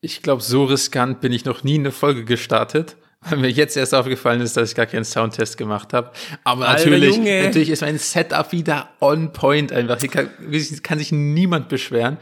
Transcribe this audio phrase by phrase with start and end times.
[0.00, 2.96] Ich glaube, so riskant bin ich noch nie in eine Folge gestartet.
[3.20, 6.12] Weil mir jetzt erst aufgefallen ist, dass ich gar keinen Soundtest gemacht habe.
[6.44, 7.42] Aber Alter natürlich, Junge.
[7.42, 9.98] natürlich ist mein Setup wieder on point einfach.
[9.98, 10.30] Hier kann,
[10.84, 12.18] kann sich niemand beschweren.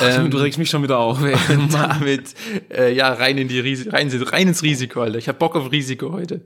[0.00, 1.20] Ähm, du regst mich schon wieder auf.
[1.20, 1.34] Ey.
[1.72, 2.34] Damit
[2.72, 5.18] äh, ja rein in die Ris rein, rein ins Risiko, Alter.
[5.18, 6.42] Ich habe Bock auf Risiko heute.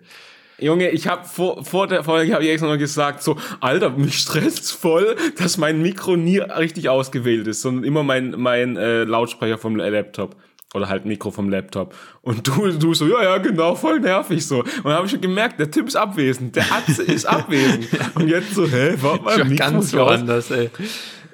[0.59, 4.19] Junge, ich habe vor, vor der Folge habe ich extra noch gesagt, so, Alter, mich
[4.19, 9.57] stresst's voll, dass mein Mikro nie richtig ausgewählt ist, sondern immer mein, mein äh, Lautsprecher
[9.57, 10.37] vom Laptop.
[10.73, 11.95] Oder halt Mikro vom Laptop.
[12.23, 14.61] Und du, du so, ja, ja, genau, voll nervig so.
[14.61, 17.88] Und dann habe ich schon gemerkt, der Typ ist abwesend, der Atze ist abwesend.
[18.15, 20.70] Und jetzt so, hä, warte mal, Mikro ganz woanders, ey.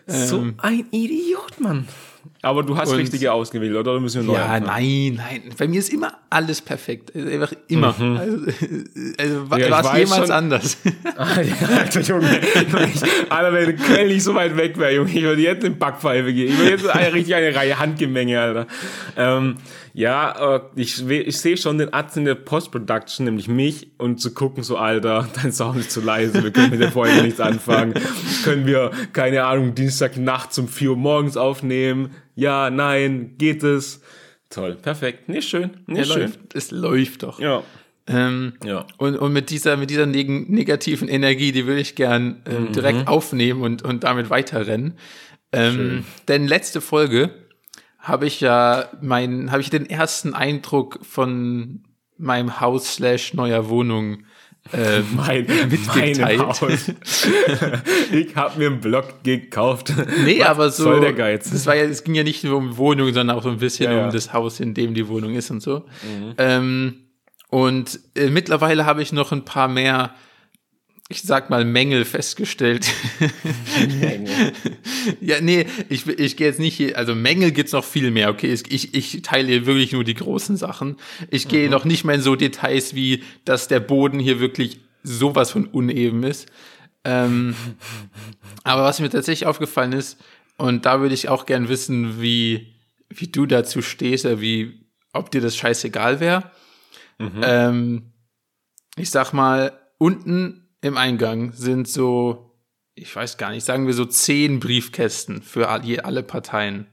[0.06, 1.86] So Ähm, ein Idiot, Mann.
[2.42, 3.92] Aber du hast Und- richtige ausgewählt, oder?
[3.92, 4.66] Oder müssen wir neu Ja, anfangen?
[4.66, 5.42] nein, nein.
[5.58, 7.14] Bei mir ist immer alles perfekt.
[7.16, 7.88] Einfach immer.
[7.98, 8.36] Also,
[9.18, 10.30] also wa- Ja, war es jemals schon.
[10.30, 10.76] anders?
[11.16, 12.40] Ah, ja, Alter, Junge.
[13.30, 16.52] Alter, wenn Köln nicht so weit weg wäre, Junge, ich würde jetzt in Backpfeife gehen.
[16.52, 18.66] Ich würde jetzt eine, richtig eine Reihe Handgemenge, Alter.
[19.16, 19.56] Ähm,
[19.98, 24.34] ja, äh, ich, ich sehe schon den Arzt in der Post-Production, nämlich mich, und zu
[24.34, 27.94] gucken, so, Alter, dein Sound ist zu leise, wir können mit der Folge nichts anfangen.
[28.44, 32.10] Können wir, keine Ahnung, Dienstagnacht um 4 Uhr morgens aufnehmen?
[32.34, 34.02] Ja, nein, geht es?
[34.50, 35.30] Toll, perfekt.
[35.30, 36.22] Nicht schön, Ja, nicht schön.
[36.22, 36.40] läuft.
[36.54, 37.40] Es läuft doch.
[37.40, 37.62] Ja,
[38.06, 38.86] Ähm, ja.
[38.98, 42.72] und, und mit dieser, mit dieser neg negativen Energie, die würde ich gern ähm, Mhm.
[42.72, 44.98] direkt aufnehmen und, und damit weiterrennen.
[45.52, 47.30] Ähm, denn letzte Folge
[48.06, 51.82] habe ich ja mein, habe ich den ersten Eindruck von
[52.16, 54.18] meinem Haus slash neuer Wohnung
[54.72, 56.40] ähm, Mein, mitgeteilt.
[56.40, 56.62] Haus.
[58.12, 59.92] ich habe mir einen Block gekauft.
[60.24, 60.84] Nee, Was aber so.
[60.84, 61.50] Soll der Geiz.
[61.50, 63.90] Das war ja, es ging ja nicht nur um Wohnung, sondern auch so ein bisschen
[63.92, 64.04] Ja, ja.
[64.06, 65.84] um das Haus, in dem die Wohnung ist und so.
[66.38, 66.94] Ähm,
[67.48, 70.14] und äh, mittlerweile habe ich noch ein paar mehr,
[71.08, 72.92] ich sag mal, Mängel festgestellt.
[75.20, 78.52] ja, nee, ich, ich gehe jetzt nicht hier, also Mängel gibt's noch viel mehr, okay?
[78.52, 80.96] Ich, ich, teile hier wirklich nur die großen Sachen.
[81.30, 85.52] Ich gehe noch nicht mehr in so Details wie, dass der Boden hier wirklich sowas
[85.52, 86.48] von uneben ist.
[87.04, 87.54] Ähm,
[88.64, 90.18] aber was mir tatsächlich aufgefallen ist,
[90.56, 92.74] und da würde ich auch gern wissen, wie,
[93.08, 96.50] wie du dazu stehst, oder wie, ob dir das scheißegal wäre.
[97.42, 98.12] Ähm,
[98.96, 102.52] ich sag mal, unten im Eingang sind so,
[102.94, 106.86] ich weiß gar nicht, sagen wir so zehn Briefkästen für alle Parteien.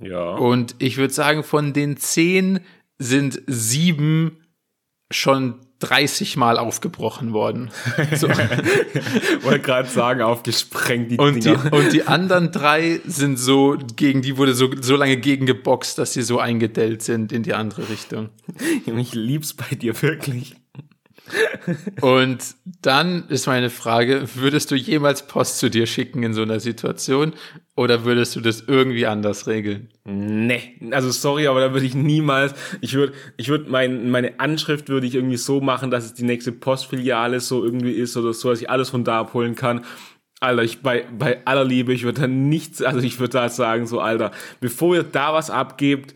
[0.00, 0.34] Ja.
[0.34, 2.60] Und ich würde sagen, von den zehn
[2.98, 4.38] sind sieben
[5.10, 7.70] schon 30 Mal aufgebrochen worden.
[8.14, 8.28] So.
[8.28, 11.72] Wollte gerade sagen, aufgesprengt die Und die, Dinger.
[11.72, 16.12] und die anderen drei sind so, gegen die wurde so, so lange gegen geboxt, dass
[16.12, 18.30] sie so eingedellt sind in die andere Richtung.
[18.86, 20.56] ich lieb's bei dir wirklich.
[22.00, 26.60] Und dann ist meine Frage, würdest du jemals Post zu dir schicken in so einer
[26.60, 27.32] Situation
[27.74, 29.88] oder würdest du das irgendwie anders regeln?
[30.04, 34.88] Nee, also sorry, aber da würde ich niemals, ich würde, ich würde mein, meine Anschrift
[34.88, 38.50] würde ich irgendwie so machen, dass es die nächste Postfiliale so irgendwie ist oder so,
[38.50, 39.84] dass ich alles von da abholen kann.
[40.40, 43.86] Alter, ich bei, bei aller Liebe, ich würde da nichts, also ich würde da sagen,
[43.86, 46.14] so, Alter, bevor ihr da was abgebt,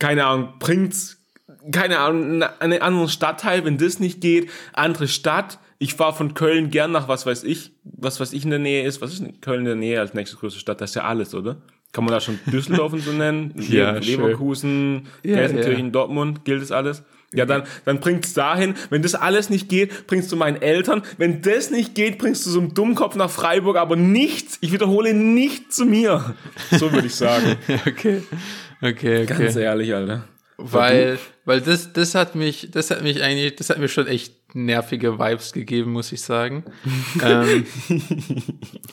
[0.00, 1.25] keine Ahnung, bringt's,
[1.72, 5.58] keine Ahnung, in einen anderen Stadtteil, wenn das nicht geht, andere Stadt.
[5.78, 8.84] Ich fahre von Köln gern nach was weiß ich, was weiß ich in der Nähe
[8.86, 9.00] ist.
[9.02, 10.80] Was ist in Köln in der Nähe als nächste größte Stadt?
[10.80, 11.56] Das ist ja alles, oder?
[11.92, 13.54] Kann man da schon Düsseldorf und so nennen?
[13.68, 17.02] Ja, Le- Leverkusen, Ja, Gelsenkirchen, Dortmund, gilt das alles?
[17.34, 18.74] Ja, dann, dann bringt's dahin.
[18.88, 21.02] Wenn das alles nicht geht, bringst du meinen Eltern.
[21.18, 25.12] Wenn das nicht geht, bringst du so einen Dummkopf nach Freiburg, aber nichts, ich wiederhole,
[25.12, 26.34] nicht zu mir.
[26.70, 27.56] So würde ich sagen.
[27.86, 28.22] Okay.
[28.80, 29.26] Okay, okay.
[29.26, 30.24] Ganz ehrlich, Alter.
[30.58, 34.54] Weil, weil das, das hat mich, das hat mich eigentlich, das hat mir schon echt
[34.54, 36.64] nervige Vibes gegeben, muss ich sagen.
[37.22, 37.66] ähm,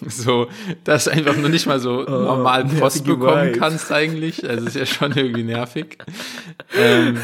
[0.08, 0.48] so,
[0.84, 3.60] dass du einfach nur nicht mal so normal Post bekommen Vibes.
[3.60, 4.48] kannst eigentlich.
[4.48, 6.00] Also ist ja schon irgendwie nervig.
[6.76, 7.18] ähm,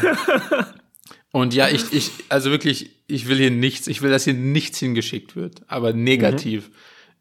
[1.32, 4.78] und ja, ich, ich, also wirklich, ich will hier nichts, ich will, dass hier nichts
[4.78, 6.70] hingeschickt wird, aber negativ.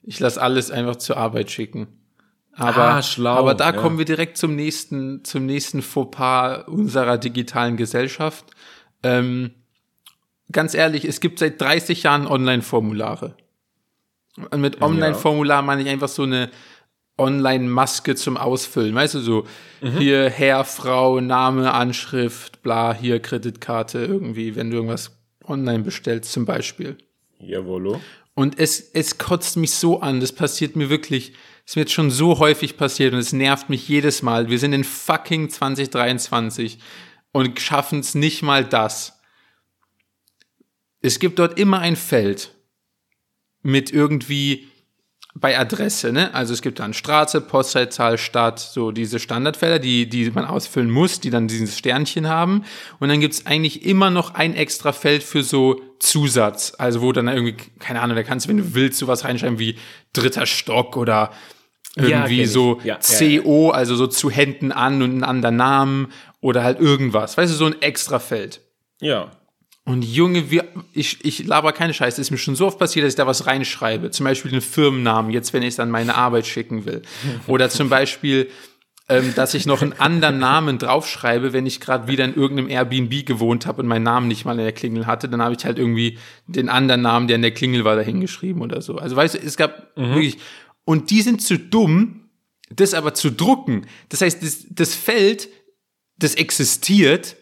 [0.04, 1.88] Ich lasse alles einfach zur Arbeit schicken.
[2.54, 3.72] Aber, Ah, schlau, aber da ja.
[3.72, 8.46] kommen wir direkt zum nächsten, zum nächsten Fauxpas unserer digitalen Gesellschaft.
[9.04, 9.52] Ähm,
[10.52, 13.36] ganz ehrlich, es gibt seit 30 Jahren Online-Formulare.
[14.52, 16.50] Und mit Online-Formular meine ich einfach so eine
[17.18, 18.96] Online-Maske zum Ausfüllen.
[18.96, 19.46] Weißt du, so
[19.82, 25.12] hier Herr, Frau, Name, Anschrift, bla, hier Kreditkarte irgendwie, wenn du irgendwas
[25.46, 26.98] online bestellst zum Beispiel.
[27.40, 28.02] Jawollo.
[28.36, 31.34] Und es, es kotzt mich so an, das passiert mir wirklich,
[31.70, 34.50] es wird schon so häufig passiert und es nervt mich jedes Mal.
[34.50, 36.80] Wir sind in fucking 2023
[37.32, 39.22] und schaffen es nicht mal das.
[41.04, 42.56] Es gibt dort immer ein Feld
[43.62, 44.68] mit irgendwie
[45.36, 46.34] bei Adresse, ne?
[46.34, 51.20] Also es gibt dann Straße, Postleitzahl, Stadt, so diese Standardfelder, die, die man ausfüllen muss,
[51.20, 52.64] die dann dieses Sternchen haben.
[53.00, 56.74] Und dann gibt's eigentlich immer noch ein extra Feld für so Zusatz.
[56.80, 59.78] Also wo dann irgendwie, keine Ahnung, da kannst du, wenn du willst, sowas reinschreiben wie
[60.14, 61.32] dritter Stock oder
[61.96, 62.52] irgendwie ich.
[62.52, 66.08] so Ja, ja, CO, also so zu Händen an und einen anderen Namen
[66.42, 67.38] oder halt irgendwas.
[67.38, 68.62] Weißt du, so ein extra Feld.
[69.02, 69.32] Ja.
[69.86, 72.22] Und Junge, wir, ich, ich laber keine Scheiße.
[72.22, 74.12] Es ist mir schon so oft passiert, dass ich da was reinschreibe.
[74.12, 77.02] Zum Beispiel den Firmennamen, jetzt wenn ich es an meine Arbeit schicken will.
[77.48, 78.50] Oder zum Beispiel,
[79.08, 83.26] ähm, dass ich noch einen anderen Namen draufschreibe, wenn ich gerade wieder in irgendeinem Airbnb
[83.26, 85.28] gewohnt habe und meinen Namen nicht mal in der Klingel hatte.
[85.28, 88.84] Dann habe ich halt irgendwie den anderen Namen, der in der Klingel war, dahingeschrieben oder
[88.84, 88.98] so.
[88.98, 90.38] Also weißt du, es gab wirklich.
[90.90, 92.32] Und die sind zu dumm,
[92.72, 93.86] das aber zu drucken.
[94.10, 95.48] Das heißt, das, das Feld,
[96.18, 97.36] das existiert,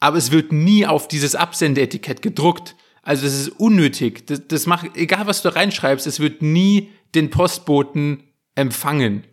[0.00, 2.76] aber es wird nie auf dieses Absendeetikett gedruckt.
[3.02, 4.26] Also das ist unnötig.
[4.26, 8.22] Das, das macht, egal was du reinschreibst, es wird nie den Postboten
[8.54, 9.24] empfangen.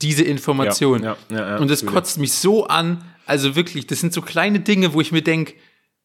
[0.00, 1.02] Diese Information.
[1.02, 3.04] Ja, ja, ja, Und das kotzt mich so an.
[3.26, 5.52] Also wirklich, das sind so kleine Dinge, wo ich mir denke,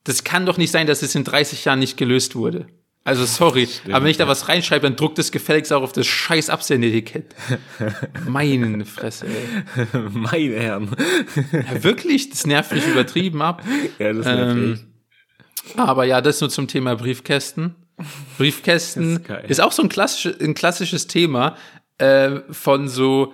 [0.04, 2.68] das kann doch nicht sein, dass es in 30 Jahren nicht gelöst wurde.
[3.04, 6.06] Also sorry, aber wenn ich da was reinschreibe, dann druckt es gefälligst auch auf das
[6.06, 7.34] scheiß Absendeetikett.
[8.28, 9.88] Meine Fresse, ey.
[10.12, 10.96] Meine Herren.
[11.52, 13.64] Ja, wirklich, das nervt mich übertrieben ab.
[13.98, 15.80] Ja, das Ähm, nervt echt.
[15.80, 17.76] Aber ja, das nur zum Thema Briefkästen.
[18.38, 21.56] Briefkästen Das ist ist, auch so ein, klassisch, ein klassisches Thema
[21.98, 23.34] äh, von so,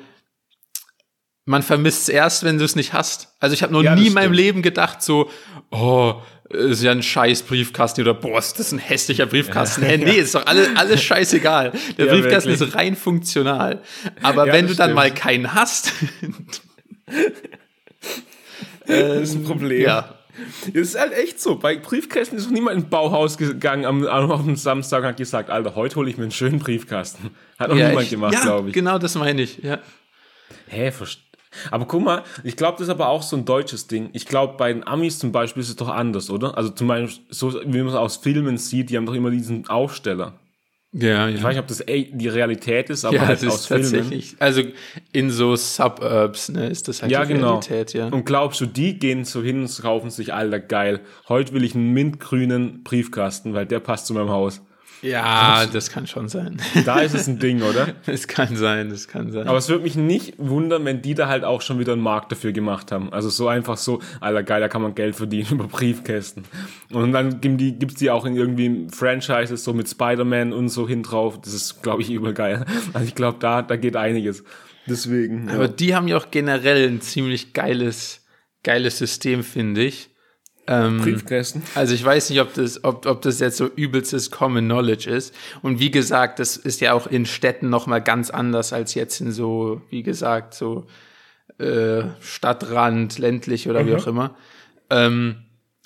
[1.46, 3.34] man vermisst es erst, wenn du es nicht hast.
[3.40, 4.36] Also ich habe noch Ja, nie das in meinem stimmt.
[4.38, 5.30] Leben gedacht so,
[5.72, 6.16] oh,
[6.50, 9.84] ist ja ein scheiß Briefkasten oder boah, ist das ein hässlicher Briefkasten.
[9.84, 11.72] Hä, nee, ist doch alles, alles scheißegal.
[11.98, 12.70] Der Ja, Briefkasten wirklich.
[12.70, 13.82] ist rein funktional.
[14.24, 14.96] Aber Ja, wenn du das dann stimmt.
[14.96, 15.92] mal keinen hast,
[18.86, 19.82] Das ist ein Problem.
[19.82, 20.16] ja,
[20.68, 21.56] Das ist halt echt so.
[21.58, 25.50] Bei Briefkästen ist noch niemand ins Bauhaus gegangen am, am, am Samstag und hat gesagt,
[25.50, 27.32] Alter, heute hole ich mir einen schönen Briefkasten.
[27.60, 28.74] Hat noch ja, niemand ich, gemacht, ja glaube ich.
[28.74, 29.58] genau das meine ich.
[29.62, 29.80] Ja.
[30.68, 31.18] Hä, verst-
[31.72, 34.10] aber guck mal, ich glaube, das ist aber auch so ein deutsches Ding.
[34.14, 36.58] Ich glaube, bei den Amis zum Beispiel ist es doch anders, oder?
[36.58, 39.68] Also zum Beispiel, so wie man es aus Filmen sieht, die haben doch immer diesen
[39.68, 40.34] Aufsteller.
[40.94, 41.36] Ja, ja.
[41.36, 43.84] Ich weiß nicht, ob das die Realität ist, aber Ja, halt das aus ist Filmen.
[43.84, 44.36] tatsächlich.
[44.40, 44.62] Also
[45.12, 47.60] in so Suburbs, ne, ist das halt Ja, die genau.
[47.60, 48.08] Realität, ja.
[48.08, 51.02] Und glaubst du, die gehen so hin und kaufen sich, Alter, geil.
[51.28, 54.62] Heute will ich einen mintgrünen Briefkasten, weil der passt zu meinem Haus.
[55.02, 56.58] Ja, das kann schon sein.
[56.86, 57.90] Da ist es ein Ding, oder?
[58.06, 59.48] Das kann sein, das kann sein.
[59.48, 62.32] Aber es würde mich nicht wundern, wenn die da halt auch schon wieder einen Markt
[62.32, 63.12] dafür gemacht haben.
[63.14, 66.46] Also so einfach so, Alter, geil, da kann man Geld verdienen über Briefkästen.
[66.92, 71.04] Und dann gibt gibt's die auch in irgendwie Franchises, so mit Spider-Man und so hin
[71.04, 71.40] drauf.
[71.42, 72.66] Das ist, glaube ich, übel geil.
[72.94, 74.44] Also ich glaube, da, da geht einiges.
[74.88, 75.50] Deswegen.
[75.50, 75.68] Aber Ja.
[75.68, 78.26] die haben ja auch generell ein ziemlich geiles,
[78.64, 80.10] geiles System, finde ich.
[80.68, 81.64] Ähm, Briefkästen.
[81.76, 85.34] Also ich weiß nicht, ob das, ob, ob das jetzt so übelstes Common Knowledge ist.
[85.62, 89.22] Und wie gesagt, das ist ja auch in Städten noch mal ganz anders als jetzt
[89.22, 90.86] in so, wie gesagt, so
[91.58, 94.36] äh, Stadtrand, ländlich oder wie auch immer.
[94.90, 95.38] Ähm,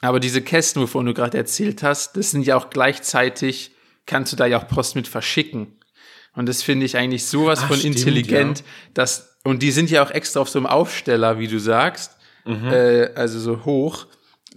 [0.02, 3.72] aber diese Kästen, wovon du gerade erzählt hast, das sind ja auch gleichzeitig,
[4.08, 5.78] kannst du da ja auch Post mit verschicken.
[6.34, 8.64] Und das finde ich eigentlich sowas Ah, von stimmt, intelligent,
[8.96, 13.14] dass, und die sind ja auch extra auf so einem Aufsteller, wie du sagst, äh,
[13.14, 14.08] also so hoch,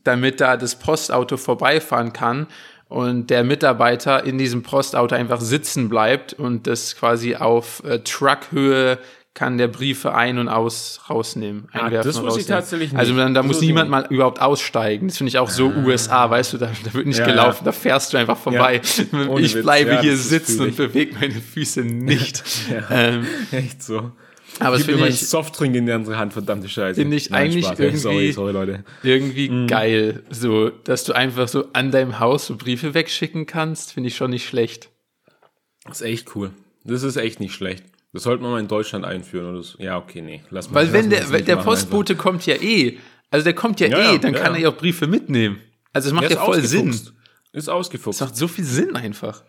[0.05, 2.47] damit da das Postauto vorbeifahren kann
[2.89, 8.99] und der Mitarbeiter in diesem Postauto einfach sitzen bleibt und das quasi auf äh, Truckhöhe
[9.35, 11.67] kann der Briefe ein- und aus rausnehmen.
[11.73, 12.99] Ah, das wusste ich tatsächlich nicht.
[13.01, 15.08] Also dann, da Das muss niemand mal überhaupt aussteigen.
[15.08, 17.65] Das finde ich auch so USA, weißt du, da, da wird nicht Ja, gelaufen, ja.
[17.65, 18.81] da fährst du einfach vorbei.
[19.29, 22.44] Ohne ich bleibe Ja, hier sitzen und bewege meine Füße nicht.
[22.91, 24.13] ähm, Echt so.
[24.61, 27.01] Aber Gib mir finde meinen ich Softdrink in die andere Hand, verdammte Scheiße.
[27.01, 28.84] Finde ich eigentlich Ey, irgendwie- Sorry, sorry, Leute.
[29.03, 29.67] irgendwie Mhm.
[29.67, 34.17] geil, so, dass du einfach so an deinem Haus so Briefe wegschicken kannst, finde ich
[34.17, 34.91] schon nicht schlecht.
[35.87, 36.51] Das ist echt cool.
[36.84, 37.84] Das ist echt nicht schlecht.
[38.13, 39.46] Das sollte man mal in Deutschland einführen.
[39.53, 39.79] Oder so.
[39.82, 40.43] Ja, okay, nee.
[40.51, 42.99] Lass mal, Weil wenn mal der, weil der Postbote kommt ja eh,
[43.31, 44.58] also der kommt ja, Ja, eh, dann ja, kann ja.
[44.58, 45.58] er ja auch Briefe mitnehmen.
[45.93, 46.37] Also es macht einfach.
[46.39, 46.94] ja voll Sinn.
[47.53, 48.20] Ist ausgefuchst.
[48.20, 49.43] Das macht so viel Sinn einfach.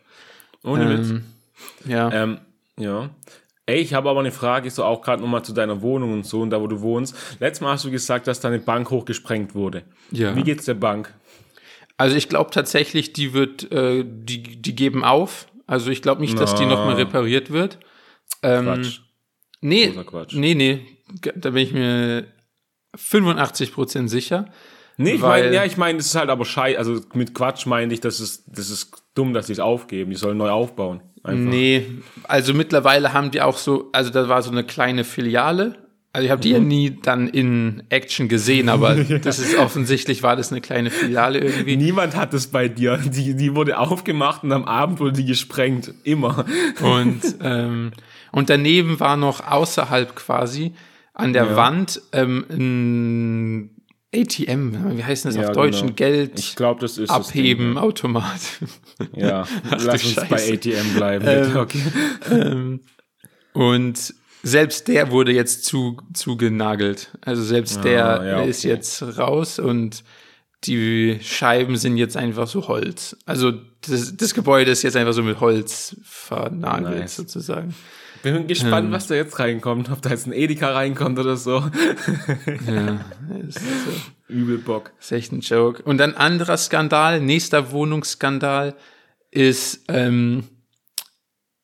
[0.63, 1.09] Ohne Witz.
[1.09, 1.23] Ähm,
[1.85, 2.11] ja.
[2.11, 2.39] Ähm,
[2.77, 3.09] ja.
[3.67, 6.41] Ey, ich habe aber eine Frage, so auch gerade nochmal zu deiner Wohnung und so
[6.41, 7.15] und da, wo du wohnst.
[7.39, 9.83] Letztes Mal hast du gesagt, dass deine Bank hochgesprengt wurde.
[10.11, 10.35] Ja.
[10.35, 11.13] Wie geht's der Bank?
[11.97, 15.47] Also ich glaube tatsächlich, die wird, äh, die, die geben auf.
[15.65, 16.75] Also ich glaube nicht, dass die Na.
[16.75, 17.79] nochmal repariert wird.
[18.43, 18.99] Ähm, Quatsch.
[19.61, 20.33] Nee, Großer Quatsch.
[20.35, 20.85] nee, nee.
[21.35, 22.27] Da bin ich mir
[22.95, 24.45] 85% sicher.
[24.97, 26.77] Nee, ich meine, ja, ich meine, das ist halt aber scheiße.
[26.77, 30.11] Also mit Quatsch meine ich, das ist, das ist dumm, dass sie es aufgeben.
[30.11, 31.01] Die sollen neu aufbauen.
[31.23, 31.49] Einfach.
[31.49, 31.85] Nee,
[32.23, 35.75] also mittlerweile haben die auch so, also da war so eine kleine Filiale,
[36.13, 40.35] Also ich habe die ja nie dann in Action gesehen, aber das ist offensichtlich war
[40.35, 41.77] das eine kleine Filiale irgendwie.
[41.77, 42.97] Niemand hat es bei dir.
[42.97, 45.93] Die, die wurde aufgemacht und am Abend wurde die gesprengt.
[46.03, 46.45] Immer.
[46.81, 47.91] Und, ähm,
[48.31, 50.73] und daneben war noch außerhalb quasi
[51.13, 51.55] an der Ja.
[51.55, 53.69] Wand ähm, ein
[54.15, 55.81] ATM, wie heißt das Ja, auf Deutsch?
[55.81, 55.93] genau.
[55.93, 58.39] Geld Ich glaube, das ist das abheben Ding, Automat.
[59.13, 59.47] Ja, ja.
[59.71, 60.53] Ach lass uns bei Scheiße.
[60.53, 61.25] ATM bleiben.
[61.27, 61.81] Ähm, okay.
[62.31, 62.79] ähm,
[63.53, 67.11] und selbst der wurde jetzt zu, zugenagelt.
[67.21, 68.69] Also selbst der Ah, ja, ist okay.
[68.73, 70.03] jetzt raus und
[70.63, 73.17] die Scheiben sind jetzt einfach so Holz.
[73.25, 73.53] Also
[73.87, 77.15] das, das Gebäude ist jetzt einfach so mit Holz vernagelt Nice.
[77.17, 77.75] sozusagen.
[78.25, 78.91] Bin gespannt, Ähm.
[78.91, 79.91] was da jetzt reinkommt.
[79.91, 81.59] Ob da jetzt ein Edeka reinkommt oder so.
[82.67, 82.99] Ja,
[83.47, 84.91] ist, so, Übel Bock.
[84.99, 85.83] ist echt ein Joke.
[85.83, 88.75] Und ein anderer Skandal, nächster Wohnungsskandal
[89.29, 90.45] ist, ähm,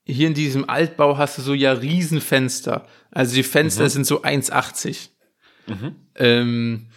[0.05, 2.85] hier in diesem Altbau hast du so ja Riesenfenster.
[3.09, 5.09] Also die Fenster sind so 1,80.
[6.15, 6.89] Ähm,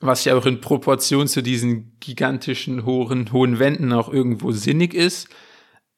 [0.00, 5.28] was ja auch in Proportion zu diesen gigantischen hohen, hohen Wänden auch irgendwo sinnig ist.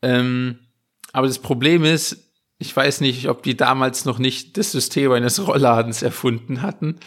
[0.03, 0.59] Ähm,
[1.13, 2.30] aber das Problem ist,
[2.61, 7.01] ich weiß nicht, ob die damals noch nicht das System eines Rollladens erfunden hatten.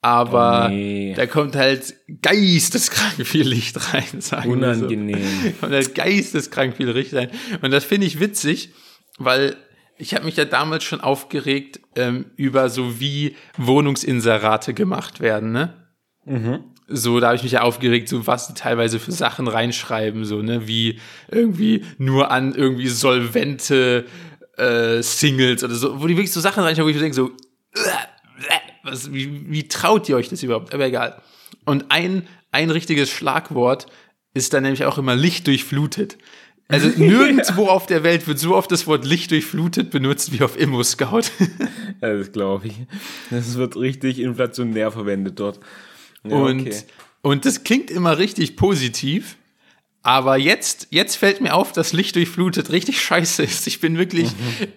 [0.00, 1.12] Aber Oh nee.
[1.14, 4.84] da kommt halt geisteskrank viel Licht rein, sagen wir so.
[4.84, 5.54] Unangenehm.
[5.60, 7.30] Und das geisteskrank viel Licht rein.
[7.60, 8.70] Und das finde ich witzig,
[9.18, 9.56] weil
[9.98, 15.74] ich habe mich ja damals schon aufgeregt ähm, über so wie Wohnungsinserate gemacht werden, ne?
[16.88, 20.40] So, da habe ich mich ja aufgeregt, so was die teilweise für Sachen reinschreiben, so,
[20.40, 21.00] ne, wie
[21.30, 24.06] irgendwie nur an irgendwie solvente
[24.56, 27.30] äh, Singles oder so, wo die wirklich so Sachen reinschreiben, wo ich denke, so,
[28.82, 30.72] was, wie, wie traut ihr euch das überhaupt?
[30.72, 31.20] Aber egal.
[31.64, 33.86] Und ein, ein richtiges Schlagwort
[34.34, 36.16] ist dann nämlich auch immer Licht durchflutet.
[36.68, 40.58] Also nirgendwo auf der Welt wird so oft das Wort Licht durchflutet benutzt wie auf
[40.58, 41.22] Immo Scout.
[42.02, 42.74] Ja, das glaube ich.
[43.30, 45.60] Das wird richtig inflationär verwendet dort.
[46.28, 46.76] Ja, und, okay.
[47.22, 49.38] und das klingt immer richtig positiv.
[50.06, 53.66] Aber jetzt, jetzt fällt mir auf, dass Licht durchflutet richtig scheiße ist.
[53.66, 54.28] Ich bin wirklich,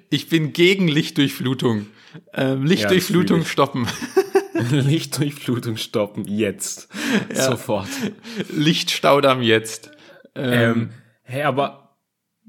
[0.10, 1.86] ich bin gegen Lichtdurchflutung.
[2.34, 3.48] Ähm, Lichtdurchflutung ich.
[3.48, 3.86] stoppen.
[4.72, 6.26] Lichtdurchflutung stoppen.
[6.26, 6.90] Jetzt.
[7.32, 7.90] Sofort.
[8.52, 9.92] Lichtstaudamm jetzt.
[10.34, 10.90] Ähm,
[11.22, 11.96] hey, aber.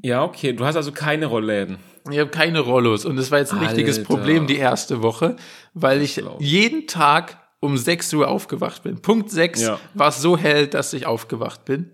[0.03, 0.55] Ja, okay.
[0.55, 1.77] Du hast also keine Rollläden.
[2.11, 4.07] Ich habe keine Rollos und das war jetzt ein richtiges Alter.
[4.07, 5.37] Problem die erste Woche,
[5.75, 6.23] weil ich.
[6.39, 9.03] jeden Tag um 6 Uhr aufgewacht bin.
[9.03, 9.79] Punkt 6 Ja.
[9.93, 11.93] war es so hell, dass ich aufgewacht bin.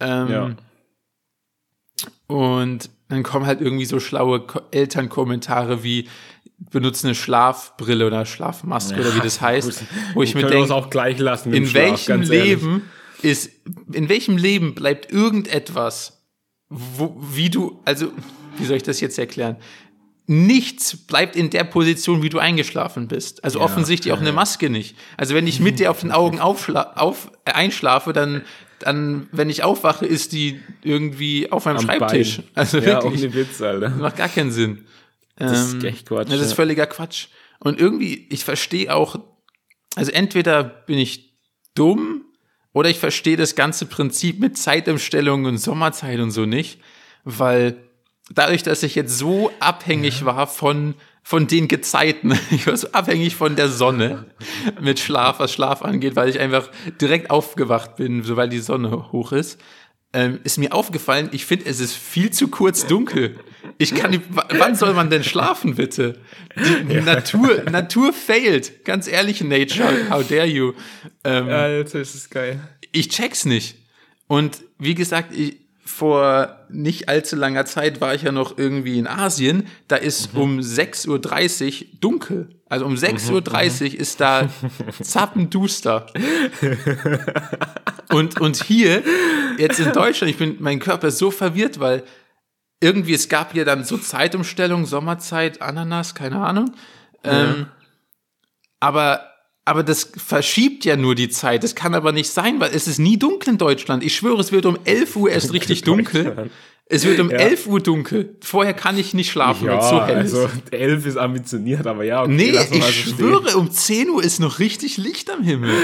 [0.00, 0.56] Ähm, Ja.
[2.26, 6.08] Und dann kommen halt irgendwie so schlaue Ko Elternkommentare wie
[6.58, 9.84] benutze eine Schlafbrille oder Schlafmaske oder wie das heißt,
[10.14, 11.52] wo ich mir denke, auch gleich lassen.
[11.52, 12.28] in Schlaf, welchem ehrlich.
[12.28, 12.82] Leben
[13.22, 13.50] ist,
[13.92, 16.24] in welchem Leben bleibt irgendetwas,
[16.68, 18.10] wo, wie du, also,
[18.56, 19.56] wie soll ich das jetzt erklären?
[20.26, 23.44] Nichts bleibt in der Position, wie du eingeschlafen bist.
[23.44, 24.96] Also offensichtlich auch eine Maske nicht.
[25.16, 28.42] Also wenn ich mit dir auf den Augen aufschla auf, äh, einschlafe, dann,
[28.80, 32.36] dann, wenn ich aufwache, ist die irgendwie auf meinem Am Schreibtisch.
[32.38, 32.44] Bein.
[32.54, 33.22] Also Ja, wirklich.
[33.24, 33.88] ohne Witz, Alter.
[33.90, 34.84] Macht gar keinen Sinn.
[35.36, 36.30] Das Ähm, ist echt Quatsch.
[36.30, 36.56] das ist ja.
[36.56, 37.26] völliger Quatsch.
[37.58, 39.18] Und irgendwie, ich verstehe auch,
[39.94, 41.34] also entweder bin ich
[41.74, 42.24] dumm
[42.72, 46.80] oder ich verstehe das ganze Prinzip mit Zeitumstellung und Sommerzeit und so nicht,
[47.24, 47.76] weil
[48.30, 50.94] dadurch, dass ich jetzt so abhängig war von
[51.28, 54.26] von den Gezeiten, ich war so abhängig von der Sonne
[54.80, 59.32] mit Schlaf, was Schlaf angeht, weil ich einfach direkt aufgewacht bin, sobald die Sonne hoch
[59.32, 59.60] ist,
[60.12, 63.40] ähm, ist mir aufgefallen, ich finde, es ist viel zu kurz dunkel.
[63.76, 66.20] Ich kann, nicht- wann soll man denn schlafen, bitte?
[66.88, 68.84] Die Natur, Natur failt.
[68.84, 70.74] Ganz ehrlich, Nature, how dare you?
[71.24, 72.60] Ähm, Alter, das ist geil.
[72.92, 73.78] ich check's nicht.
[74.28, 75.56] Und wie gesagt, ich,
[75.86, 79.68] vor nicht allzu langer Zeit war ich ja noch irgendwie in Asien.
[79.88, 81.08] Da ist um 6.30
[81.80, 82.60] Uhr dunkel.
[82.68, 84.48] Also um 6.30 Uhr ist da
[85.00, 86.06] zappenduster.
[88.10, 89.02] und, und hier,
[89.58, 92.02] jetzt in Deutschland, ich bin, mein Körper ist so verwirrt, weil
[92.80, 96.74] irgendwie, es gab hier dann so Zeitumstellung, Sommerzeit, Ananas, keine Ahnung.
[97.22, 97.66] Ähm,
[98.80, 99.35] aber,
[99.66, 101.62] aber das verschiebt ja nur die Zeit.
[101.62, 104.02] Das kann aber nicht sein, weil es ist nie dunkel in Deutschland.
[104.02, 106.50] Ich schwöre, es wird um 11 Uhr erst richtig dunkel.
[106.88, 107.38] Es wird um Ja.
[107.38, 108.36] 11 Uhr dunkel.
[108.42, 110.72] Vorher kann ich nicht schlafen, wenn es so hell also ist.
[110.72, 113.16] 11 ist ambitioniert, aber ja, okay, Nee, ich so stehen.
[113.16, 115.70] schwöre, um 10 Uhr ist noch richtig Licht am Himmel.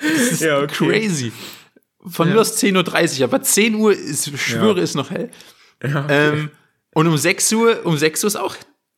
[0.00, 0.66] Das ist Ja, okay.
[1.00, 1.32] crazy.
[2.04, 5.30] Von mir aus 10.30 Uhr, aber 10 Uhr ist, ich schwöre, ist noch hell.
[5.82, 6.06] Ja.
[6.10, 6.50] Ähm,
[6.94, 8.56] und um 6 Uhr, um 6 Uhr ist auch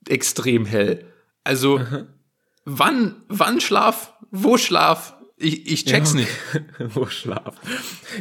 [0.08, 1.04] extrem hell.
[1.44, 1.80] Also,
[2.64, 4.12] wann, wann Schlaf?
[4.30, 5.14] Wo Schlaf?
[5.36, 6.30] Ich, ich check's Ja, nicht.
[6.94, 7.56] Wo Schlaf.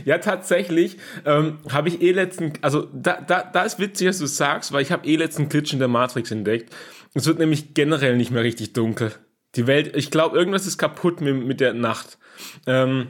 [0.04, 4.26] Ja, tatsächlich ähm, habe ich eh letzten, also da, da, da ist witzig, dass du
[4.26, 6.74] sagst, weil ich habe eh letzten Glitch in der Matrix entdeckt.
[7.14, 9.14] Es wird nämlich generell nicht mehr richtig dunkel.
[9.56, 12.18] Die Welt, ich glaube, irgendwas ist kaputt mit, mit der Nacht.
[12.66, 13.10] Ähm,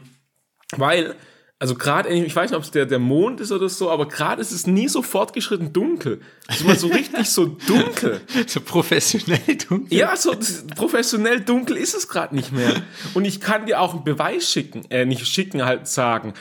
[0.75, 1.15] weil,
[1.63, 4.41] also gerade, ich weiß nicht, ob es der, der Mond ist oder so, aber gerade
[4.41, 6.19] ist es nie so fortgeschritten dunkel.
[6.49, 8.19] Es ist mal so richtig so dunkel.
[8.47, 9.97] So professionell dunkel.
[9.97, 10.35] Ja, so
[10.75, 12.81] professionell dunkel ist es gerade nicht mehr.
[13.13, 16.33] Und ich kann dir auch einen Beweis schicken, äh, nicht schicken, halt sagen.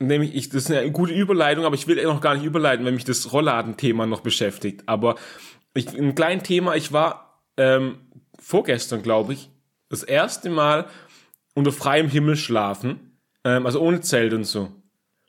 [0.00, 2.84] Nämlich, ich, das ist eine gute Überleitung, aber ich will eh noch gar nicht überleiten,
[2.84, 4.82] wenn mich das Rollladenthema noch beschäftigt.
[4.86, 5.14] Aber
[5.74, 7.98] ich, ein kleines Thema, ich war ähm,
[8.40, 9.50] vorgestern, glaube ich,
[9.88, 10.88] das erste Mal
[11.54, 13.03] unter freiem Himmel schlafen,
[13.44, 14.70] ähm, also ohne Zelt und so.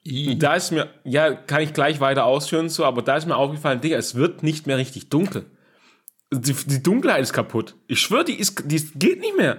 [0.08, 3.36] Und da ist mir, ja, kann ich gleich weiter ausführen so, aber da ist mir
[3.36, 5.46] aufgefallen, Digga, es wird nicht mehr richtig dunkel.
[6.32, 7.76] Die, die Dunkelheit ist kaputt.
[7.88, 9.58] Ich schwöre, die ist, die geht nicht mehr.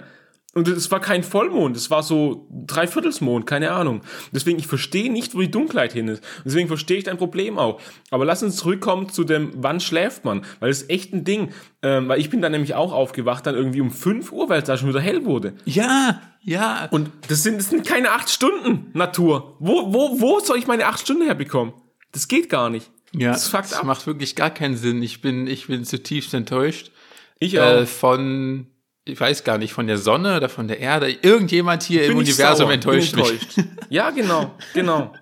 [0.57, 4.01] Und es war kein Vollmond, es war so Dreiviertelsmond, keine Ahnung.
[4.31, 6.23] Deswegen, ich verstehe nicht, wo die Dunkelheit hin ist.
[6.37, 7.79] Und deswegen verstehe ich dein Problem auch.
[8.09, 10.43] Aber lass uns zurückkommen zu dem, wann schläft man?
[10.59, 11.53] Weil das ist echt ein Ding.
[11.83, 14.65] Ähm, weil ich bin dann nämlich auch aufgewacht, dann irgendwie um 5 Uhr, weil es
[14.65, 15.53] da schon wieder hell wurde.
[15.65, 16.87] Ja, ja.
[16.89, 19.57] Und das sind, das sind keine acht Stunden Natur.
[19.59, 21.75] Wo, wo, wo soll ich meine acht Stunden herbekommen?
[22.13, 22.89] Das geht gar nicht.
[23.13, 25.03] Ja, das, das macht wirklich gar keinen Sinn.
[25.03, 26.89] Ich bin, ich bin zutiefst enttäuscht.
[27.37, 27.81] Ich auch.
[27.81, 28.65] Äh, von,
[29.07, 31.09] ich weiß gar nicht, von der Sonne oder von der Erde.
[31.21, 33.31] Irgendjemand hier im Bin ich Universum sauer, enttäuscht bin mich.
[33.31, 33.59] enttäuscht.
[33.89, 35.13] Ja, genau, genau.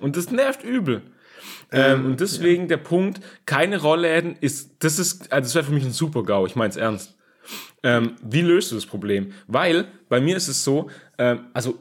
[0.00, 1.02] Und das nervt übel.
[1.72, 5.84] Ähm, und deswegen der Punkt, keine Rollläden ist, das ist, also das wäre für mich
[5.84, 7.16] ein super GAU, ich meine es ernst.
[7.82, 9.32] Ähm, wie löst du das Problem?
[9.46, 11.78] Weil bei mir ist es so, ähm, also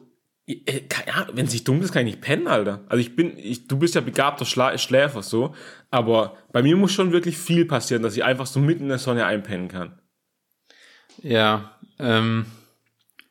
[0.47, 2.83] äh, keine Ahnung, wenn es nicht dunkel ist, kann ich nicht pennen, Alter.
[2.89, 5.55] Also ich bin, ich, du bist ja begabter Schla Schläfer so,
[5.91, 8.99] aber bei mir muss schon wirklich viel passieren, dass ich einfach so mitten in der
[8.99, 9.99] Sonne einpennen kann.
[11.21, 12.45] Ja, ähm,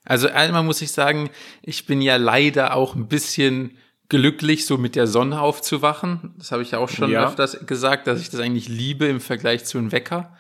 [0.05, 1.31] also einmal muss ich sagen,
[1.63, 6.35] ich bin ja leider auch ein bisschen glücklich, so mit der Sonne aufzuwachen.
[6.37, 7.27] Das habe ich ja auch schon Ja.
[7.27, 10.37] öfters gesagt, dass ich das eigentlich liebe im Vergleich zu einem Wecker.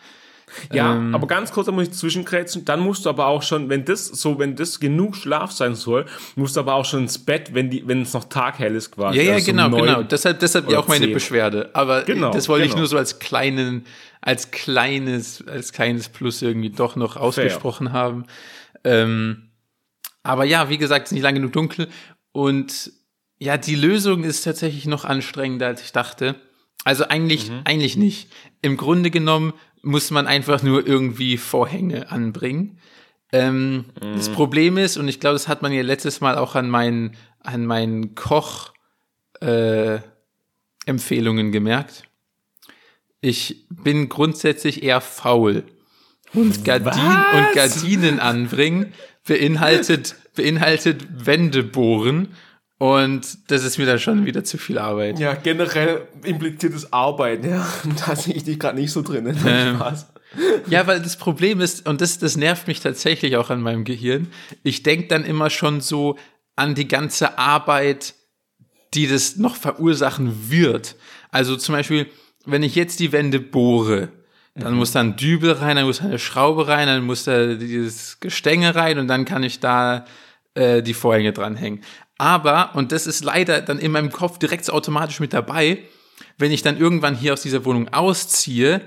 [0.72, 1.14] Ja, Ähm.
[1.14, 2.64] aber ganz kurz, da muss ich zwischenkrätschen.
[2.64, 6.06] Dann musst du aber auch schon, wenn das so, wenn das genug Schlaf sein soll,
[6.36, 9.18] musst du aber auch schon ins Bett, wenn die, wenn es noch taghell ist quasi.
[9.18, 10.02] Ja, ja, Also so genau, genau.
[10.02, 11.14] Deshalb, deshalb ja auch meine zehn.
[11.14, 11.70] Beschwerde.
[11.74, 12.80] Aber Genau, das wollte ich genau.
[12.80, 13.84] nur so als kleinen,
[14.20, 18.24] als kleines, als kleines Plus irgendwie doch noch ausgesprochen haben.
[18.84, 19.50] Ähm,
[20.22, 21.88] aber ja, wie gesagt, es ist nicht lang genug dunkel.
[22.32, 22.92] Und
[23.38, 26.36] ja, die Lösung ist tatsächlich noch anstrengender, als ich dachte.
[26.84, 27.60] Also eigentlich, Mhm.
[27.64, 28.28] eigentlich nicht.
[28.62, 29.52] Im Grunde genommen
[29.84, 32.78] muss man einfach nur irgendwie Vorhänge anbringen.
[33.32, 34.34] Ähm, Das Mhm.
[34.34, 37.66] Problem ist, und ich glaube, das hat man ja letztes Mal auch an meinen, an
[37.66, 38.72] meinen Koch,
[39.40, 39.98] äh,
[41.52, 42.04] gemerkt.
[43.20, 45.64] Ich bin grundsätzlich eher faul.
[46.34, 47.36] Und, Gardin, Was?
[47.38, 48.92] und Gardinen anbringen
[49.26, 52.34] beinhaltet, beinhaltet Wände bohren.
[52.84, 55.18] Und das ist mir dann schon wieder zu viel Arbeit.
[55.18, 57.66] Ja, generell impliziert es Arbeiten, ja.
[58.06, 59.26] Da sehe ich dich gerade nicht so drin.
[59.46, 59.76] Ähm.
[59.76, 60.12] Spaß.
[60.68, 64.26] Ja, weil das Problem ist, und das, das nervt mich tatsächlich auch an meinem Gehirn,
[64.64, 66.18] ich denke dann immer schon so
[66.56, 68.12] an die ganze Arbeit,
[68.92, 70.96] die das noch verursachen wird.
[71.30, 72.06] Also zum Beispiel,
[72.44, 74.10] wenn ich jetzt die Wände bohre,
[74.56, 77.54] dann muss da ein Dübel rein, dann muss da eine Schraube rein, dann muss da
[77.54, 80.04] dieses Gestänge rein und dann kann ich da
[80.54, 81.80] äh, die Vorhänge dranhängen.
[82.18, 85.78] Aber, und das ist leider dann in meinem Kopf direkt so automatisch mit dabei,
[86.38, 88.80] wenn ich dann irgendwann hier aus dieser Wohnung ausziehe,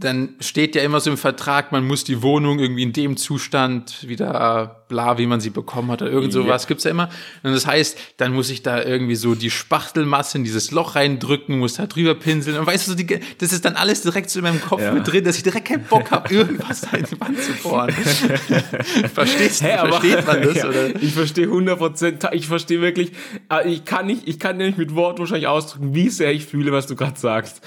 [0.00, 4.08] dann steht ja immer so im Vertrag, man muss die Wohnung irgendwie in dem Zustand
[4.08, 7.08] wieder bla, wie man sie bekommen hat oder irgend sowas gibt's ja immer.
[7.42, 11.58] Und das heißt, dann muss ich da irgendwie so die Spachtelmasse in dieses Loch reindrücken,
[11.58, 12.56] muss da drüber pinseln.
[12.58, 14.92] Und weißt du, so die, das ist dann alles direkt so in meinem Kopf Ja.
[14.92, 17.90] mit drin, dass ich direkt keinen Bock habe, irgendwas da in die Wand zu bohren.
[19.12, 19.64] Verstehst du?
[19.64, 20.54] Hä, aber- Versteht man das?
[20.58, 21.02] Ja, Oder?
[21.02, 23.12] Ich verstehe 100%, ich verstehe wirklich,
[23.52, 26.72] äh, ich kann nicht, ich kann nämlich mit Worten wahrscheinlich ausdrücken, wie sehr ich fühle,
[26.72, 27.60] was du gerade sagst.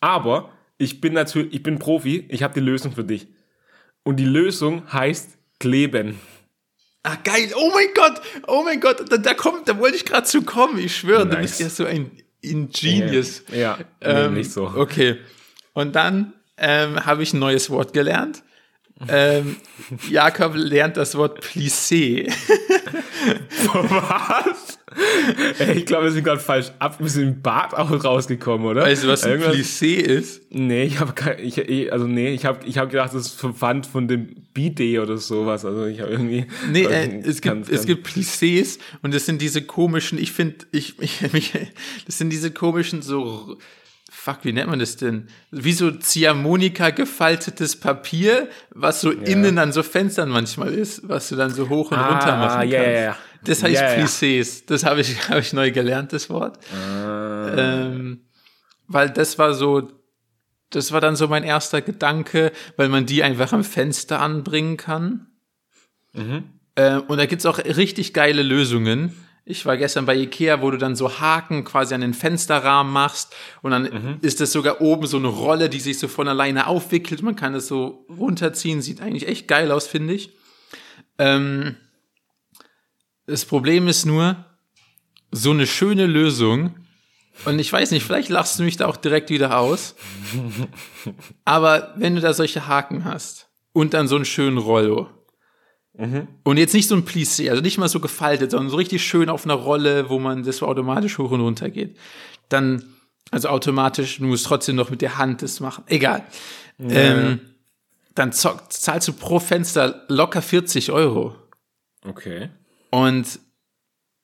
[0.00, 3.28] Aber ich bin natürlich, ich bin Profi, ich habe die Lösung für dich.
[4.02, 6.18] Und die Lösung heißt kleben.
[7.02, 7.52] Ah, geil.
[7.56, 8.20] Oh mein Gott.
[8.46, 9.10] Oh mein Gott.
[9.10, 10.78] Da, da kommt, da wollte ich gerade zu kommen.
[10.78, 11.58] Ich schwöre, du Nice.
[11.58, 12.10] bist ja so ein
[12.40, 13.42] Ingenious.
[13.52, 14.66] Ja, nee, Ähm, nicht so.
[14.66, 15.18] Okay.
[15.74, 18.42] Und dann ähm, habe ich ein neues Wort gelernt.
[19.08, 19.56] Ähm,
[20.10, 22.30] Jakob lernt das Wort plissé.
[23.72, 24.78] Was?
[25.58, 28.82] Ey, ich glaube, wir sind gerade falsch ab, wir sind im Bad auch rausgekommen, oder?
[28.82, 30.42] Weißt du, was ein plissé ist?
[30.50, 34.08] Nee, ich habe ich, also nee, ich habe ich hab gedacht, das ist verwandt von
[34.08, 35.64] dem Bidet oder sowas.
[35.64, 36.46] Also ich habe irgendwie.
[36.70, 40.18] Nee, also, äh, es, ganz, gibt, es ganz- gibt Plissés und das sind diese komischen,
[40.18, 41.52] ich finde, ich, ich, mich,
[42.06, 43.56] das sind diese komischen so,
[44.24, 45.28] fuck, wie nennt man das denn?
[45.50, 51.36] Wie so Ziehharmonika gefaltetes Papier, was so innen an so Fenstern manchmal ist, was du
[51.36, 52.94] dann so hoch und Ah, runter machen ja, kannst.
[52.96, 53.16] ja, ja.
[53.44, 54.02] Das heißt Ja, ja.
[54.04, 54.64] Plissés.
[54.66, 56.58] Das habe ich, hab ich neu gelernt, das Wort.
[56.74, 57.52] Ah.
[57.56, 58.20] Ähm,
[58.88, 59.90] weil das war so
[60.70, 65.26] Das war dann so mein erster Gedanke, weil man die einfach am Fenster anbringen kann.
[66.14, 66.44] Mhm.
[66.76, 69.14] Äh, und da gibt's auch richtig geile Lösungen.
[69.46, 73.34] Ich war gestern bei Ikea, wo du dann so Haken quasi an den Fensterrahmen machst
[73.60, 74.18] und dann mhm.
[74.22, 77.22] ist das sogar oben so eine Rolle, die sich so von alleine aufwickelt.
[77.22, 80.30] Man kann es so runterziehen, sieht eigentlich echt geil aus, finde ich.
[81.18, 81.76] Ähm,
[83.26, 84.44] das Problem ist nur,
[85.30, 86.74] so eine schöne Lösung,
[87.44, 89.96] und ich weiß nicht, vielleicht lachst du mich da auch direkt wieder aus,
[91.44, 95.10] aber wenn du da solche Haken hast und dann so einen schönen Rollo,
[95.96, 96.26] Mhm.
[96.42, 99.28] Und jetzt nicht so ein Plissé, also nicht mal so gefaltet, sondern so richtig schön
[99.28, 101.96] auf einer Rolle, wo man das so automatisch hoch und runter geht.
[102.48, 102.84] Dann,
[103.30, 105.84] also automatisch, du musst trotzdem noch mit der Hand das machen.
[105.86, 106.24] Egal.
[106.78, 106.88] Ja.
[106.88, 107.40] Ähm,
[108.14, 111.34] dann zahlst du pro Fenster locker 40 Euro.
[112.06, 112.50] Okay.
[112.90, 113.40] Und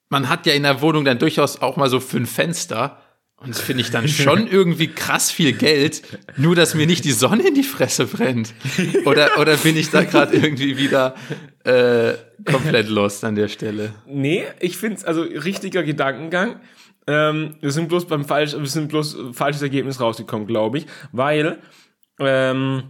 [0.09, 3.00] man hat ja in der Wohnung dann durchaus auch mal so fünf Fenster.
[3.40, 6.03] Und das finde ich dann schon irgendwie krass viel Geld,
[6.37, 8.53] nur dass mir nicht die Sonne in die Fresse brennt.
[9.07, 11.14] Oder, oder bin ich da gerade irgendwie wieder
[11.64, 12.12] äh,
[12.44, 13.94] komplett lost an der Stelle?
[14.07, 16.61] Nee, ich finde es also richtiger Gedankengang.
[17.07, 21.61] Ähm, wir sind bloß beim falsch, wir sind bloß falsches Ergebnis rausgekommen, glaube ich, weil
[22.18, 22.83] ähm,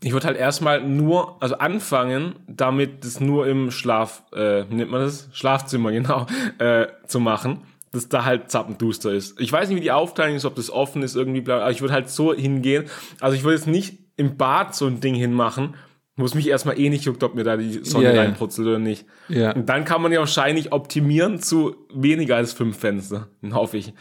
[0.00, 5.00] ich würde halt erstmal nur, also anfangen, damit das nur im Schlaf, äh, nennt man
[5.00, 5.28] das?
[5.32, 6.26] Schlafzimmer, genau,
[6.58, 7.64] äh, zu machen
[7.96, 9.40] dass da halt zappenduster ist.
[9.40, 11.94] Ich weiß nicht, wie die Aufteilung ist, ob das offen ist irgendwie, aber ich würde
[11.94, 12.84] halt so hingehen.
[13.20, 15.74] Also ich würde jetzt nicht im Bad so ein Ding hinmachen,
[16.16, 18.72] wo es mich erstmal eh nicht juckt, ob mir da die Sonne ja, reinputzelt ja.
[18.72, 19.06] oder nicht.
[19.28, 19.52] Ja.
[19.52, 23.92] Und dann kann man ja wahrscheinlich optimieren zu weniger als fünf Fenster, hoffe ich.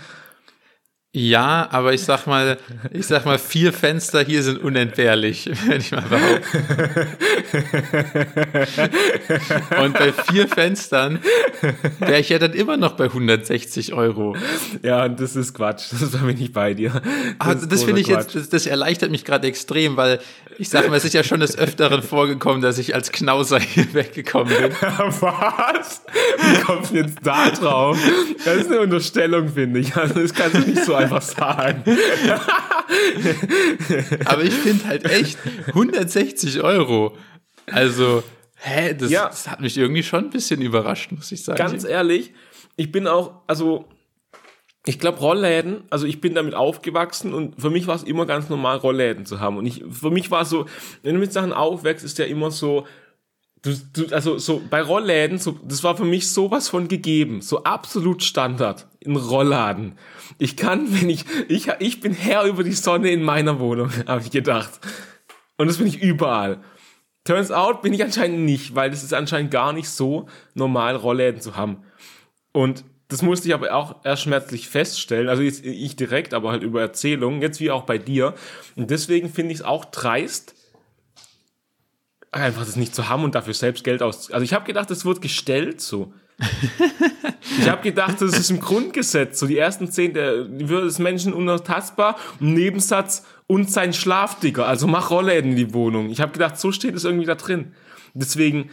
[1.18, 2.58] Ja, aber ich sag mal,
[2.92, 7.08] ich sag mal, vier Fenster hier sind unentbehrlich, wenn ich mal behaupte.
[9.82, 11.20] Und bei vier Fenstern
[12.00, 14.36] wäre ich ja dann immer noch bei 160 Euro.
[14.84, 15.86] Ja, das ist Quatsch.
[15.94, 16.90] Das war mir nicht bei dir.
[17.40, 18.34] Das, also das finde ich Quatsch.
[18.34, 20.20] jetzt, das, das erleichtert mich gerade extrem, weil
[20.58, 23.94] ich sag mal, es ist ja schon des Öfteren vorgekommen, dass ich als Knauser hier
[23.94, 24.72] weggekommen bin.
[24.82, 26.02] Was?
[26.40, 27.98] Wie kommst du jetzt da drauf?
[28.44, 29.96] Das ist eine Unterstellung, finde ich.
[29.96, 31.84] Also das kannst du nicht so einfach sagen.
[34.26, 35.38] Aber ich finde halt echt
[35.68, 37.18] 160 Euro.
[37.72, 38.24] Also,
[38.56, 39.28] hä, das, ja.
[39.28, 41.58] das hat mich irgendwie schon ein bisschen überrascht, muss ich sagen.
[41.58, 42.34] Ganz ehrlich,
[42.76, 43.88] ich bin auch, also
[44.86, 48.50] ich glaube, Rollläden, also ich bin damit aufgewachsen und für mich war es immer ganz
[48.50, 49.58] normal, Rollläden zu haben.
[49.58, 50.68] Und ich, für mich war es so,
[51.02, 52.86] wenn du mit Sachen aufwächst, ist ja immer so,
[53.64, 57.64] du, du, also so bei Rollläden, so, das war für mich sowas von gegeben, so
[57.64, 59.98] absolut Standard in Rollladen.
[60.38, 64.22] Ich kann, wenn ich, ich, ich bin Herr über die Sonne in meiner Wohnung, habe
[64.22, 64.80] ich gedacht.
[65.58, 66.60] Und das bin ich überall.
[67.24, 71.42] Turns out bin ich anscheinend nicht, weil das ist anscheinend gar nicht so normal, Rollläden
[71.42, 71.84] zu haben.
[72.52, 76.64] Und das musste ich aber auch erst schmerzlich feststellen, also jetzt ich direkt, aber halt
[76.64, 78.34] über Erzählungen, jetzt wie auch bei dir.
[78.76, 80.56] Und deswegen finde ich es auch dreist,
[82.32, 84.32] einfach das nicht zu haben und dafür selbst Geld aus.
[84.32, 86.14] Also ich habe gedacht, es wird gestellt so.
[87.60, 89.40] ich habe gedacht, das ist im Grundgesetz.
[89.40, 92.18] So die ersten zehn der Würde des Menschen unantastbar.
[92.40, 94.68] Nebensatz und sein Schlafdicker.
[94.68, 96.10] Also mach Rollläden in die Wohnung.
[96.10, 97.74] Ich habe gedacht, so steht es irgendwie da drin.
[98.14, 98.70] Deswegen,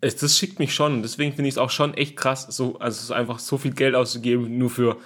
[0.00, 1.02] es, das schickt mich schon.
[1.02, 4.56] Deswegen finde ich es auch schon echt krass, so also einfach so viel Geld auszugeben
[4.58, 4.96] nur für,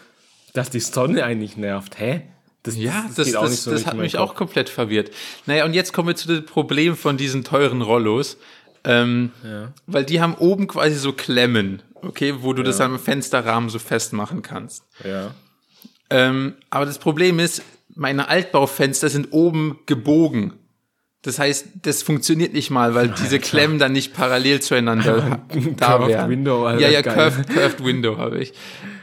[0.52, 1.98] dass die Sonne eigentlich nervt.
[1.98, 2.22] Hä?
[2.62, 5.10] Das, ja, das, das, das, so das hat mich auch komplett verwirrt.
[5.46, 8.36] Naja, und jetzt kommen wir zu dem Problem von diesen teuren Rollos.
[8.84, 9.72] Ähm, ja.
[9.86, 12.66] Weil die haben oben quasi so Klemmen, okay, wo du ja.
[12.66, 14.84] das am Fensterrahmen so festmachen kannst.
[15.04, 15.32] Ja.
[16.08, 17.62] Ähm, aber das Problem ist,
[17.94, 20.54] meine Altbaufenster sind oben gebogen.
[21.22, 23.22] Das heißt, das funktioniert nicht mal, weil Alter.
[23.22, 25.42] diese Klemmen dann nicht parallel zueinander
[25.76, 26.30] da wären.
[26.30, 28.54] Window, Alter, ja, ja, curved, curved Window habe ich.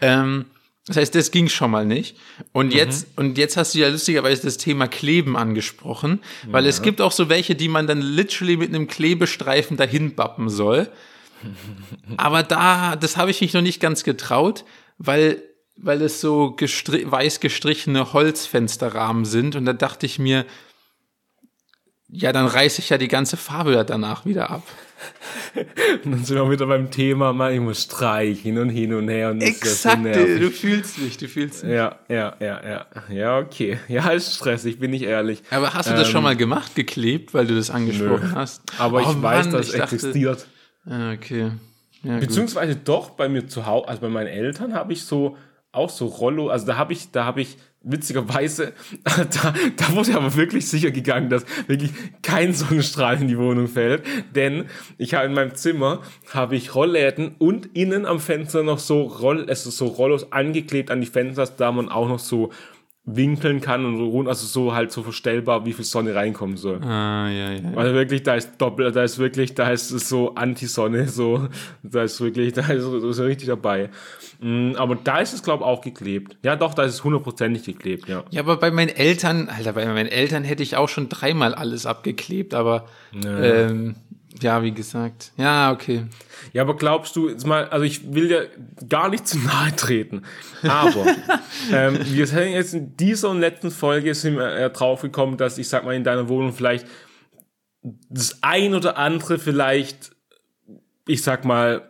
[0.02, 0.46] Ähm,
[0.88, 2.18] das heißt, das ging schon mal nicht.
[2.54, 2.72] Und mhm.
[2.72, 6.70] jetzt, und jetzt hast du ja lustigerweise das Thema Kleben angesprochen, weil ja.
[6.70, 10.90] es gibt auch so welche, die man dann literally mit einem Klebestreifen dahin bappen soll.
[12.18, 14.64] Aber da, das habe ich mich noch nicht ganz getraut,
[14.98, 15.44] weil,
[15.76, 19.58] weil es so gestri weiß gestrichene Holzfensterrahmen sind.
[19.58, 20.46] Und da dachte ich mir,
[22.08, 24.64] ja, dann reiße ich ja die ganze Farbe danach wieder ab.
[26.04, 29.32] Und dann sind wir wieder beim Thema, man, ich muss streichen und hin und her.
[29.32, 31.74] Und Exakt, so du fühlst mich, du fühlst mich.
[31.74, 32.86] Ja, ja, ja, ja.
[33.10, 33.80] Ja, okay.
[33.88, 35.44] Ja, ist stressig, bin ich ehrlich.
[35.50, 38.36] Aber hast du das schon ähm, mal gemacht, geklebt, weil du das angesprochen nö.
[38.36, 38.62] hast?
[38.78, 40.48] Aber oh, ich weiß, dass es existiert.
[40.86, 41.52] Ah, okay.
[42.04, 42.88] Ja, Beziehungsweise gut.
[42.88, 45.38] doch bei mir zu Hause, also bei meinen Eltern habe ich so
[45.72, 50.36] auch so Rollo, also da habe ich, da habe ich witzigerweise, da, da wurde aber
[50.36, 54.04] wirklich sicher gegangen, dass wirklich kein Sonnenstrahl in die Wohnung fällt,
[54.36, 54.66] denn
[54.98, 59.46] ich habe in meinem Zimmer habe ich Rollläden und innen am Fenster noch so Roll,
[59.48, 62.52] also so Rollos angeklebt an die Fenster, da man auch noch so
[63.10, 66.82] winkeln kann und so rund, also so halt so verstellbar, wie viel Sonne reinkommen soll.
[66.84, 67.62] Ah, ja, ja.
[67.78, 71.48] Also wirklich, da ist doppelt, da ist wirklich, da ist es so Anti-Sonne, so,
[71.84, 73.90] da ist wirklich, da ist so, so richtig dabei.
[74.42, 76.36] Mm, Aber da ist es, glaube ich, auch geklebt.
[76.44, 78.24] Ja, doch, da ist es hundertprozentig geklebt, ja.
[78.30, 81.86] Ja, aber bei meinen Eltern, Alter, bei meinen Eltern hätte ich auch schon dreimal alles
[81.86, 82.88] abgeklebt, aber
[83.24, 83.40] Ja.
[83.70, 83.96] ähm,
[84.44, 85.32] ja, wie gesagt.
[85.38, 86.06] Ja, okay.
[86.54, 88.42] Ja, aber glaubst du, jetzt mal, also ich will ja
[88.88, 90.24] gar nicht zu nahe treten,
[90.64, 91.06] aber
[91.72, 95.58] ähm, wir sind jetzt in dieser und letzten Folge sind wir äh, drauf gekommen, dass
[95.58, 96.86] ich sag mal in deiner Wohnung vielleicht
[98.10, 100.12] das ein oder andere vielleicht,
[101.08, 101.90] ich sag mal,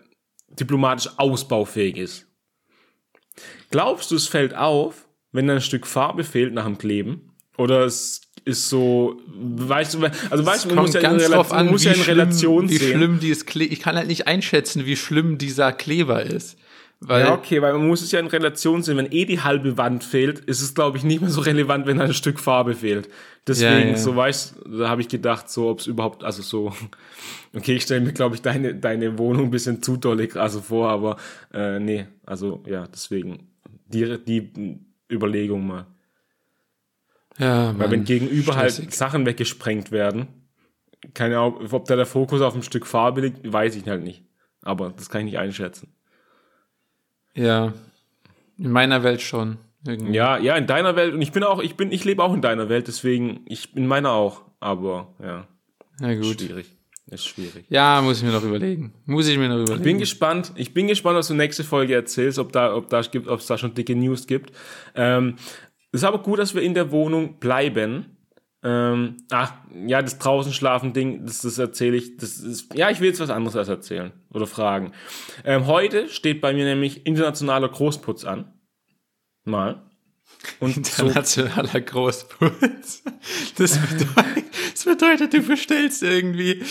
[0.50, 2.28] diplomatisch ausbaufähig ist.
[3.70, 7.36] Glaubst du, es fällt auf, wenn ein Stück Farbe fehlt nach dem Kleben?
[7.58, 11.66] Oder es ist so, weißt du, also weißt du, man muss ja in, Relation, an,
[11.66, 12.94] man muss ja in schlimm, Relation wie sehen.
[12.98, 16.58] schlimm dieses Ich kann halt nicht einschätzen, wie schlimm dieser Kleber ist.
[17.00, 18.98] Weil, Ja, okay, weil man muss es ja in Relation sehen.
[18.98, 22.00] Wenn eh die halbe Wand fehlt, ist es, glaube ich, nicht mehr so relevant, wenn
[22.02, 23.08] ein Stück Farbe fehlt.
[23.46, 23.98] Deswegen, Ja, ja.
[23.98, 26.74] so weißt da habe ich gedacht, so, ob es überhaupt, also so,
[27.56, 30.90] okay, ich stelle mir, glaube ich, deine, deine Wohnung ein bisschen zu doll also vor,
[30.90, 31.18] aber
[31.54, 33.48] äh, nee, also ja, deswegen
[33.88, 34.80] die, die
[35.12, 35.86] Überlegung mal.
[37.38, 38.86] Ja, Weil Mann, wenn gegenüber stressig.
[38.86, 40.28] halt Sachen weggesprengt werden,
[41.14, 44.24] keine Ahnung, ob da der Fokus auf ein Stück Farbe liegt, weiß ich halt nicht.
[44.62, 45.94] Aber das kann ich nicht einschätzen.
[47.36, 47.74] Ja,
[48.58, 49.58] in meiner Welt schon.
[49.86, 50.14] Irgendwie.
[50.14, 51.14] Ja, ja, in deiner Welt.
[51.14, 53.88] Und ich bin auch, ich bin, ich lebe auch in deiner Welt, deswegen, ich in
[53.88, 54.42] meiner auch.
[54.60, 55.48] Aber ja,
[56.00, 56.42] Na gut.
[56.42, 56.74] schwierig.
[57.10, 57.66] Ist schwierig.
[57.70, 58.94] Ja, muss ich mir noch überlegen.
[59.06, 59.84] Muss ich mir noch überlegen.
[59.84, 60.52] Bin gespannt.
[60.56, 63.46] Ich bin gespannt, was du nächste Folge erzählst, ob da, ob da gibt, ob es
[63.46, 64.52] da schon dicke News gibt.
[64.94, 65.36] Ähm,
[65.92, 68.18] ist aber gut, dass wir in der Wohnung bleiben.
[68.64, 69.54] Ähm, ach,
[69.86, 72.18] ja, das draußen schlafen Ding, das, das erzähle ich.
[72.18, 74.94] Das ist, ja, ich will jetzt was anderes als erzählen oder fragen.
[75.46, 78.54] Ähm, heute steht bei mir nämlich internationaler Großputz an.
[79.46, 79.84] Mal.
[80.60, 83.04] Und so, Internationaler Großputz.
[83.58, 84.46] Das bedeutet,
[84.78, 86.62] das bedeutet, du bestellst irgendwie,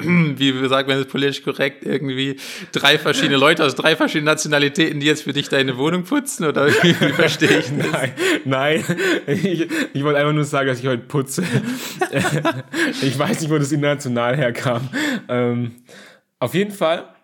[0.00, 2.36] ähm, wie sagt man das politisch korrekt, irgendwie
[2.70, 6.46] drei verschiedene Leute aus drei verschiedenen Nationalitäten, die jetzt für dich deine Wohnung putzen?
[6.46, 7.90] Oder wie, wie verstehe ich das?
[7.92, 8.12] Nein,
[8.44, 8.84] nein.
[9.26, 11.42] Ich, ich wollte einfach nur sagen, dass ich heute putze.
[13.02, 14.88] ich weiß nicht, wo das international herkam.
[15.28, 15.72] Ähm,
[16.38, 17.14] auf jeden Fall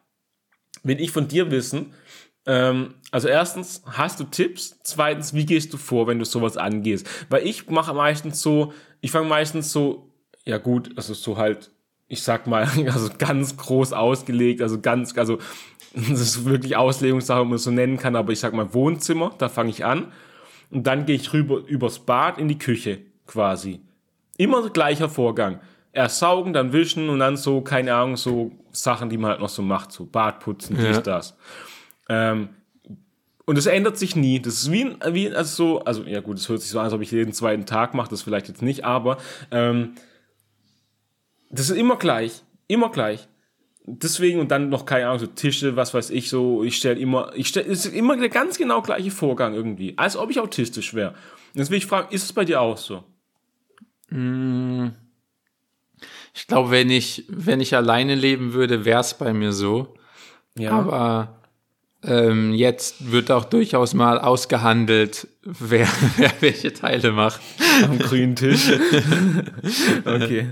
[0.82, 1.94] will ich von dir wissen,
[2.46, 4.78] ähm, also erstens, hast du Tipps?
[4.82, 7.08] Zweitens, wie gehst du vor, wenn du sowas angehst?
[7.30, 10.10] Weil ich mache meistens so, ich fange meistens so,
[10.44, 11.70] ja gut, also so halt,
[12.08, 15.38] ich sag mal, also ganz groß ausgelegt, also ganz, also
[15.94, 19.30] das ist wirklich Auslegungssache, ob man es so nennen kann, aber ich sag mal Wohnzimmer,
[19.38, 20.12] da fange ich an
[20.70, 23.80] und dann gehe ich rüber übers Bad in die Küche quasi.
[24.36, 25.60] Immer gleicher Vorgang.
[25.92, 29.48] Erst saugen, dann wischen und dann so, keine Ahnung, so Sachen, die man halt noch
[29.48, 31.00] so macht, so Badputzen, dies, Ja.
[31.02, 31.36] das.
[32.08, 32.50] Ähm,
[33.46, 34.40] und es ändert sich nie.
[34.40, 36.86] Das ist wie, ein- wie also so, also ja gut, es hört sich so an,
[36.86, 39.18] als ob ich jeden zweiten Tag mache, das vielleicht jetzt nicht, aber
[39.50, 39.94] ähm,
[41.50, 43.28] das ist immer gleich, immer gleich.
[43.86, 47.32] Deswegen und dann noch keine Ahnung, so Tische, was weiß ich, so, ich stelle immer,
[47.34, 50.94] ich stelle, es ist immer der ganz genau gleiche Vorgang irgendwie, als ob ich autistisch
[50.94, 51.14] wäre.
[51.52, 53.04] Jetzt will ich fragen, ist es bei dir auch so?
[56.34, 59.94] Ich glaube, wenn ich, wenn ich alleine leben würde, wäre es bei mir so.
[60.56, 60.72] Ja.
[60.72, 61.43] Aber
[62.06, 67.40] ähm, jetzt wird auch durchaus mal ausgehandelt, wer, wer welche Teile macht.
[67.82, 68.70] am grünen Tisch.
[70.04, 70.50] okay.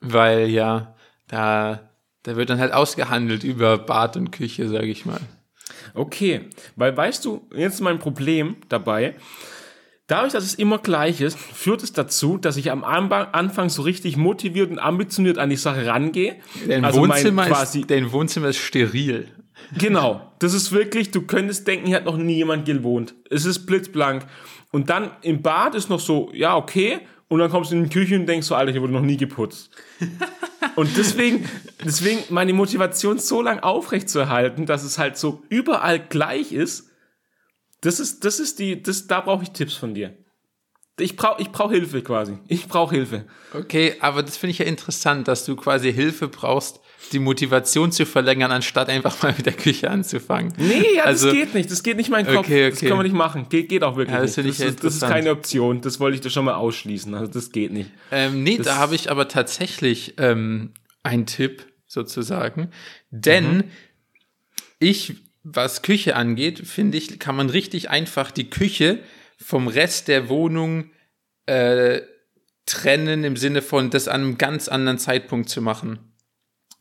[0.00, 0.94] Weil ja,
[1.28, 1.90] da,
[2.22, 5.20] da wird dann halt ausgehandelt über Bad und Küche, sage ich mal.
[5.94, 6.42] Okay,
[6.76, 9.14] weil weißt du, jetzt mein Problem dabei,
[10.06, 14.16] dadurch, dass es immer gleich ist, führt es dazu, dass ich am Anfang so richtig
[14.16, 16.36] motiviert und ambitioniert an die Sache rangehe.
[16.66, 19.28] Dein, Also mein Wohnzimmer, ist, dein Wohnzimmer ist steril.
[19.78, 23.14] Genau, das ist wirklich, du könntest denken, hier hat noch nie jemand gewohnt.
[23.30, 24.26] Es ist blitzblank.
[24.70, 27.00] Und dann im Bad ist noch so, ja, okay.
[27.28, 29.16] Und dann kommst du in die Küche und denkst so, Alter, hier wurde noch nie
[29.16, 29.70] geputzt.
[30.76, 31.48] und deswegen,
[31.84, 36.90] deswegen meine Motivation so lang aufrecht zu erhalten, dass es halt so überall gleich ist,
[37.80, 40.16] das ist, das ist die, das, da brauche ich Tipps von dir.
[41.00, 42.38] Ich brauche ich brauch Hilfe quasi.
[42.48, 43.24] Ich brauche Hilfe.
[43.54, 46.80] Okay, aber das finde ich ja interessant, dass du quasi Hilfe brauchst,
[47.12, 50.52] die Motivation zu verlängern, anstatt einfach mal mit der Küche anzufangen.
[50.58, 51.70] Nee, ja, Also- das geht nicht.
[51.70, 52.46] Das geht nicht mein Kopf.
[52.46, 52.88] Okay, Das okay.
[52.88, 53.46] kann man nicht machen.
[53.48, 54.50] Geht, geht auch wirklich Ja, das nicht.
[54.50, 55.80] das, ja ist, das ist keine Option.
[55.80, 57.14] Das wollte ich dir schon mal ausschließen.
[57.14, 57.90] Also das geht nicht.
[58.10, 62.68] Ähm, nee, da habe ich aber tatsächlich ähm, einen Tipp sozusagen.
[63.10, 63.64] Denn Mhm.
[64.78, 69.00] ich, was Küche angeht, finde ich, kann man richtig einfach die Küche
[69.42, 70.90] vom Rest der Wohnung
[71.46, 72.00] äh,
[72.66, 75.98] trennen im Sinne von das an einem ganz anderen Zeitpunkt zu machen.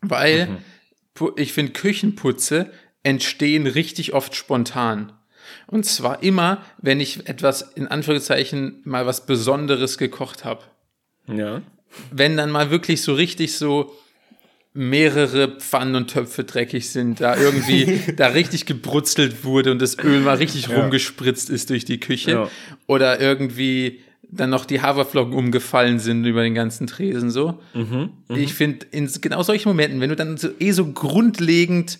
[0.01, 1.31] Weil Mhm.
[1.37, 2.71] ich finde, Küchenputze
[3.03, 5.13] entstehen richtig oft spontan.
[5.67, 10.63] Und zwar immer, wenn ich etwas in Anführungszeichen mal was Besonderes gekocht habe.
[11.27, 11.61] Ja.
[12.11, 13.93] Wenn dann mal wirklich so richtig so
[14.73, 20.21] mehrere Pfannen und Töpfe dreckig sind, da irgendwie da richtig gebrutzelt wurde und das Öl
[20.21, 20.79] mal richtig Ja.
[20.79, 22.49] rumgespritzt ist durch die Küche Ja.
[22.87, 24.01] oder irgendwie
[24.33, 27.59] dann noch die Haferflocken umgefallen sind über den ganzen Tresen so.
[27.73, 31.99] Mhm, Ich finde, in genau solchen Momenten, wenn du dann so, eh so grundlegend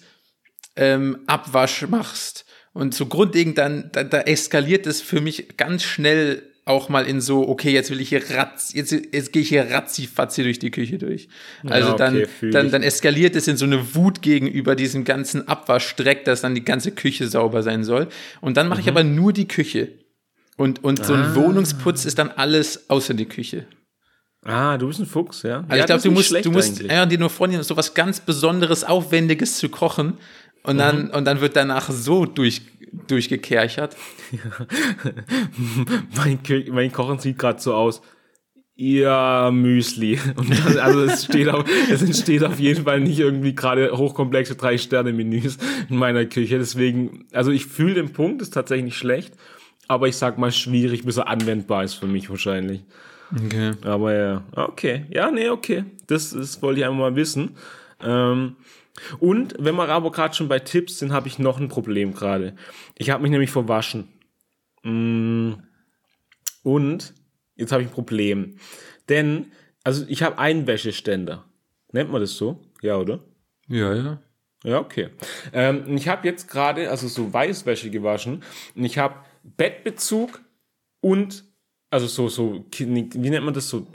[0.77, 6.43] ähm, Abwasch machst und so grundlegend dann, da, da eskaliert es für mich ganz schnell
[6.65, 9.69] auch mal in so, okay, jetzt will ich hier ratz, jetzt, jetzt gehe ich hier
[9.71, 11.27] ratzifatzi durch die Küche durch.
[11.67, 16.23] Also okay, dann, dann, dann eskaliert es in so eine Wut gegenüber diesem ganzen Abwaschdreck,
[16.25, 18.07] dass dann die ganze Küche sauber sein soll.
[18.41, 18.83] Und dann mache Mhm.
[18.85, 19.89] ich aber nur die Küche.
[20.57, 21.35] Und, und so ein Ah.
[21.35, 23.65] Wohnungsputz ist dann alles außer die Küche.
[24.43, 25.57] Ah, du bist ein Fuchs, ja.
[25.61, 28.19] Also ja, ich glaube, du musst, du musst ja, dir nur vornehmen, so was ganz
[28.19, 30.17] Besonderes, Aufwendiges zu kochen.
[30.63, 31.09] Und dann, Mhm.
[31.11, 32.61] und dann wird danach so durch,
[33.07, 33.95] durchgekerchert.
[36.15, 36.39] mein,
[36.71, 38.01] mein Kochen sieht gerade so aus.
[38.75, 40.19] Ja, Müsli.
[40.35, 44.55] Und das, also es steht auf, es entsteht auf jeden Fall nicht irgendwie gerade hochkomplexe
[44.55, 45.57] Drei-Sterne-Menüs
[45.89, 46.57] in meiner Küche.
[46.57, 49.35] Deswegen, also ich fühle den Punkt, ist tatsächlich nicht schlecht,
[49.87, 52.83] aber ich sag mal schwierig, bis er anwendbar ist für mich wahrscheinlich.
[53.45, 53.73] Okay.
[53.83, 55.05] Aber ja, okay.
[55.09, 55.85] Ja, nee, okay.
[56.07, 57.51] Das, das wollte ich einfach mal wissen.
[58.03, 58.55] Ähm,
[59.19, 62.55] und wenn wir aber gerade schon bei Tipps sind, habe ich noch ein Problem gerade.
[62.97, 64.09] Ich habe mich nämlich verwaschen.
[64.83, 65.53] Mm,
[66.63, 67.13] Und
[67.55, 68.57] jetzt habe ich ein Problem.
[69.09, 69.51] Denn,
[69.83, 71.45] also ich habe einen Wäscheständer.
[71.91, 72.61] Nennt man das so?
[72.81, 73.19] Ja, oder?
[73.67, 74.21] Ja, ja.
[74.63, 75.09] Ja, okay.
[75.53, 78.43] Ähm, ich habe jetzt gerade, also so Weißwäsche gewaschen
[78.75, 80.39] und ich habe Bettbezug
[80.99, 81.43] und,
[81.89, 83.87] also so, so, wie nennt man das so?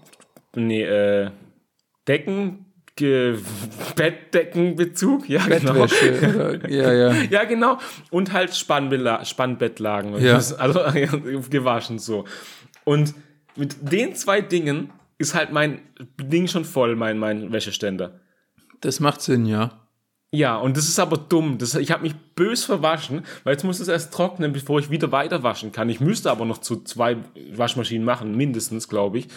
[0.57, 1.31] Nee, äh,
[2.09, 2.66] Decken,
[2.99, 5.87] Bettdeckenbezug, ja, genau.
[6.69, 7.15] Ja, ja.
[7.31, 7.79] Ja, genau.
[8.11, 10.19] Und halt Spannbela Spannbettlagen.
[10.19, 10.37] Ja.
[10.37, 10.81] Also
[11.51, 12.25] gewaschen so.
[12.85, 13.15] Und
[13.55, 15.81] mit den zwei Dingen ist halt mein
[16.21, 18.21] Ding schon voll, mein, mein Wäscheständer.
[18.81, 19.87] Das macht Sinn, ja.
[20.33, 21.57] Ja, und das ist aber dumm.
[21.59, 25.13] Das, ich habe mich bös verwaschen, weil jetzt muss es erst trocknen, bevor ich wieder
[25.13, 25.89] weiter waschen kann.
[25.89, 27.17] Ich müsste aber noch zu zwei
[27.53, 29.29] Waschmaschinen machen, mindestens, glaube ich.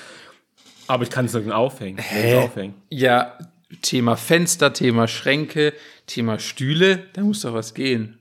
[0.89, 1.99] Aber ich kann es dann aufhängen.
[1.99, 2.35] Hä?
[2.37, 2.73] aufhängen.
[2.89, 3.37] Ja,
[3.83, 5.73] Thema Fenster, Thema Schränke,
[6.07, 8.17] Thema Stühle, da muss doch was gehen.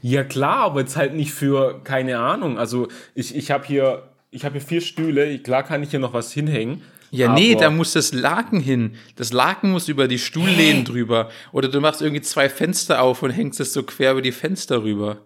[0.00, 2.58] Ja, klar, aber jetzt halt nicht für, keine Ahnung.
[2.58, 5.38] Also ich, ich habe hier, ich habe hier vier Stühle.
[5.40, 6.80] Klar kann ich hier noch was hinhängen.
[7.10, 8.94] Ja, nee, da muss das Laken hin.
[9.16, 11.28] Das Laken muss über die Stuhllehnen drüber.
[11.52, 14.82] Oder du machst irgendwie zwei Fenster auf und hängst es so quer über die Fenster
[14.82, 15.18] rüber.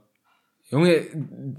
[0.68, 1.07] Junge,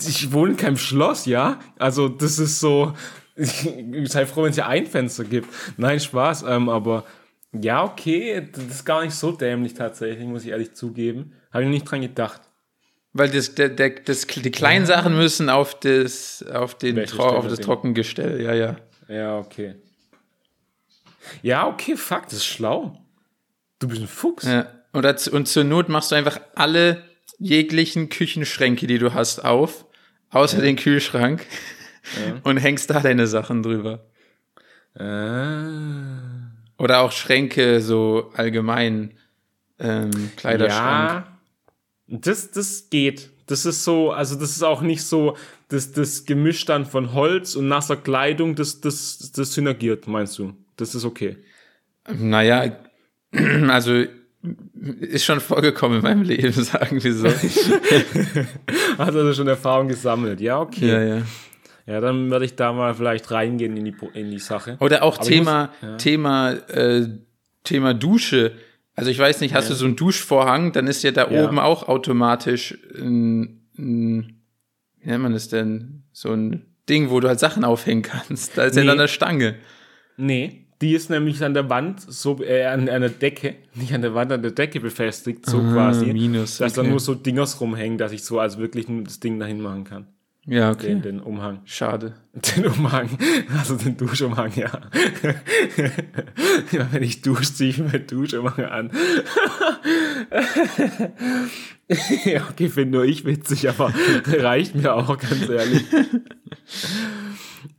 [0.06, 1.60] ich wohne in keinem Schloss, ja?
[1.80, 2.94] Also das ist so,
[4.06, 5.48] sei froh, wenn es ja ein Fenster gibt.
[5.78, 7.06] Nein, Spaß, ähm, aber
[7.54, 11.34] ja, okay, das ist gar nicht so dämlich tatsächlich, muss ich ehrlich zugeben.
[11.52, 12.42] Habe ich nicht dran gedacht.
[13.14, 17.48] Weil das, der, der, das, die kleinen Sachen müssen auf das, auf den, Tro auf
[17.48, 17.60] das?
[17.60, 18.76] Trockengestell, ja, ja.
[19.08, 19.76] Ja, okay.
[21.42, 22.98] Ja, okay, fuck, das ist schlau.
[23.80, 24.46] Du bist ein Fuchs.
[24.46, 24.68] ja.
[24.94, 27.04] Und, und zur Not machst du einfach alle
[27.38, 29.86] jeglichen Küchenschränke, die du hast, auf,
[30.32, 31.46] außer den Kühlschrank
[32.44, 34.06] und hängst da deine Sachen drüber.
[34.96, 36.52] Ah.
[36.78, 39.14] Oder auch Schränke, so allgemein,
[39.80, 41.26] ähm, Kleiderschrank.
[41.26, 41.28] Ja,
[42.08, 43.30] das, das geht.
[43.48, 45.38] Das ist so, also das ist auch nicht so,
[45.70, 50.54] das, das Gemisch dann von Holz und nasser Kleidung, das, das, das synergiert, meinst du?
[50.76, 51.38] Das ist okay.
[52.10, 52.78] Naja,
[53.68, 54.04] also
[55.00, 57.28] ist schon vorgekommen in meinem Leben, sagen wir so.
[58.98, 60.40] Hast also schon Erfahrung gesammelt.
[60.40, 60.88] Ja, okay.
[60.88, 61.22] ja, Ja,
[61.88, 62.00] ja.
[62.02, 64.78] dann werde ich da mal vielleicht reingehen in die, in die Sache.
[64.80, 65.98] Oder auch Aber Thema, muss- ja.
[65.98, 67.08] Thema, äh,
[67.64, 68.52] Thema Dusche.
[68.96, 71.44] Also ich weiß nicht, hast du so einen Duschvorhang, dann ist ja da Ja.
[71.46, 74.42] oben auch automatisch ein, ein,
[75.00, 76.04] wie nennt man das denn?
[76.12, 78.58] So ein Ding, wo du halt Sachen aufhängen kannst.
[78.58, 78.88] Da ist ja Nee.
[78.88, 79.56] dann eine Stange.
[80.18, 84.02] Nee, die ist nämlich an der Wand, so äh, an, an der Decke, nicht an
[84.02, 86.10] der Wand, an der Decke befestigt, so quasi.
[86.10, 89.40] Ah, minus, Dass da nur so Dingers rumhängen, dass ich so als wirklich das Ding
[89.40, 90.08] dahin machen kann.
[90.50, 90.88] Ja, okay.
[90.88, 91.60] Den, den Umhang.
[91.66, 92.16] Schade.
[92.56, 93.10] Den Umhang,
[93.58, 94.70] also den Duschumhang, ja.
[96.72, 98.92] ja wenn ich dusche, ziehe ich mir den Duschumhang an.
[102.26, 103.92] ja, okay, finde nur ich witzig, aber
[104.26, 105.84] reicht mir auch, ganz ehrlich.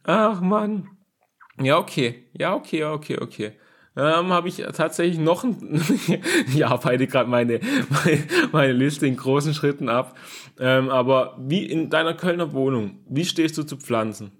[0.02, 0.88] Ach, Mann.
[1.60, 2.28] Ja, okay.
[2.32, 3.52] Ja, okay, okay, okay.
[3.98, 5.82] Ähm, habe ich tatsächlich noch ein,
[6.54, 7.58] ich arbeite gerade meine,
[7.90, 10.16] meine, meine Liste in großen Schritten ab.
[10.60, 14.30] Ähm, aber wie in deiner Kölner Wohnung, wie stehst du zu Pflanzen?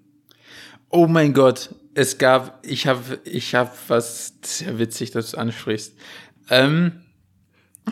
[0.89, 5.93] Oh mein Gott, es gab, ich habe, ich habe was sehr witzig, dass du ansprichst.
[6.49, 7.03] Ähm,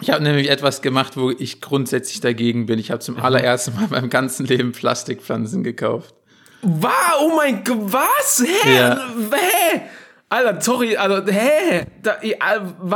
[0.02, 2.80] Ich habe nämlich etwas gemacht, wo ich grundsätzlich dagegen bin.
[2.80, 6.14] Ich habe zum allerersten Mal in meinem ganzen Leben Plastikpflanzen gekauft.
[6.62, 6.92] Wow,
[7.22, 8.44] oh mein Gott, was?
[8.46, 8.76] Hä?
[8.76, 9.00] Ja.
[9.32, 9.82] Hä?
[10.30, 11.86] Alter, sorry, also, hä?
[12.04, 12.36] Da, ich,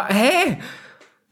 [0.09, 0.57] hä?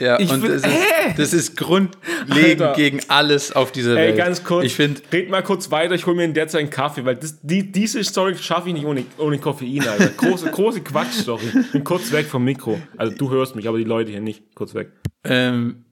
[0.02, 1.14] Ja, Ich und find- das ist, hä?
[1.18, 2.74] das ist grundlegend Alter.
[2.74, 4.18] gegen alles auf dieser Ey, Welt.
[4.18, 4.64] ganz kurz.
[4.66, 5.94] Ich finde, red mal kurz weiter.
[5.94, 8.76] Ich hole mir in der Zeit einen Kaffee, weil das, die, diese Story schaffe ich
[8.76, 10.08] nicht ohne, ohne Koffein, Alter.
[10.18, 11.44] Große, große Quatschstory.
[11.74, 12.80] Bin kurz weg vom Mikro.
[12.96, 14.56] Also du hörst mich, aber die Leute hier nicht.
[14.56, 14.94] Kurz weg.
[15.26, 15.84] ähm,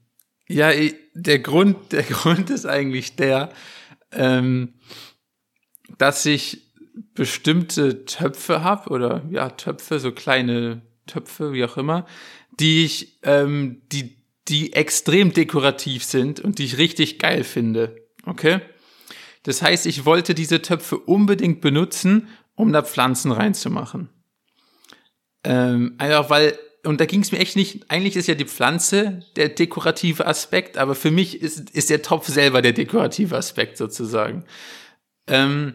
[0.48, 3.50] ja, ich- der Grund, der Grund ist eigentlich der,
[4.12, 4.72] ähm,
[5.98, 6.67] dass ich
[7.18, 12.06] bestimmte Töpfe habe oder ja, Töpfe, so kleine Töpfe, wie auch immer,
[12.60, 18.06] die ich, ähm, die, die extrem dekorativ sind und die ich richtig geil finde.
[18.24, 18.60] Okay?
[19.42, 24.10] Das heißt, ich wollte diese Töpfe unbedingt benutzen, um da Pflanzen reinzumachen.
[25.42, 29.24] Ähm, einfach weil, und da ging es mir echt nicht, eigentlich ist ja die Pflanze
[29.34, 34.44] der dekorative Aspekt, aber für mich ist, ist der Topf selber der dekorative Aspekt sozusagen.
[35.26, 35.74] Ähm,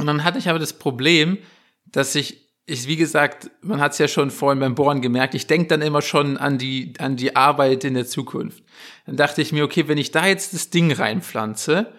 [0.00, 1.38] und dann hatte ich aber das Problem,
[1.86, 5.46] dass ich, ich wie gesagt, man hat es ja schon vorhin beim Bohren gemerkt, ich
[5.46, 8.62] denke dann immer schon an die, an die Arbeit in der Zukunft.
[9.06, 11.92] Dann dachte ich mir, okay, wenn ich da jetzt das Ding reinpflanze,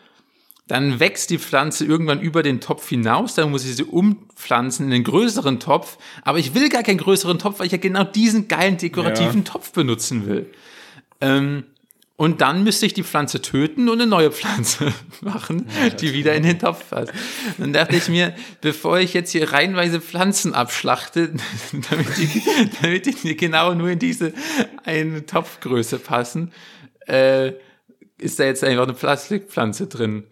[0.68, 4.94] dann wächst die Pflanze irgendwann über den Topf hinaus, dann muss ich sie umpflanzen in
[4.94, 8.48] einen größeren Topf, aber ich will gar keinen größeren Topf, weil ich ja genau diesen
[8.48, 10.52] geilen dekorativen Topf benutzen will.
[11.22, 11.64] Ähm,
[12.20, 15.70] und dann müsste ich die Pflanze töten und eine neue Pflanze machen,
[16.02, 17.14] die wieder in den Topf passt.
[17.58, 21.32] Dann dachte ich mir, bevor ich jetzt hier reihenweise Pflanzen abschlachte,
[21.90, 22.44] damit die,
[22.82, 24.34] damit die genau nur in diese
[24.84, 26.52] eine Topfgröße passen,
[27.08, 27.54] äh,
[28.18, 30.26] ist da jetzt einfach eine Plastikpflanze drin.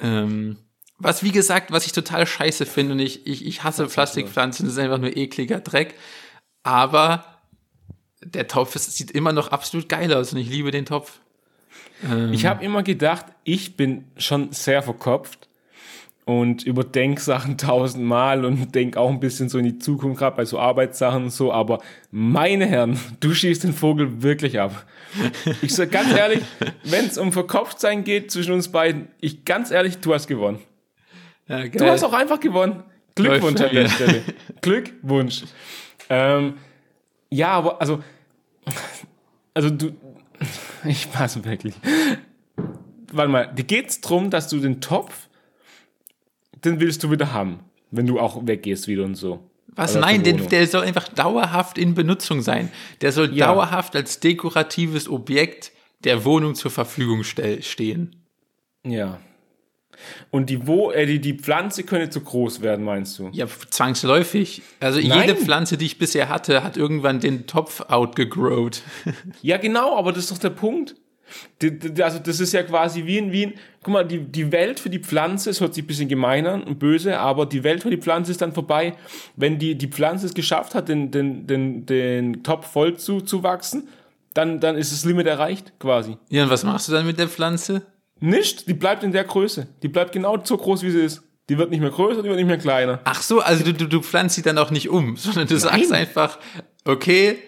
[0.00, 0.56] Ähm,
[0.98, 4.72] was, wie gesagt, was ich total scheiße finde und ich, ich, ich hasse Plastikpflanzen, das
[4.72, 5.94] ist einfach nur ekliger Dreck.
[6.64, 7.24] Aber
[8.24, 11.20] der Topf sieht immer noch absolut geil aus und ich liebe den Topf.
[12.32, 15.48] Ich habe immer gedacht, ich bin schon sehr verkopft
[16.28, 20.44] und überdenke Sachen tausendmal und denke auch ein bisschen so in die Zukunft, gerade bei
[20.44, 21.80] so Arbeitssachen und so, aber
[22.10, 24.84] meine Herren, du schießt den Vogel wirklich ab.
[25.62, 26.40] Ich sag ganz ehrlich,
[26.84, 30.58] wenn es um Verkopftsein geht zwischen uns beiden, ich ganz ehrlich, du hast gewonnen.
[31.48, 31.66] Ja.
[31.66, 32.84] Du hast auch einfach gewonnen.
[33.14, 34.22] Glückwunsch an der Stelle.
[34.60, 35.44] Glückwunsch.
[36.10, 36.54] Ähm,
[37.30, 38.02] ja, aber also,
[39.54, 39.92] also du,
[40.84, 41.74] ich weiß wirklich.
[43.12, 45.28] Warte mal, dir geht's drum, dass du den Topf,
[46.64, 47.60] den willst du wieder haben,
[47.90, 49.48] wenn du auch weggehst wieder und so.
[49.68, 49.92] Was?
[49.92, 52.70] Oder Nein, zur der, soll einfach dauerhaft in Benutzung sein.
[53.00, 53.46] Der soll Ja.
[53.46, 55.72] dauerhaft als dekoratives Objekt
[56.04, 58.16] der Wohnung zur Verfügung stehen.
[58.84, 59.20] Ja.
[60.30, 63.30] Und die, wo, äh, die, die Pflanze könnte zu groß werden, meinst du?
[63.32, 64.62] Ja, zwangsläufig.
[64.80, 65.20] Also Nein.
[65.20, 68.82] jede Pflanze, die ich bisher hatte, hat irgendwann den Topf outgegrowt.
[69.42, 70.94] Ja, genau, aber das ist doch der Punkt.
[71.60, 74.50] Die, die, also das ist ja quasi wie ein, wie ein, guck mal, die, die
[74.52, 77.64] Welt für die Pflanze, es hört sich ein bisschen gemein an und böse, aber die
[77.64, 78.94] Welt für die Pflanze ist dann vorbei,
[79.36, 83.42] wenn die, die Pflanze es geschafft hat, den, den, den, den Topf voll zu, zu
[83.42, 83.88] wachsen,
[84.34, 86.16] dann, dann ist das Limit erreicht, quasi.
[86.30, 87.82] Ja, und was machst du dann mit der Pflanze?
[88.20, 89.68] Nicht, die bleibt in der Größe.
[89.82, 91.22] Die bleibt genau so groß, wie sie ist.
[91.48, 93.00] Die wird nicht mehr größer, die wird nicht mehr kleiner.
[93.04, 95.92] Ach so, also du, du, du pflanzt sie dann auch nicht um, sondern du sagst
[95.92, 96.38] einfach,
[96.84, 97.38] okay,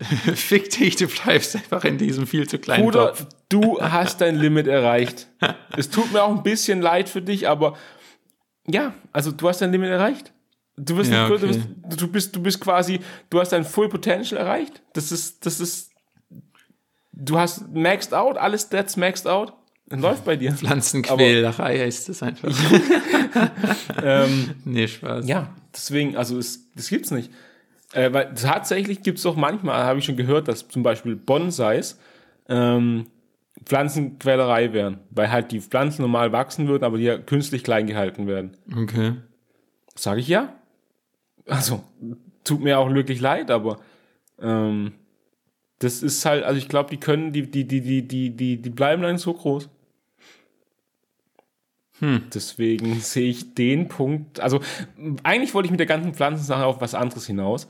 [0.34, 3.26] fick dich, du bleibst einfach in diesem viel zu kleinen Bruder, Topf.
[3.48, 5.28] du hast dein Limit erreicht.
[5.76, 7.76] Es tut mir auch ein bisschen leid für dich, aber
[8.66, 10.32] ja, also du hast dein Limit erreicht.
[10.76, 11.46] Du bist, Ja, nicht, du, okay.
[11.82, 13.00] bist du bist, du bist quasi,
[13.30, 14.82] du hast dein Full Potential erreicht.
[14.94, 15.90] Das ist, das ist,
[17.12, 19.52] du hast maxed out, alles Stats maxed out.
[20.00, 20.52] Läuft bei dir.
[20.52, 22.50] Pflanzenquälerei heißt das einfach.
[24.02, 25.26] ähm, nee, Spaß.
[25.26, 27.30] ja, deswegen, also es, das gibt's nicht.
[27.92, 31.98] Äh, weil tatsächlich gibt's doch manchmal, habe ich schon gehört, dass zum Beispiel Bonsais
[32.48, 33.06] ähm,
[33.64, 38.26] Pflanzenquälerei wären, weil halt die Pflanzen normal wachsen würden, aber die ja künstlich klein gehalten
[38.26, 38.56] werden.
[38.76, 39.14] Okay.
[39.94, 40.54] Sage ich ja.
[41.46, 41.84] Also,
[42.42, 43.78] tut mir auch wirklich leid, aber
[44.40, 44.92] ähm,
[45.78, 48.70] das ist halt, also ich glaube, die können, die, die, die, die, die, die, die
[48.70, 49.68] bleiben dann so groß.
[52.00, 52.24] Hm.
[52.32, 54.60] Deswegen sehe ich den Punkt, also
[55.22, 57.68] eigentlich wollte ich mit der ganzen Pflanzensache auf was anderes hinaus,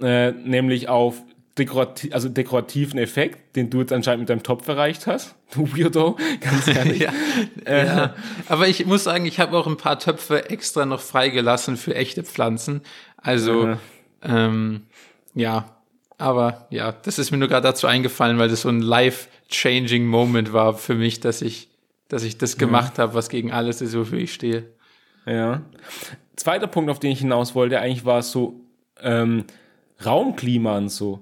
[0.00, 1.22] äh, nämlich auf
[1.58, 5.34] dekorati also dekorativen Effekt, den du jetzt anscheinend mit deinem Topf erreicht hast.
[5.52, 7.00] Du Weirdo, ganz ehrlich.
[7.66, 8.14] ja, ja.
[8.48, 12.22] Aber ich muss sagen, ich habe auch ein paar Töpfe extra noch freigelassen für echte
[12.22, 12.82] Pflanzen.
[13.16, 13.78] Also, Ja.
[14.22, 14.82] ähm,
[15.34, 15.76] ja.
[16.18, 20.52] Aber ja, das ist mir nur gerade dazu eingefallen, weil das so ein life-changing Moment
[20.52, 21.69] war für mich, dass ich,
[22.10, 24.66] dass ich das gemacht habe, was gegen alles ist, wofür ich stehe.
[25.24, 25.62] Ja.
[26.36, 28.60] Zweiter Punkt, auf den ich hinaus wollte, eigentlich war es so
[29.00, 29.44] ähm,
[30.04, 31.20] Raumklima und so.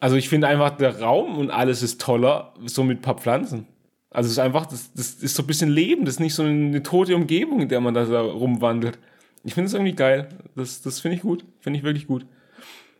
[0.00, 3.66] Also ich finde einfach, der Raum und alles ist toller, so mit ein paar Pflanzen.
[4.10, 6.42] Also es ist einfach, das, das ist so ein bisschen Leben, das ist nicht so
[6.42, 8.98] eine tote Umgebung, in der man da rumwandelt.
[9.44, 10.28] Ich finde es irgendwie geil.
[10.54, 11.44] Das, das finde ich gut.
[11.60, 12.26] Finde ich wirklich gut.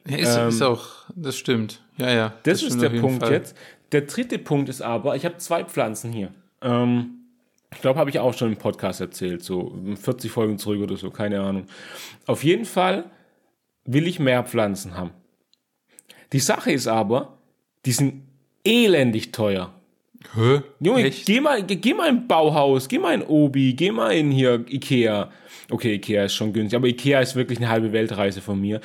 [0.08, 1.82] Ja, ist, ähm, ist auch, das stimmt.
[1.98, 2.28] Ja, ja.
[2.44, 3.32] Das, das ist der Punkt Fall.
[3.32, 3.56] jetzt.
[3.92, 6.30] Der dritte Punkt ist aber, ich habe zwei Pflanzen hier.
[6.62, 7.17] Ähm,
[7.72, 11.10] ich glaube, habe ich auch schon im Podcast erzählt, so 40 Folgen zurück oder so,
[11.10, 11.66] keine Ahnung.
[12.26, 13.04] Auf jeden Fall
[13.84, 15.10] will ich mehr Pflanzen haben.
[16.32, 17.38] Die Sache ist aber,
[17.84, 18.22] die sind
[18.64, 19.72] elendig teuer.
[20.34, 20.62] Hä?
[20.80, 21.26] Junge, Echt?
[21.26, 25.30] geh mal, geh mal in Bauhaus, geh mal in Obi, geh mal in hier Ikea.
[25.70, 28.80] Okay, Ikea ist schon günstig, aber Ikea ist wirklich eine halbe Weltreise von mir.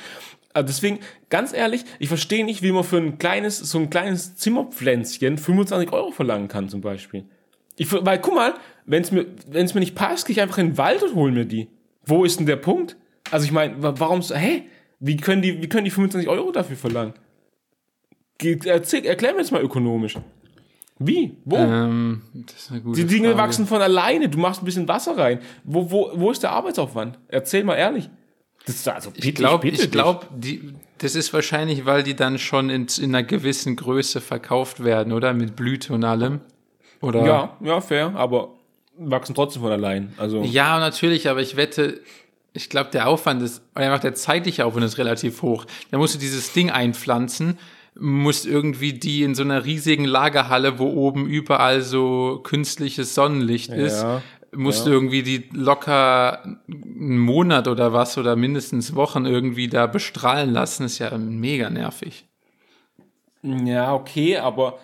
[0.52, 4.36] Also deswegen, ganz ehrlich, ich verstehe nicht, wie man für ein kleines, so ein kleines
[4.36, 7.24] Zimmerpflänzchen 25 Euro verlangen kann, zum Beispiel.
[7.76, 8.54] Ich, weil, guck mal,
[8.86, 11.30] wenn es mir, wenn's mir nicht passt, gehe ich einfach in den Wald und hol
[11.30, 11.68] mir die.
[12.04, 12.96] Wo ist denn der Punkt?
[13.30, 14.64] Also ich meine, warum, hä?
[15.00, 17.14] Wie können die, wie können die 25 Euro dafür verlangen?
[18.64, 20.16] Erzähl, erklär mir jetzt mal ökonomisch.
[20.98, 21.36] Wie?
[21.44, 21.56] Wo?
[21.56, 23.38] Ähm, die Dinge Frage.
[23.38, 24.28] wachsen von alleine.
[24.28, 25.40] Du machst ein bisschen Wasser rein.
[25.64, 27.18] Wo, wo, wo ist der Arbeitsaufwand?
[27.28, 28.08] Erzähl mal ehrlich.
[28.66, 30.26] Das ist also bitte, ich glaube, ich, ich glaube,
[30.98, 35.34] das ist wahrscheinlich, weil die dann schon in, in einer gewissen Größe verkauft werden, oder
[35.34, 36.40] mit Blüte und allem.
[37.02, 37.26] Oder?
[37.26, 38.12] Ja, ja, fair.
[38.14, 38.53] Aber
[38.98, 40.12] wachsen trotzdem von allein.
[40.16, 41.28] Also ja, natürlich.
[41.28, 42.00] Aber ich wette,
[42.52, 45.66] ich glaube, der Aufwand ist einfach der zeitliche Aufwand ist relativ hoch.
[45.90, 47.58] Da musst du dieses Ding einpflanzen
[47.98, 53.76] musst irgendwie die in so einer riesigen Lagerhalle, wo oben überall so künstliches Sonnenlicht ja,
[53.76, 54.04] ist,
[54.52, 54.92] musst ja.
[54.92, 60.98] irgendwie die locker einen Monat oder was oder mindestens Wochen irgendwie da bestrahlen lassen, ist
[60.98, 62.26] ja mega nervig.
[63.42, 64.78] Ja, okay, aber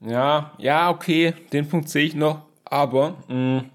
[0.00, 3.70] ja, ja, okay, den Punkt sehe ich noch, aber mh, mm,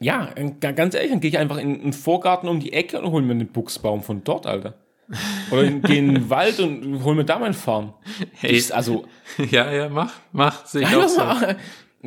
[0.00, 0.28] ja,
[0.60, 3.32] ganz ehrlich, dann gehe ich einfach in den Vorgarten um die Ecke und hole mir
[3.32, 4.74] einen Buchsbaum von dort, Alter.
[5.50, 7.94] Oder in den Wald und hol mir da mein Farm.
[8.32, 8.56] Hey.
[8.56, 9.06] Das, also.
[9.50, 11.22] Ja, ja, mach, mach, sehe ich auch so.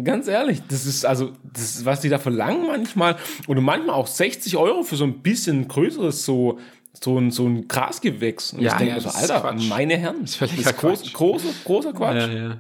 [0.03, 3.15] Ganz ehrlich, das ist also, das ist, was die da verlangen manchmal.
[3.47, 6.59] Oder manchmal auch 60 Euro für so ein bisschen größeres, so,
[6.93, 8.53] so ein, so ein Grasgewächs.
[8.53, 10.21] Und ja, ich denke ja, so, Alter, meine Herren.
[10.21, 12.28] Das ist das ist groß, großer, großer Quatsch.
[12.28, 12.57] Ja, ja.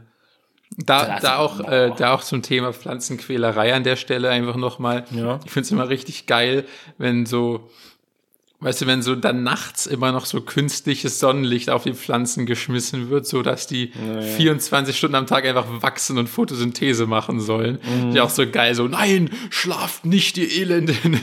[0.77, 5.05] Da, da, auch, äh, da auch zum Thema Pflanzenquälerei an der Stelle einfach nochmal.
[5.11, 5.39] Ja.
[5.43, 6.65] Ich finde es immer richtig geil,
[6.99, 7.67] wenn so
[8.59, 13.11] Weißt du, wenn so dann nachts immer noch so künstliches Sonnenlicht auf die Pflanzen geschmissen
[13.11, 17.77] wird, so dass die ja, 24 Stunden am Tag einfach wachsen und Photosynthese machen sollen.
[17.83, 18.13] Mhm.
[18.13, 21.19] Ja auch so geil, so nein, schlaft nicht, ihr Elenden,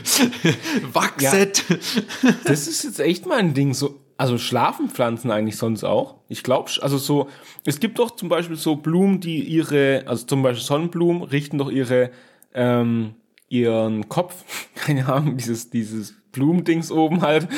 [0.93, 1.65] wachset.
[1.69, 6.17] Ja, das ist jetzt echt mal ein Ding, so, also schlafen Pflanzen eigentlich sonst auch?
[6.29, 7.29] Ich glaube, also so,
[7.65, 11.71] es gibt doch zum Beispiel so Blumen, die ihre, also zum Beispiel Sonnenblumen richten doch
[11.71, 12.11] ihre,
[12.55, 13.15] ähm,
[13.49, 14.45] ihren Kopf,
[14.75, 17.49] keine Ahnung, dieses, dieses Blumendings oben halt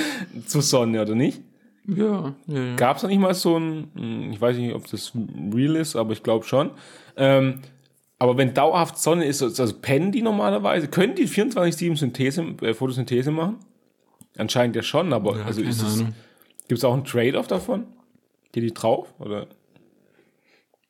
[0.47, 1.43] zur Sonne, oder nicht?
[1.87, 2.35] Ja.
[2.47, 2.77] ja, ja.
[2.77, 5.13] Gab es da nicht mal so ein, hm, ich weiß nicht, ob das
[5.55, 6.71] real ist, aber ich glaube schon.
[7.17, 7.61] Ähm,
[8.19, 13.31] aber wenn dauerhaft Sonne ist, also pennen die normalerweise, können die 24-7 Synthese, äh, Photosynthese
[13.31, 13.57] machen?
[14.39, 16.05] Anscheinend ja schon, aber ja, also ist es,
[16.69, 17.87] gibt es auch einen Trade-off davon?
[18.53, 19.13] Geht die drauf?
[19.19, 19.49] Oder?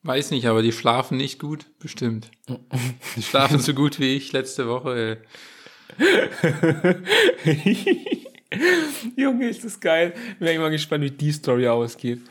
[0.03, 2.31] Weiß nicht, aber die schlafen nicht gut, bestimmt.
[3.15, 5.17] Die schlafen so gut wie ich letzte Woche.
[9.15, 10.13] Junge, ist das geil.
[10.39, 12.21] Bin ich mal gespannt, wie die Story ausgeht.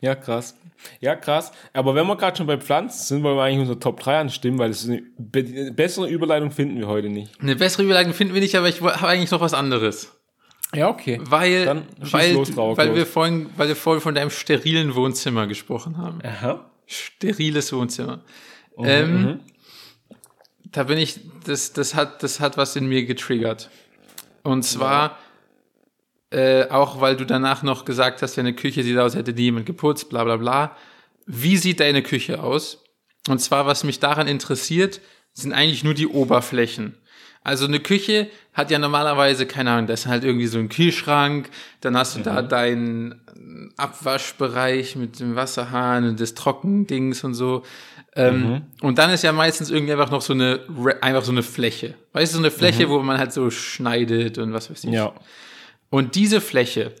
[0.00, 0.56] Ja, krass.
[1.00, 1.52] Ja, krass.
[1.72, 4.58] Aber wenn wir gerade schon bei Pflanzen sind, wollen wir eigentlich unsere Top 3 anstimmen,
[4.58, 7.40] weil das ist eine, be bessere Überleitung finden wir heute nicht.
[7.40, 10.12] Eine bessere Überleitung finden wir nicht, aber ich habe eigentlich noch was anderes.
[10.74, 11.20] Ja, okay.
[11.22, 16.20] Weil, weil, los, weil wir vorhin, weil wir vorhin von deinem sterilen Wohnzimmer gesprochen haben.
[16.24, 16.64] Aha.
[16.86, 18.22] Steriles Wohnzimmer.
[18.76, 19.40] Mhm, ähm, mhm
[20.72, 23.70] da bin ich, das, das hat, das hat was in mir getriggert.
[24.42, 25.18] Und zwar,
[26.32, 26.38] ja.
[26.38, 29.66] äh, auch weil du danach noch gesagt hast, deine Küche sieht aus, hätte die jemand
[29.66, 30.76] geputzt, bla bla bla.
[31.26, 32.82] Wie sieht deine Küche aus?
[33.28, 35.00] Und zwar, was mich daran interessiert,
[35.34, 36.98] sind eigentlich nur die Oberflächen.
[37.44, 41.50] Also eine Küche hat ja normalerweise, keine Ahnung, das ist halt irgendwie so ein Kühlschrank,
[41.80, 42.24] dann hast du mhm.
[42.24, 43.20] da deinen
[43.76, 47.62] Abwaschbereich mit dem Wasserhahn und das Trockendings und so.
[48.14, 48.62] Ähm, mhm.
[48.82, 50.60] Und dann ist ja meistens irgendwie einfach noch so eine,
[51.00, 51.94] einfach so eine Fläche.
[52.12, 52.90] Weißt du, so eine Fläche, mhm.
[52.90, 54.90] wo man halt so schneidet und was weiß ich.
[54.90, 55.12] Ja.
[55.90, 56.94] Und diese Fläche,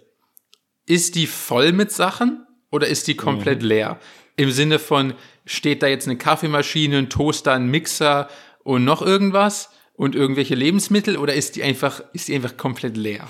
[0.86, 3.68] ist die voll mit Sachen oder ist die komplett mhm.
[3.68, 3.98] leer?
[4.36, 5.14] Im Sinne von,
[5.44, 8.28] steht da jetzt eine Kaffeemaschine, ein Toaster, ein Mixer
[8.64, 13.28] und noch irgendwas und irgendwelche Lebensmittel oder ist die einfach, ist die einfach komplett leer?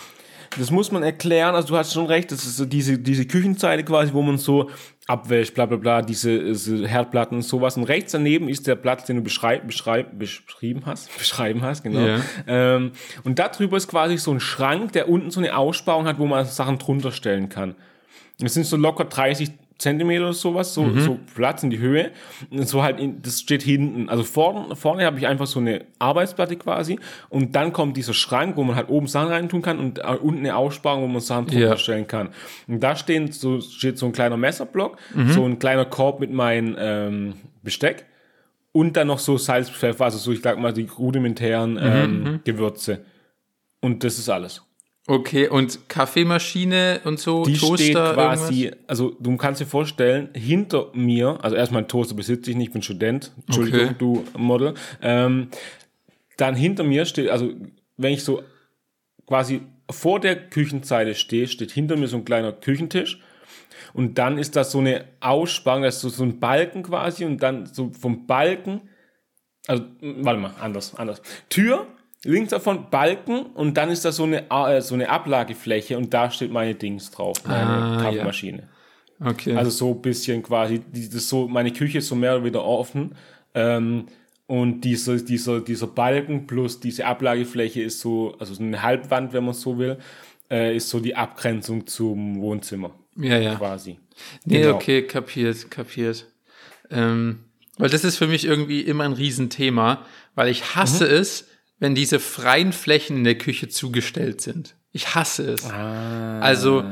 [0.59, 3.85] Das muss man erklären, also du hast schon recht, das ist so diese, diese Küchenzeile
[3.85, 4.71] quasi, wo man so
[5.07, 7.77] abwäscht, bla bla bla, diese, diese Herdplatten und sowas.
[7.77, 12.07] Und rechts daneben ist der Platz, den du beschreib, beschreib, beschrieben hast, beschreiben hast, genau.
[12.07, 12.21] Ja.
[12.47, 12.93] Ähm,
[13.25, 16.27] und da drüber ist quasi so ein Schrank, der unten so eine Aussparung hat, wo
[16.27, 17.75] man Sachen drunter stellen kann.
[18.43, 19.51] Es sind so locker 30
[19.83, 22.13] Zentimeter oder sowas, so, so Platz in die Höhe.
[22.51, 24.09] Und so halt, in, das steht hinten.
[24.09, 26.99] Also vorne, vorne habe ich einfach so eine Arbeitsplatte quasi.
[27.29, 30.41] Und dann kommt dieser Schrank, wo man halt oben Sachen reintun kann und äh, unten
[30.41, 31.77] eine Aussparung, wo man Sachen drunter Ja.
[31.77, 32.31] stellen kann.
[32.69, 34.97] Und da stehen so, steht so ein kleiner Messerblock,
[35.29, 38.07] so ein kleiner Korb mit meinem ähm, Besteck.
[38.75, 43.05] Und dann noch so Salz, Pfeffer, also so, ich sag mal, die rudimentären ähm, Gewürze.
[43.81, 44.63] Und das ist alles.
[45.09, 48.89] Okay, und Kaffeemaschine und so, Die Toaster, steht quasi, irgendwas?
[48.89, 52.73] also du kannst dir vorstellen, hinter mir, also erstmal einen Toaster besitze ich nicht, ich
[52.73, 53.95] bin Student, Entschuldigung, Okay.
[53.99, 54.75] du Model.
[55.01, 55.49] Ähm,
[56.37, 57.53] dann hinter mir steht, also
[57.97, 58.43] wenn ich so
[59.27, 63.21] quasi vor der Küchenzeile stehe, steht hinter mir so ein kleiner Küchentisch.
[63.95, 67.43] Und dann ist das so eine Aussparung, das ist so, so ein Balken quasi und
[67.43, 68.83] dann so vom Balken,
[69.67, 71.21] also warte mal, anders, anders.
[71.49, 71.87] Tür,
[72.25, 76.31] links davon Balken und dann ist da so eine, äh, so eine Ablagefläche und da
[76.31, 78.03] steht meine Dings drauf, meine Ah, ja.
[78.03, 78.69] Kaffeemaschine.
[79.25, 79.55] Okay.
[79.57, 82.65] Also so ein bisschen quasi, die- das so, meine Küche ist so mehr oder weniger
[82.65, 83.15] offen.
[83.55, 84.07] Ähm,
[84.47, 89.45] und dieser, dieser, dieser Balken plus diese Ablagefläche ist so, also so eine Halbwand, wenn
[89.45, 89.99] man so will,
[90.51, 93.55] äh, ist so die Abgrenzung zum Wohnzimmer ja, ja.
[93.55, 93.99] quasi.
[94.45, 94.75] Nee, Genau.
[94.75, 96.27] okay, kapiert, kapiert.
[96.91, 97.41] Ähm,
[97.79, 100.05] weil das ist für mich irgendwie immer ein Riesenthema,
[100.35, 101.11] weil ich hasse Mhm.
[101.13, 101.49] es,
[101.83, 104.77] wenn diese freien Flächen in der Küche zugestellt sind.
[104.93, 105.69] Ich hasse es.
[105.69, 106.39] Ah.
[106.39, 106.85] Also,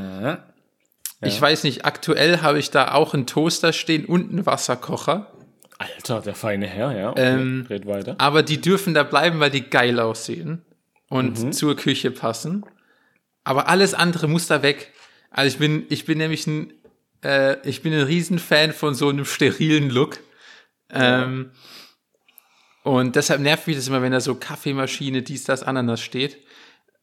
[1.22, 5.30] ich weiß nicht, aktuell habe ich da auch einen Toaster stehen und einen Wasserkocher,
[5.78, 7.10] Alter, der feine Herr, ja.
[7.10, 8.16] Okay, Ähm, red weiter.
[8.18, 10.62] aber die dürfen da bleiben, weil die geil aussehen
[11.08, 11.52] und Mhm.
[11.52, 12.64] zur Küche passen.
[13.44, 14.92] Aber alles andere muss da weg.
[15.30, 16.72] Also ich bin, ich bin nämlich ein,
[17.24, 20.18] äh, ich bin ein Riesenfan von so einem sterilen Look.
[20.92, 21.52] Ähm,
[22.82, 26.38] und deshalb nervt mich das immer, wenn da so Kaffeemaschine, dies, das, Ananas steht.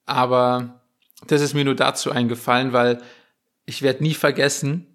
[0.05, 0.81] Aber
[1.27, 2.99] das ist mir nur dazu eingefallen, weil
[3.65, 4.87] ich werde nie vergessen,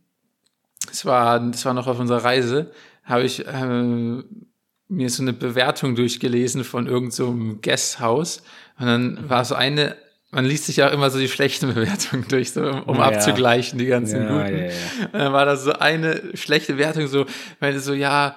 [0.91, 2.72] es war, das war noch auf unserer Reise,
[3.05, 4.22] habe ich äh,
[4.89, 8.43] mir so eine Bewertung durchgelesen von irgendeinem so einem Guesthouse.
[8.78, 9.97] Und dann war so eine,
[10.30, 13.03] man liest sich ja immer so die schlechten Bewertungen durch, so, um, Ja.
[13.05, 14.59] abzugleichen, die ganzen Ja, guten.
[14.68, 17.26] ja, dann war da so eine schlechte Wertung, so,
[17.61, 18.35] weil so, ja,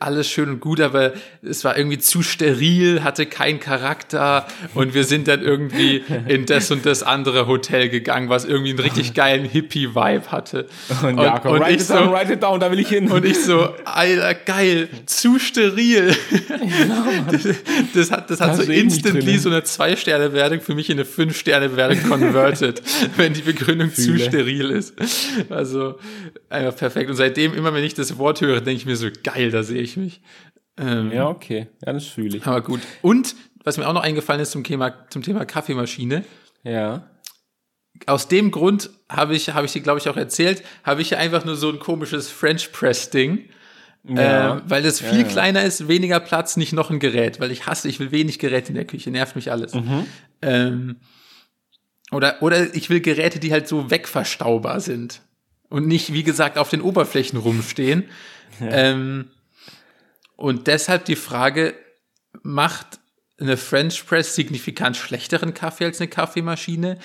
[0.00, 5.04] alles schön und gut, aber es war irgendwie zu steril, hatte keinen Charakter und wir
[5.04, 9.44] sind dann irgendwie in das und das andere Hotel gegangen, was irgendwie einen richtig geilen
[9.44, 10.66] Hippie-Vibe hatte.
[11.02, 13.10] Und Jakob, und write ich it down, so, write it down, da will ich hin.
[13.10, 16.14] und ich so, Alter, geil, zu steril.
[17.30, 17.42] Das,
[17.94, 21.04] das hat, das hat Da so eh instantly so eine Zwei-Sterne-Bewertung für mich in eine
[21.04, 22.82] Fünf-Sterne-Bewertung converted,
[23.16, 24.24] wenn die Begründung zu Fühle.
[24.24, 24.94] steril ist.
[25.48, 25.98] Also,
[26.48, 27.10] einfach perfekt.
[27.10, 29.80] Und seitdem, immer wenn ich das Wort höre, denke ich mir so, geil, da sehe
[29.80, 30.20] ich mich.
[30.78, 31.68] Ähm, ja, okay.
[31.84, 32.46] Ja, das fühle ich.
[32.46, 32.80] Aber gut.
[33.02, 33.34] Und,
[33.64, 36.24] was mir auch noch eingefallen ist zum Thema, zum Thema Kaffeemaschine,
[36.64, 37.08] Ja.
[38.06, 41.18] aus dem Grund habe ich, habe ich dir, glaube ich, auch erzählt, habe ich hier
[41.18, 43.48] einfach nur so ein komisches French Press Ding.
[44.08, 44.56] Ja.
[44.56, 45.26] Ähm, weil das viel ja.
[45.26, 48.68] kleiner ist, weniger Platz, nicht noch ein Gerät, weil ich hasse, ich will wenig Geräte
[48.68, 49.74] in der Küche, nervt mich alles.
[49.74, 50.06] Mhm.
[50.42, 50.96] Ähm,
[52.12, 55.22] oder, oder ich will Geräte, die halt so wegverstaubar sind
[55.68, 58.04] und nicht, wie gesagt, auf den Oberflächen rumstehen.
[58.60, 59.28] Ähm,
[60.36, 61.74] und deshalb die Frage,
[62.42, 63.00] macht
[63.38, 66.98] eine French Press signifikant schlechteren Kaffee als eine Kaffeemaschine?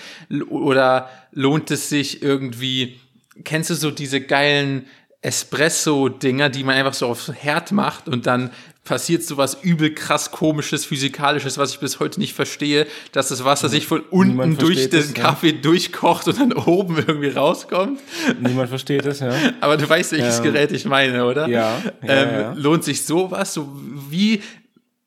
[0.50, 3.00] Oder lohnt es sich irgendwie,
[3.44, 4.88] kennst du so diese geilen
[5.22, 8.52] Espresso-Dinger, die man einfach so aufs Herd macht und dann
[8.84, 13.44] passiert so was übel krass komisches, physikalisches, was ich bis heute nicht verstehe, dass das
[13.46, 15.14] Wasser sich von unten durch den es, ne?
[15.14, 18.00] Kaffee durchkocht und dann oben irgendwie rauskommt.
[18.40, 19.34] Niemand versteht das, ja.
[19.62, 21.48] Aber du weißt, welches Ähm, Gerät ich meine, oder?
[21.48, 22.54] ja, ja, ähm, ja.
[22.54, 23.54] Lohnt sich sowas?
[23.54, 23.70] So
[24.10, 24.42] wie,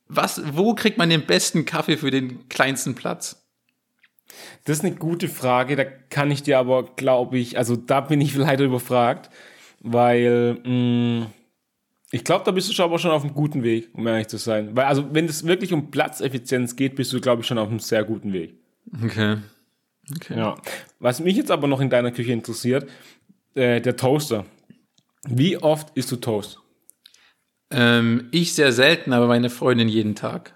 [0.09, 3.45] was, wo kriegt man den besten Kaffee für den kleinsten Platz?
[4.65, 8.21] Das ist eine gute Frage, da kann ich dir aber, glaube ich, also da bin
[8.21, 9.31] ich leider überfragt,
[9.81, 11.27] weil mh,
[12.15, 14.37] ich glaube, da bist du schon aber schon auf einem guten Weg, um ehrlich zu
[14.37, 14.77] sein.
[14.77, 17.81] Weil, also, wenn es wirklich um Platzeffizienz geht, bist du, glaube ich, schon auf einem
[17.81, 18.55] sehr guten Weg.
[19.03, 19.39] Okay.
[20.15, 20.39] Okay.
[20.39, 20.57] Ja.
[21.01, 22.89] Was mich jetzt aber noch in deiner Küche interessiert,
[23.55, 24.47] äh, der Toaster.
[25.27, 26.61] Wie oft isst du Toast?
[27.73, 30.55] Ähm, ich sehr selten, aber meine Freundin jeden Tag.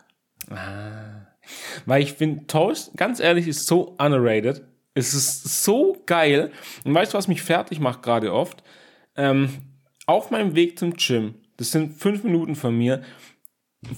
[1.86, 4.62] Weil ich finde, Toast, ganz ehrlich, ist so underrated.
[4.94, 6.52] Es ist so geil.
[6.84, 8.62] Und weißt du, was mich fertig macht gerade oft?
[9.16, 9.48] Ähm,
[10.06, 13.02] auf meinem Weg zum Gym, das sind fünf Minuten von mir,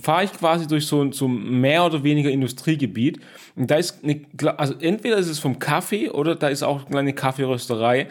[0.02, 3.20] fahre ich quasi durch so ein so mehr oder weniger Industriegebiet.
[3.56, 4.26] Und da ist eine,
[4.58, 8.08] also entweder ist es vom Kaffee oder da ist auch eine kleine Kaffeerösterei.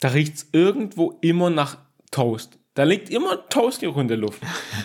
[0.00, 1.78] Da riecht es irgendwo immer nach
[2.10, 2.58] Toast.
[2.74, 4.40] Da liegt immer Toastgeruch in der Luft.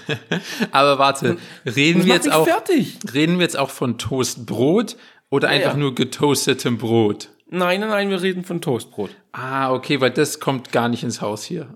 [0.72, 2.98] Aber warte, reden wir jetzt auch, fertig.
[3.14, 4.98] reden wir jetzt auch von Toastbrot
[5.30, 5.78] oder einfach ja.
[5.78, 7.30] nur getoastetem Brot?
[7.48, 9.12] Nein, nein, nein, wir reden von Toastbrot.
[9.38, 11.76] Ah, okay, weil das kommt gar nicht ins Haus hier.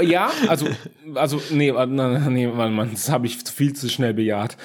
[0.00, 0.66] Ja, also,
[1.14, 4.56] also, nee, nee, warte mal, das habe ich viel zu schnell bejaht.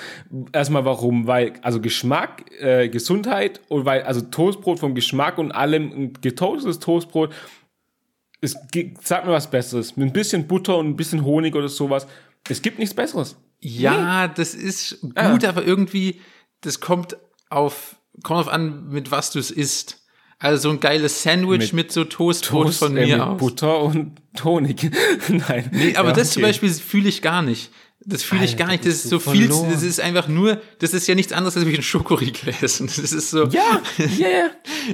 [0.53, 1.27] Erstmal warum?
[1.27, 6.79] Weil, also Geschmack, äh, Gesundheit und weil, also Toastbrot vom Geschmack und allem, ein getoastetes
[6.79, 7.33] Toastbrot,
[8.39, 9.97] es gibt, sag mir was Besseres.
[9.97, 12.07] Mit ein bisschen Butter und ein bisschen Honig oder sowas.
[12.47, 13.35] Es gibt nichts Besseres.
[13.59, 15.49] Ja, das ist gut, Ah.
[15.49, 16.21] aber irgendwie,
[16.61, 17.17] das kommt
[17.49, 20.04] auf, kommt auf an, mit was du es isst.
[20.37, 23.39] Also so ein geiles Sandwich mit, Mit so Toastbrot Toast, von äh, mir mit aus.
[23.39, 24.11] Butter und
[24.43, 24.91] Honig.
[25.29, 25.69] Nein.
[25.71, 26.49] Nee, aber Ja, das zum okay.
[26.51, 27.71] Beispiel fühle ich gar nicht.
[28.07, 28.85] Das fühle ich gar nicht.
[28.85, 31.65] Das ist du so viel, das ist einfach nur, das ist ja nichts anderes als
[31.65, 32.87] wie ein Schokoriegel essen.
[32.87, 34.49] Das ist so, Ja, ja, ja.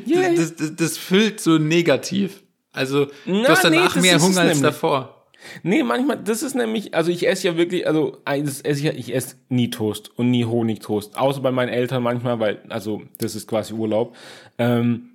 [0.06, 0.34] ja, ja.
[0.36, 2.44] das, das, das füllt so negativ.
[2.72, 5.28] Also, du Na, hast danach nee, das mehr Hunger als davor.
[5.64, 9.14] Nee, manchmal, das ist nämlich, also ich esse ja wirklich, also esse ich ja, ich
[9.14, 11.18] esse nie Toast und nie Honigtoast.
[11.18, 14.16] Außer bei meinen Eltern manchmal, weil, also das ist quasi Urlaub.
[14.60, 15.10] Ähm,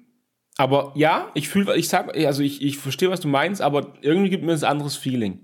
[0.58, 4.30] aber ja, ich fühle, ich sag, also ich, ich verstehe, was du meinst, aber irgendwie
[4.30, 5.40] gibt mir das ein anderes Feeling.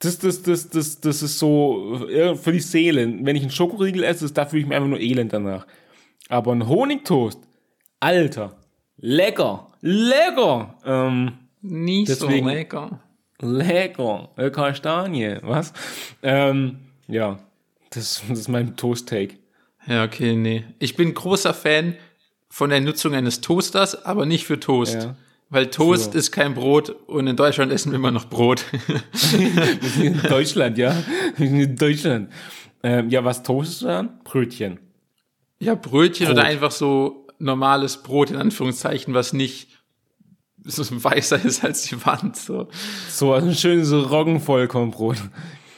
[0.00, 3.04] Das, das, das, das, das ist so äh, für die Seele.
[3.22, 5.66] Wenn ich einen Schokoriegel esse, da fühle ich mich einfach nur elend danach.
[6.28, 7.40] Aber ein Honigtoast,
[8.00, 8.56] Alter,
[8.96, 10.74] lecker, lecker.
[10.84, 13.00] Ähm, Nicht Deswegen- so lecker.
[13.40, 15.72] Lecker, äh, Kastanie, was?
[16.24, 17.38] Ähm, ja,
[17.90, 19.36] das, das ist mein Toast-Take.
[19.86, 20.64] Ja, okay, nee.
[20.80, 21.94] Ich bin großer Fan
[22.48, 24.94] von der Nutzung eines Toasters, aber nicht für Toast.
[24.94, 25.16] Ja.
[25.50, 26.18] Weil Toast So.
[26.18, 28.64] ist kein Brot und in Deutschland essen wir immer noch Brot.
[29.12, 30.94] Wir sind in Deutschland, ja.
[31.36, 32.30] Wir sind in Deutschland.
[32.82, 34.20] Ähm, ja, was toastest du dann?
[34.24, 34.78] Brötchen.
[35.58, 36.36] ja, Brötchen Brot.
[36.36, 39.68] oder einfach so normales Brot in Anführungszeichen, was nicht
[40.64, 42.36] so weißer ist als die Wand.
[42.36, 42.68] So.
[43.08, 45.16] So ein schönes Roggenvollkornbrot.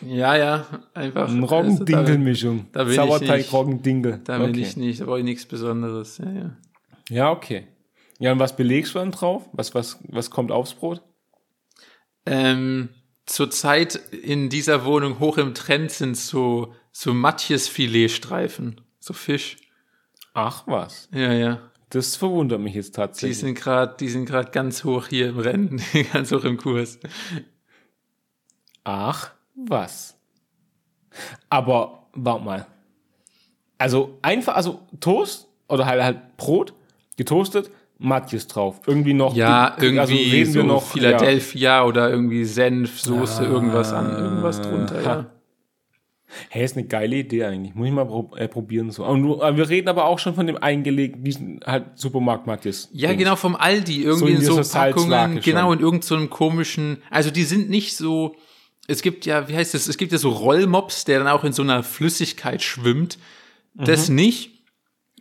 [0.03, 1.29] Ja, ja, einfach.
[1.29, 2.51] Ich nicht.
[2.97, 4.21] Sauerteig, Roggendinkel.
[4.25, 4.61] Da, will okay.
[4.61, 6.19] ich nicht, da brauche ich nichts Besonderes.
[6.19, 6.57] Ja, ja.
[7.09, 7.67] Ja, okay.
[8.19, 9.49] Ja, und was belegst du dann drauf?
[9.53, 11.03] Was, was, was kommt aufs Brot?
[12.27, 12.91] Ähm,
[13.27, 18.81] zurzeit in dieser Wohnung hoch im Trend sind so, so Matjes-Filetstreifen.
[19.01, 19.57] So Fisch.
[20.35, 21.09] Ach was.
[21.13, 21.71] Ja, ja.
[21.89, 23.39] Das verwundert mich jetzt Die tatsächlich.
[23.39, 25.83] sind gerade, die sind gerade ganz hoch hier im Rennen,
[26.13, 27.01] ganz hoch im Kurs.
[28.85, 29.33] Ach,
[29.69, 30.17] was?
[31.49, 32.67] Aber, warte mal.
[33.79, 36.75] Also einfach, also Toast oder halt, halt Brot,
[37.17, 38.81] getoastet, Matjes drauf.
[38.87, 39.35] Irgendwie noch.
[39.35, 44.11] Ja, also irgendwie reden so wir noch, Philadelphia oder irgendwie Senf, Soße, Ah, irgendwas an,
[44.11, 45.27] irgendwas drunter, ja.
[46.49, 47.75] Hey, ist eine geile Idee eigentlich.
[47.75, 49.05] Muss ich mal prob äh, probieren so.
[49.05, 52.89] Aber wir reden aber auch schon von dem eingelegten, diesen halt Supermarkt Matjes.
[52.93, 57.03] Ja, genau, vom Aldi, irgendwie in in so, Packungen, genau, in irgendeinem so einem komischen,
[57.11, 58.37] also die sind nicht so,
[58.87, 61.53] es gibt ja, wie heißt das, es gibt ja so Rollmops, der dann auch in
[61.53, 63.19] so einer Flüssigkeit schwimmt.
[63.75, 64.15] Das Mhm.
[64.17, 64.51] nicht.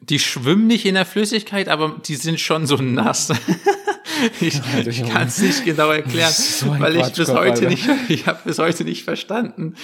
[0.02, 3.30] Die schwimmen nicht in der Flüssigkeit, aber die sind schon so nass.
[4.42, 7.70] ich Alter, ich kann es nicht genau erklären, So weil ich bis heute Alter.
[7.70, 9.76] nicht, ich habe bis heute nicht verstanden,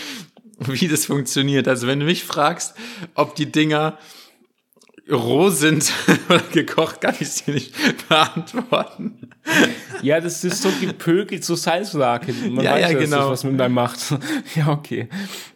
[0.57, 1.67] wie das funktioniert.
[1.67, 2.75] Also wenn du mich fragst,
[3.13, 3.97] ob die Dinger
[5.11, 5.91] roh sind
[6.29, 7.73] oder gekocht, kann ich es dir nicht
[8.09, 9.29] beantworten.
[10.01, 12.33] Ja, das ist so gepökelt, so Salzlake.
[12.33, 13.17] Man Ja, weiß ja, genau.
[13.17, 13.99] Das, was man da macht.
[14.55, 15.07] ja, okay.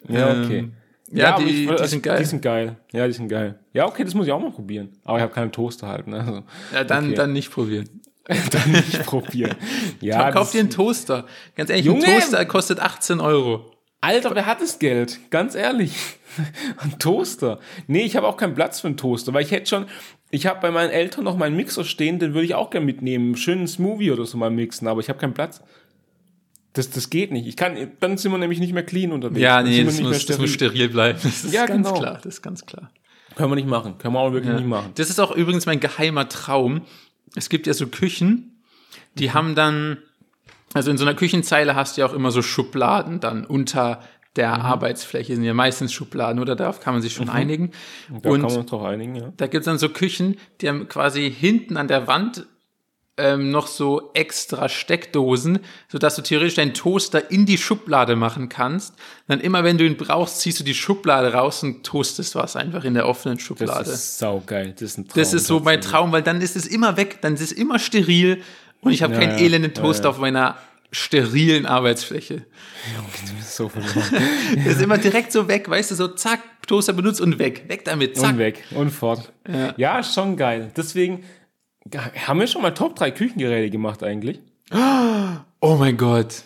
[0.07, 0.59] Ja, okay.
[0.59, 0.73] Ähm,
[1.11, 2.19] ja, aber die- ich- die also, sind geil.
[2.19, 2.75] Die sind geil.
[2.91, 3.59] Ja, die sind geil.
[3.73, 4.89] Ja, okay, das muss ich auch mal probieren.
[5.03, 6.07] Aber ich habe keine Toaster halt.
[6.07, 6.19] Ne?
[6.19, 6.43] Also,
[6.73, 7.15] Ja, dann, Okay.
[7.15, 7.89] dann nicht probieren.
[8.51, 9.55] dann nicht probieren.
[10.01, 11.25] Ja, Kauf dir einen Toaster.
[11.55, 12.05] Ganz ehrlich, Junge!
[12.05, 13.71] ein Toaster kostet 18 Euro.
[14.01, 15.19] Alter, wer hat das Geld?
[15.29, 15.93] Ganz ehrlich.
[16.77, 17.59] Ein Toaster.
[17.87, 19.85] Nee, ich habe auch keinen Platz für einen Toaster, weil ich hätte schon,
[20.29, 23.35] ich habe bei meinen Eltern noch meinen Mixer stehen, den würde ich auch gerne mitnehmen.
[23.35, 25.61] Schönen Smoothie oder so mal mixen, aber ich habe keinen Platz.
[26.73, 27.47] Das, das geht nicht.
[27.47, 29.41] Ich kann, dann sind wir nämlich nicht mehr clean unterwegs.
[29.41, 30.87] Ja, nee, das muss, das muss steril.
[30.89, 31.19] bleiben.
[31.21, 31.99] Das ist Ja, ganz genau.
[31.99, 32.15] klar.
[32.23, 32.91] Das ist ganz klar.
[33.35, 33.97] Können wir nicht machen.
[33.97, 34.91] Können wir auch wirklich nicht machen.
[34.95, 36.81] Das ist auch übrigens mein geheimer Traum.
[37.35, 38.61] Es gibt ja so Küchen,
[39.15, 39.33] die Mhm.
[39.33, 39.97] haben dann,
[40.73, 44.01] also in so einer Küchenzeile hast du ja auch immer so Schubladen dann unter
[44.35, 44.61] der Mhm.
[44.65, 46.55] Arbeitsfläche, sind ja meistens Schubladen, oder?
[46.55, 47.71] Darauf kann man sich schon einigen.
[48.21, 49.33] Da Und kann man drauf einigen, ja.
[49.37, 52.45] Da gibt's dann so Küchen, die haben quasi hinten an der Wand
[53.17, 55.59] ähm, noch so extra Steckdosen,
[55.89, 58.93] sodass du theoretisch deinen Toaster in die Schublade machen kannst.
[59.27, 62.85] Dann immer, wenn du ihn brauchst, ziehst du die Schublade raus und toastest was einfach
[62.85, 63.89] in der offenen Das Schublade.
[63.89, 64.71] ist saugeil.
[64.71, 65.21] Das ist ein Traum.
[65.21, 65.81] Das ist so mein.
[65.81, 68.41] Traum, weil dann ist es immer weg, dann ist es immer steril
[68.81, 69.45] und ich habe Ja, keinen ja.
[69.45, 70.09] elenden Ja, Toaster ja.
[70.09, 70.57] auf meiner
[70.91, 72.45] sterilen Arbeitsfläche.
[73.43, 73.69] So.
[74.55, 77.65] Das ist immer direkt so weg, weißt du, so zack, Toaster benutzt und weg.
[77.67, 78.31] Weg damit, zack.
[78.33, 79.33] Und weg und fort.
[79.77, 80.01] Ja.
[80.03, 80.71] Schon geil.
[80.77, 81.23] Deswegen
[82.27, 84.39] haben wir schon mal Top 3 Küchengeräte gemacht eigentlich.
[85.61, 86.43] Oh mein Gott.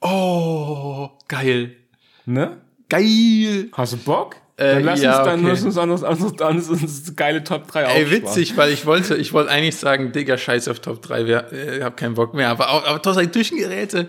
[0.00, 1.76] Oh, geil.
[2.24, 2.62] Ne?
[2.88, 3.68] Geil.
[3.72, 4.36] Hast du Bock?
[4.58, 5.48] Äh, Dann lass ja, uns dann okay.
[5.50, 8.10] lass uns anders, anders, dann ist uns geile Top 3 Ey, aufsparen.
[8.10, 11.82] witzig, weil ich wollte, ich wollte eigentlich sagen, Digga, scheiß auf Top 3, wir, äh,
[11.82, 14.08] hab keinen Bock mehr, aber, aber trotzdem Küchengeräte.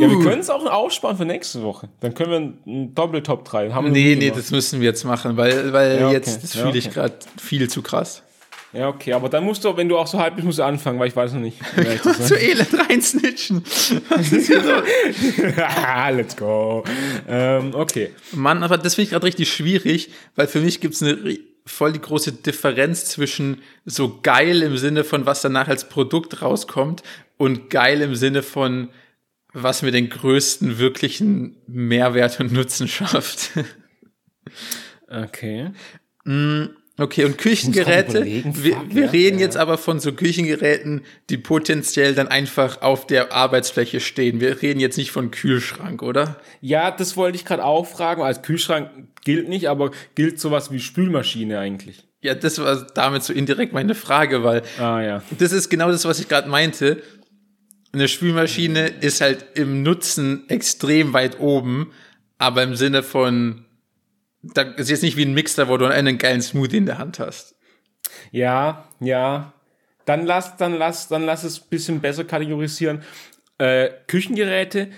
[0.00, 1.88] Ja, wir können es auch aufsparen für nächste Woche.
[2.00, 2.30] Dann können
[2.66, 3.70] wir ein Doppel-Top 3.
[3.72, 4.38] Haben Nee, nee, gemacht.
[4.40, 6.14] das müssen wir jetzt machen, weil, weil Ja, okay.
[6.16, 6.94] jetzt, das Ja, fühle ich okay.
[6.94, 8.22] gerade viel zu krass.
[8.72, 10.98] Ja, okay, aber dann musst du, wenn du auch so halb bist, musst du anfangen,
[10.98, 11.58] weil ich weiß noch nicht.
[12.26, 13.62] zu elend reinsnitchen.
[14.08, 14.82] Was ist hier los?
[16.16, 16.82] Let's go.
[17.28, 18.10] Ähm, okay.
[18.32, 21.92] Mann, aber das finde ich gerade richtig schwierig, weil für mich gibt's eine ri- voll
[21.92, 27.02] die große Differenz zwischen so geil im Sinne von, was danach als Produkt rauskommt
[27.36, 28.88] und geil im Sinne von,
[29.52, 33.50] was mir den größten wirklichen Mehrwert und Nutzen schafft.
[35.08, 35.70] Okay.
[36.98, 42.82] Okay, und Küchengeräte, wir, wir reden jetzt aber von so Küchengeräten, die potenziell dann einfach
[42.82, 44.40] auf der Arbeitsfläche stehen.
[44.40, 46.38] Wir reden jetzt nicht von Kühlschrank, oder?
[46.60, 48.22] Ja, das wollte ich gerade auch fragen.
[48.22, 48.90] Als Kühlschrank
[49.24, 52.04] gilt nicht, aber gilt sowas wie Spülmaschine eigentlich.
[52.20, 55.22] Ja, das war damit so indirekt meine Frage, weil Ah ja.
[55.38, 57.02] das ist genau das, was ich gerade meinte.
[57.92, 61.90] Eine Spülmaschine ist halt im Nutzen extrem weit oben,
[62.38, 63.64] aber im Sinne von,
[64.42, 67.18] da ist jetzt nicht wie ein Mixer, wo du einen geilen Smoothie in der Hand
[67.18, 67.54] hast.
[68.30, 69.52] Ja, ja.
[70.04, 73.02] Dann lass, dann lass, dann lass es ein bisschen besser kategorisieren.
[73.58, 74.88] Äh, Küchengeräte,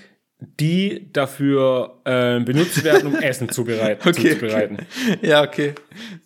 [0.40, 4.78] die dafür äh, benutzt werden, um Essen zubereit Okay, zuzubereiten.
[5.20, 5.74] Ja, okay.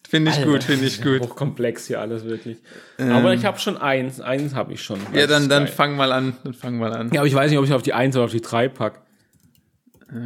[0.08, 1.20] Finde ich gut, finde ich gut.
[1.20, 2.58] Hochkomplex hier alles wirklich.
[2.98, 4.20] Aber ich habe schon eins.
[4.20, 5.00] Eins habe ich schon.
[5.12, 5.72] Ja, dann, dann geil.
[5.72, 6.36] fang mal an.
[6.44, 7.10] Dann fang mal an.
[7.12, 9.02] Ja, aber ich weiß nicht, ob ich auf die eins oder auf die drei pack.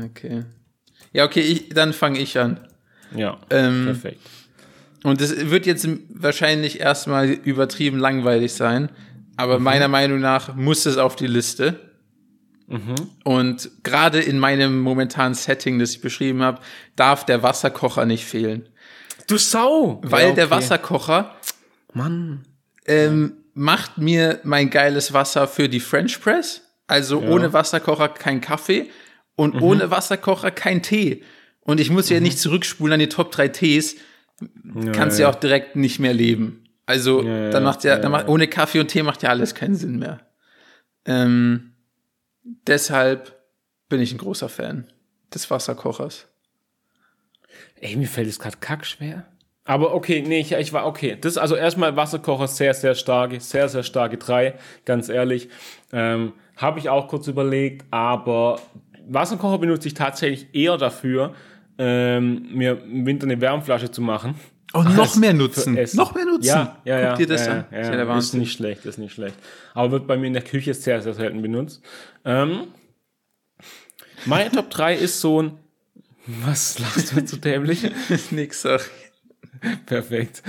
[0.05, 0.45] Okay.
[1.13, 2.61] Ja, okay, ich, dann fange ich an.
[3.17, 4.21] Ja, Ähm, perfekt.
[5.05, 8.91] Und es wird jetzt wahrscheinlich erstmal übertrieben langweilig sein,
[9.37, 9.65] aber Mhm.
[9.65, 11.81] meiner Meinung nach muss es auf die Liste.
[12.69, 12.95] Mhm.
[13.25, 16.61] Und gerade in meinem momentanen Setting, das ich beschrieben habe,
[16.97, 18.69] darf der Wasserkocher nicht fehlen.
[19.27, 20.01] Du Sau!
[20.05, 20.55] Weil Ja, der okay.
[20.57, 21.35] Wasserkocher
[21.93, 22.43] Mann.
[22.87, 26.63] ähm, macht mir mein geiles Wasser für die French Press.
[26.87, 28.91] Also ohne Wasserkocher kein Kaffee
[29.35, 29.63] und Mhm.
[29.63, 31.23] ohne Wasserkocher kein Tee.
[31.65, 33.97] Und ich muss ja nicht zurückspulen an die Top 3 Tees.
[34.93, 35.31] Kannst ja, ja.
[35.31, 36.65] auch direkt nicht mehr leben.
[36.87, 39.31] Also Ja, dann ja, macht ja, ja, dann macht, ohne Kaffee und Tee macht ja
[39.31, 40.21] alles keinen Sinn mehr.
[41.05, 41.73] Ähm,
[42.67, 43.41] deshalb
[43.89, 44.87] bin ich ein großer Fan
[45.33, 46.27] des Wasserkochers.
[47.81, 49.25] Ey, mir fällt es gerade kackschwer.
[49.65, 51.17] Aber okay, nee, ich, ich war okay.
[51.21, 54.55] Das ist also erstmal Wasserkocher sehr, sehr starke, sehr, sehr starke drei,
[54.85, 55.49] ganz ehrlich.
[55.93, 58.61] Ähm, Habe ich auch kurz überlegt, aber
[59.09, 61.35] Wasserkocher benutze ich tatsächlich eher dafür,
[61.79, 64.35] ähm, mir im Winter eine Wärmflasche zu machen.
[64.73, 65.79] Und noch mehr Nutzen.
[65.95, 66.47] Noch mehr Nutzen.
[66.47, 67.09] Ja, ja, ja.
[67.11, 67.65] Guck dir das ja, an.
[67.71, 69.37] Ja, ist ja ja, der ist nicht schlecht, ist nicht schlecht.
[69.75, 71.83] Aber wird bei mir in der Küche sehr, sehr selten benutzt.
[72.25, 72.69] Ähm,
[74.25, 75.53] meine Top 3 ist so ein.
[76.27, 77.91] Was lachst du jetzt so dämlich?
[78.31, 78.89] Nix, sag.
[79.87, 80.43] Perfekt.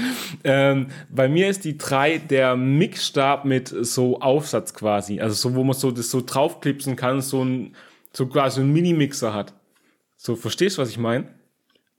[0.44, 5.20] Ähm, bei mir ist die 3 der Mixstab mit so Aufsatz quasi.
[5.20, 7.76] Also so, wo man so das so draufklipsen kann, so ein,
[8.14, 9.54] so quasi ein Mini-Mixer hat.
[10.26, 11.28] So, verstehst du, was ich meine?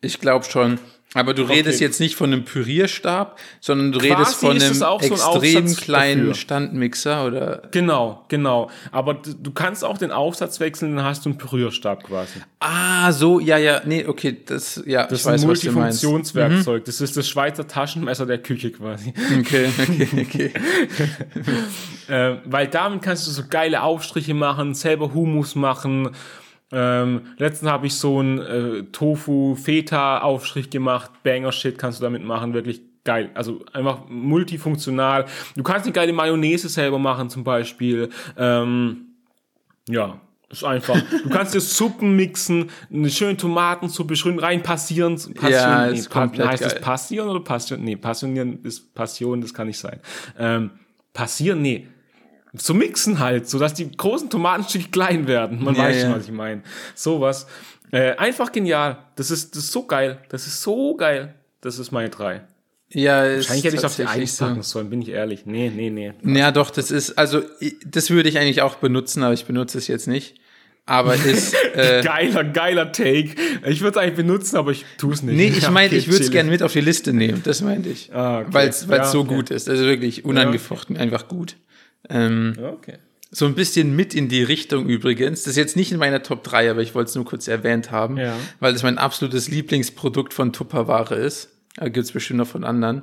[0.01, 0.79] Ich glaube schon.
[1.12, 4.75] Aber du redest jetzt nicht von einem Pürierstab, sondern du redest Quasi von ist einem
[4.75, 6.35] so ein extrem Aufsatz kleinen dafür.
[6.35, 7.62] Standmixer oder.
[7.70, 8.70] Genau, genau.
[8.93, 12.41] Aber du, kannst auch den Aufsatz wechseln, dann hast du einen Pürierstab quasi.
[12.61, 15.72] Ah, so, ja, ja, nee, okay, das, ja, Das ich weiß, ist ein was du
[15.72, 16.03] meinst.
[16.03, 16.11] Mhm.
[16.11, 16.85] Multifunktionswerkzeug.
[16.87, 19.12] Das ist das Schweizer Taschenmesser der Küche quasi.
[19.39, 20.51] Okay, okay, okay.
[22.07, 26.11] Ähm, weil damit kannst du so geile Aufstriche machen, selber Hummus machen.
[26.73, 31.11] Ähm, letztens habe ich so einen äh, Tofu-Feta-Aufstrich gemacht.
[31.23, 33.31] Banger-Shit kannst du damit machen, wirklich geil.
[33.35, 35.27] Also einfach multifunktional.
[35.57, 38.09] Du kannst eine geile Mayonnaise selber machen zum Beispiel.
[38.37, 39.09] Ähm,
[39.89, 41.01] ja, ist einfach.
[41.23, 45.17] Du kannst dir Suppen mixen, eine schöne Tomatensuppe schön rein passieren.
[45.17, 46.83] Passion, Ja, nee, ist pa komplett heißt das geil.
[46.83, 47.83] passieren oder passion?
[47.83, 50.01] Nee, passionieren ist Passion, das kann nicht sein.
[50.39, 50.71] Ähm,
[51.12, 51.89] passieren, nee.
[52.57, 55.63] So mixen halt, so dass die großen Tomatenstücke klein werden.
[55.63, 56.17] Man Ja, weiß schon, ja.
[56.17, 56.63] was ich meine.
[56.95, 57.47] Sowas.
[57.91, 58.99] Äh, einfach genial.
[59.17, 60.19] Das ist, das ist so geil.
[60.29, 61.35] Das ist so geil.
[61.61, 62.43] Das ist meine drei.
[62.91, 65.47] Ja, Eigentlich hätte ich es auf die Eins packen sollen, bin ich ehrlich.
[65.47, 66.13] Nee, nee, nee.
[66.39, 67.43] Ja, doch, das ist, also,
[67.85, 70.37] das würde ich eigentlich auch benutzen, aber ich benutze es jetzt nicht.
[70.87, 73.31] Aber ist, äh, Geiler, geiler Take.
[73.67, 75.35] Ich würde es eigentlich benutzen, aber ich tue es nicht.
[75.37, 77.63] nee, ich Ja, meine, okay, ich würde es gerne mit auf die Liste nehmen, das
[77.63, 78.15] meinte ich.
[78.15, 78.49] Ah, okay.
[78.53, 79.35] Weil es Ja, so okay.
[79.35, 81.57] gut ist, also wirklich unangefochten, einfach gut.
[82.09, 82.99] Ähm, Okay.
[83.31, 85.43] So ein bisschen mit in die Richtung übrigens.
[85.43, 87.91] Das ist jetzt nicht in meiner Top 3, aber ich wollte es nur kurz erwähnt
[87.91, 88.37] haben, Ja.
[88.61, 91.49] weil das mein absolutes Lieblingsprodukt von Tupperware ist.
[91.75, 93.03] Da gibt es bestimmt noch von anderen.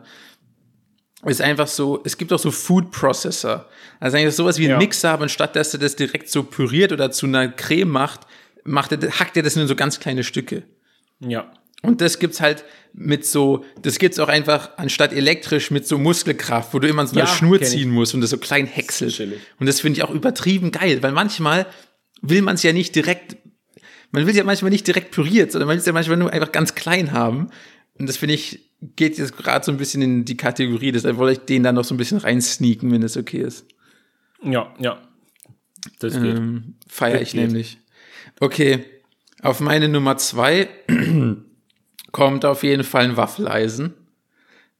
[1.26, 3.68] Ist einfach so, es gibt auch so Food Processor.
[4.00, 4.78] Also eigentlich sowas wie ein Ja.
[4.78, 8.22] Mixer, aber anstatt dass er das direkt so püriert oder zu einer Creme macht,
[8.64, 10.64] macht er, hackt er das in so ganz kleine Stücke.
[11.20, 11.52] Ja.
[11.82, 12.64] Und das gibt's halt
[12.94, 17.14] mit so, das gibt's auch einfach anstatt elektrisch mit so Muskelkraft, wo du immer so
[17.14, 17.74] eine Ja, Schnur kenn ich.
[17.74, 19.20] ziehen musst und das so klein häckselt.
[19.60, 21.66] Und das finde ich auch übertrieben geil, weil manchmal
[22.22, 23.38] will man es ja nicht direkt,
[24.12, 26.32] man will es ja manchmal nicht direkt püriert, sondern man will es ja manchmal nur
[26.32, 27.50] einfach ganz klein haben.
[27.98, 31.40] Und das finde ich, geht jetzt gerade so ein bisschen in die Kategorie, deshalb wollte
[31.42, 33.66] ich den dann noch so ein bisschen reinsneaken, wenn es okay ist.
[34.44, 35.02] Ja, ja.
[36.00, 36.38] Das geht.
[36.38, 37.42] Ähm, Feiere Das ich geht.
[37.42, 37.80] nämlich.
[38.40, 38.84] Okay,
[39.42, 40.68] auf meine Nummer zwei
[42.12, 43.94] kommt auf jeden Fall ein Waffeleisen.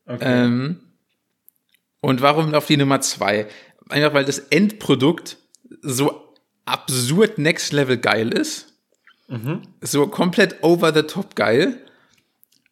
[0.06, 0.46] Okay.
[0.46, 0.80] Ähm,
[2.02, 3.48] und warum auf die Nummer zwei?
[3.90, 5.38] Einfach weil das Endprodukt
[5.82, 6.34] so
[6.66, 8.68] absurd next level geil ist.
[9.82, 11.78] So komplett over the top geil.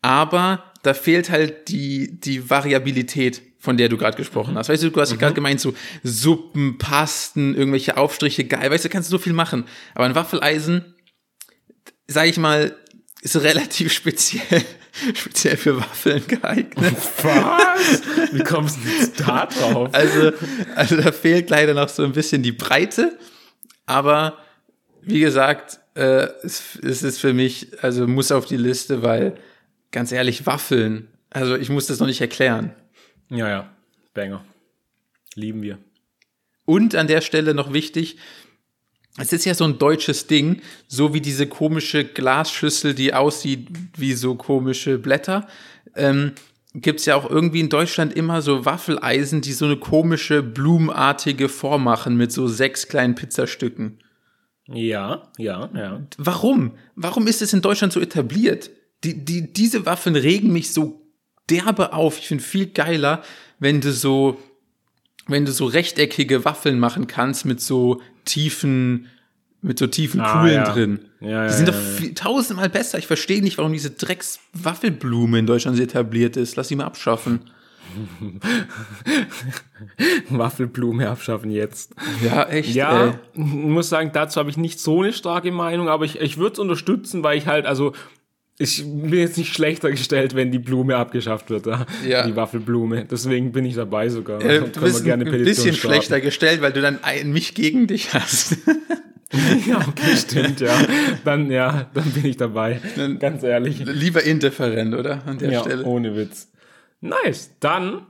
[0.01, 4.70] Aber da fehlt halt die, die Variabilität, von der du gerade gesprochen hast.
[4.70, 8.72] Weißt du, du hast ja gerade gemeint, so Suppen, Pasten, irgendwelche Aufstriche, geil.
[8.72, 9.66] Weißt du, kannst du so viel machen.
[9.95, 10.95] Aber ein Waffeleisen,
[12.07, 12.76] sag ich mal,
[13.22, 14.63] ist relativ speziell,
[15.13, 16.95] speziell für Waffeln geeignet.
[17.24, 18.01] Was?
[18.34, 19.89] Wie kommst du jetzt da drauf?
[19.93, 20.32] Also,
[20.76, 23.17] also da fehlt leider noch so ein bisschen die Breite.
[23.86, 24.38] Aber
[25.01, 29.38] wie gesagt, äh, es, es ist für mich, also muss auf die Liste, weil
[29.91, 32.74] ganz ehrlich, Waffeln, also ich muss das noch nicht erklären.
[33.30, 33.70] Ja, ja.
[34.13, 34.43] Banger.
[35.36, 35.78] Lieben wir.
[36.65, 38.17] Und an der Stelle noch wichtig,
[39.20, 43.67] es ist ja so ein deutsches Ding, so wie diese komische Glasschüssel, die aussieht
[43.97, 45.47] wie so komische Blätter.
[45.95, 46.34] Ähm,
[46.76, 51.49] Gibt es ja auch irgendwie in Deutschland immer so Waffeleisen, die so eine komische, blumenartige
[51.49, 53.99] Form machen mit so sechs kleinen Pizzastücken.
[54.67, 56.01] Ja, ja, ja.
[56.17, 56.74] Warum?
[56.95, 58.70] Warum ist es in Deutschland so etabliert?
[59.03, 61.01] Die, die, diese Waffeln regen mich so
[61.49, 62.20] derbe auf.
[62.20, 63.24] Ich finde viel geiler,
[63.57, 64.39] wenn du so,
[65.30, 69.07] wenn du so rechteckige Waffeln machen kannst mit so tiefen,
[69.61, 70.73] mit so tiefen Ah, Kugeln ja.
[70.73, 70.99] drin.
[71.21, 72.97] Ja, die sind doch viel, tausendmal besser.
[72.97, 76.55] Ich verstehe nicht, warum diese Dreckswaffelblume in Deutschland so etabliert ist.
[76.55, 77.41] Lass sie mal abschaffen.
[80.30, 81.93] Waffelblume abschaffen jetzt.
[82.23, 82.73] Ja, echt.
[82.75, 83.13] Ja, ey.
[83.34, 86.53] ich muss sagen, dazu habe ich nicht so eine starke Meinung, aber ich, ich würde
[86.53, 87.93] es unterstützen, weil ich halt, also,
[88.62, 91.86] ich bin jetzt nicht schlechter gestellt, wenn die Blume abgeschafft wird, ja.
[92.07, 92.28] Ja.
[92.28, 93.05] die Waffelblume.
[93.10, 94.41] Deswegen bin ich dabei sogar.
[94.43, 95.95] Äh, Du bist gerne ein bisschen starten.
[95.95, 98.57] schlechter gestellt, weil du dann ein, mich gegen dich hast.
[99.68, 100.76] Ja, okay, stimmt, ja.
[101.24, 102.82] Dann, ja, dann bin ich dabei.
[103.20, 103.78] Ganz ehrlich.
[103.86, 105.22] Lieber indifferent, oder?
[105.28, 105.84] An der Ja, Stelle.
[105.84, 106.47] ohne Witz.
[106.99, 107.51] Nice.
[107.60, 108.07] Dann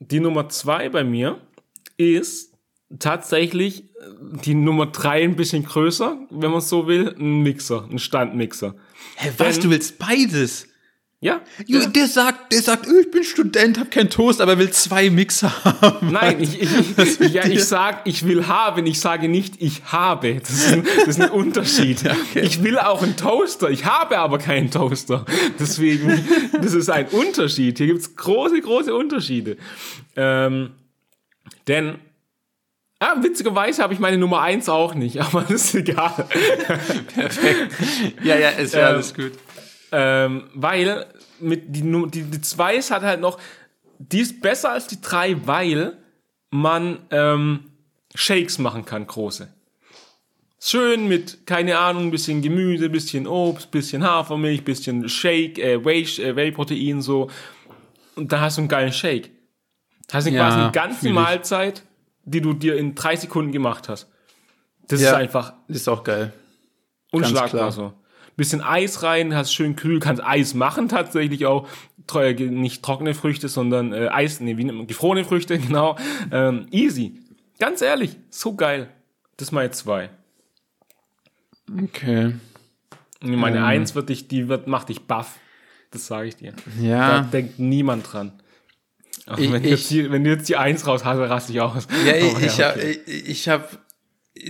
[0.00, 1.38] die Nummer zwei bei mir
[1.98, 2.45] ist
[2.98, 3.86] tatsächlich äh,
[4.44, 8.74] die Nummer drei ein bisschen größer, wenn man so will, ein Mixer, ein Standmixer.
[9.16, 9.54] Hä, was?
[9.56, 10.68] Denn- Du willst beides?
[11.18, 11.40] Ja?
[11.66, 11.86] Ja.
[11.86, 15.50] Der sagt, der sagt, oh, ich bin Student, hab keinen Toast, aber will zwei Mixer
[15.64, 16.12] haben.
[16.12, 16.70] Nein, ich, ich,
[17.20, 20.34] ich, ja, ich sag, ich will haben, ich sage nicht, ich habe.
[20.36, 22.00] Das ist ein, das ist ein Unterschied.
[22.34, 25.24] Ich will auch einen Toaster, ich habe aber keinen Toaster.
[25.58, 26.22] Deswegen,
[26.60, 27.78] das ist ein Unterschied.
[27.78, 29.56] Hier gibt's große, große Unterschiede.
[30.16, 30.72] Ähm,
[31.66, 31.94] denn,
[33.00, 36.26] ah, witzigerweise habe ich meine Nummer eins auch nicht, aber das ist egal.
[38.22, 39.32] Ja, ja, ist ja Ähm, alles gut.
[39.92, 41.06] Ähm, weil
[41.40, 43.38] mit die, die, die 2 hat halt noch,
[43.98, 45.96] die ist besser als die 3, weil
[46.50, 47.70] man ähm,
[48.14, 49.52] Shakes machen kann, große.
[50.58, 56.34] Schön mit, keine Ahnung, bisschen Gemüse, bisschen Obst, bisschen Hafermilch, bisschen Shake, äh, Whey, äh,
[56.34, 57.30] Whey-Protein, so.
[58.16, 59.30] Und dann hast du einen geilen Shake.
[60.10, 61.10] Hast du Ja, quasi eine ganze.
[61.10, 61.82] Mahlzeit,
[62.26, 64.08] die du dir in drei Sekunden gemacht hast.
[64.88, 65.08] Das Ja.
[65.10, 66.32] ist einfach Ist auch geil.
[67.12, 67.92] Unschlagbar so.
[68.36, 71.66] Bisschen Eis rein, hast schön kühl, kannst Eis machen tatsächlich auch.
[72.38, 75.96] Nicht trockene Früchte, sondern äh, Eis, nee, wie nennt man, gefrorene Früchte, genau.
[76.30, 77.18] Ähm, easy.
[77.58, 78.90] Ganz ehrlich, so geil.
[79.38, 80.10] Das ist meine zwei.
[81.82, 82.34] Okay.
[83.22, 83.64] Meine Ähm.
[83.64, 85.38] eins wird dich, die wird, macht dich baff.
[85.90, 86.52] Das sage ich dir.
[86.78, 87.20] Da Ja.
[87.22, 88.32] denkt niemand dran.
[89.26, 91.28] Ach, Ich- wenn, du jetzt ich- die, wenn du jetzt die eins raus hast, dann
[91.30, 91.86] raste ich aus.
[92.06, 93.00] Ja, ich, Aber ich, hab, okay.
[93.06, 93.66] ich, ich habe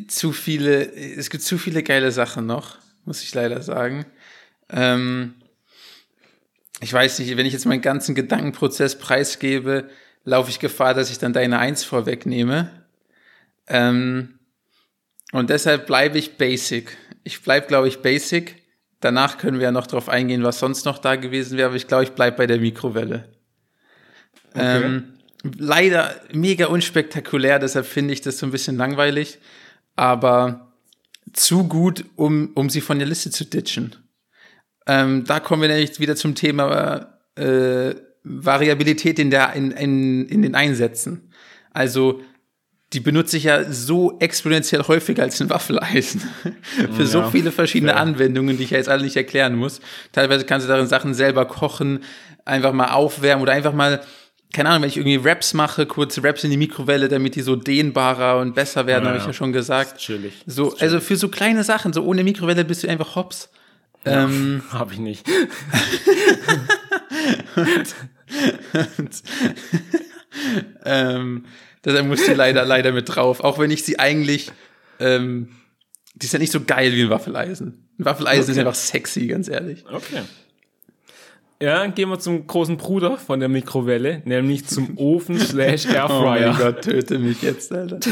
[0.08, 4.04] zu viele, es gibt zu viele geile Sachen noch, muss ich leider sagen.
[4.70, 5.34] Ähm,
[6.80, 9.88] ich weiß nicht, wenn ich jetzt meinen ganzen Gedankenprozess preisgebe,
[10.24, 12.70] laufe ich Gefahr, dass ich dann deine Eins vorwegnehme.
[13.68, 14.38] Ähm,
[15.32, 16.96] und deshalb bleibe ich basic.
[17.24, 18.62] Ich bleibe, glaube ich, basic.
[19.00, 21.86] Danach können wir ja noch drauf eingehen, was sonst noch da gewesen wäre, aber ich
[21.86, 23.28] glaube, ich bleibe bei der Mikrowelle.
[24.56, 25.04] Ähm,
[25.58, 29.38] leider mega unspektakulär, deshalb finde ich das so ein bisschen langweilig,
[29.94, 30.72] aber
[31.32, 33.96] zu gut, um, um sie von der Liste zu ditchen.
[34.86, 40.42] Ähm, da kommen wir nämlich wieder zum Thema äh, Variabilität in, der, in, in, in
[40.42, 41.32] den Einsätzen.
[41.72, 42.22] Also
[42.92, 46.22] die benutze ich ja so exponentiell häufiger als ein Waffeleisen.
[46.92, 48.00] Für ja, so viele verschiedene fair.
[48.00, 49.80] Anwendungen, die ich ja jetzt alle nicht erklären muss.
[50.12, 52.04] Teilweise kannst du darin Sachen selber kochen,
[52.44, 54.00] einfach mal aufwärmen oder einfach mal,
[54.52, 57.56] keine Ahnung, wenn ich irgendwie Raps mache, kurz Raps in die Mikrowelle, damit die so
[57.56, 59.98] dehnbarer und besser werden, ja, habe ich ja schon gesagt.
[59.98, 60.34] Chillig.
[60.46, 60.82] So, chillig.
[60.82, 63.50] also für so kleine Sachen, so ohne Mikrowelle bist du einfach hops.
[64.04, 65.26] Ja, ähm, habe ich nicht.
[67.56, 67.94] und,
[68.98, 69.22] und,
[70.84, 71.44] ähm,
[71.86, 73.40] Deshalb muss die leider, leider mit drauf.
[73.40, 74.50] Auch wenn ich sie eigentlich,
[74.98, 75.50] ähm,
[76.14, 77.88] die ist ja nicht so geil wie ein Waffeleisen.
[77.98, 78.50] Ein Waffeleisen okay.
[78.50, 79.84] ist einfach sexy, ganz ehrlich.
[79.86, 80.22] Okay.
[81.60, 86.06] Ja, gehen wir zum großen Bruder von der Mikrowelle, nämlich zum Ofen slash Airfryer.
[86.16, 87.98] Oh mein Gott, töte mich jetzt, Alter.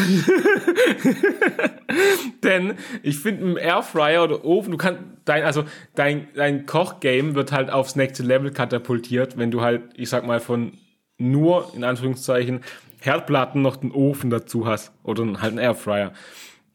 [2.42, 5.64] Denn ich finde im Airfryer oder Ofen, du kannst dein, also
[5.94, 10.40] dein, dein Kochgame wird halt aufs nächste Level katapultiert, wenn du halt, ich sag mal,
[10.40, 10.72] von
[11.18, 12.60] nur, in Anführungszeichen,
[13.00, 16.12] Herdplatten noch den Ofen dazu hast oder halt einen Airfryer.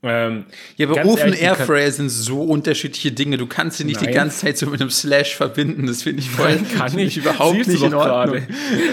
[0.02, 0.46] Ähm,
[0.78, 3.38] ja, aber Ofen und Airfryer sind so unterschiedliche Dinge.
[3.38, 4.08] Du kannst sie nicht Nein.
[4.08, 5.88] die ganze Zeit so mit einem Slash verbinden.
[5.88, 6.56] Das finde ich voll.
[6.56, 8.48] Nein, kann ich überhaupt Siehst nicht in Ordnung.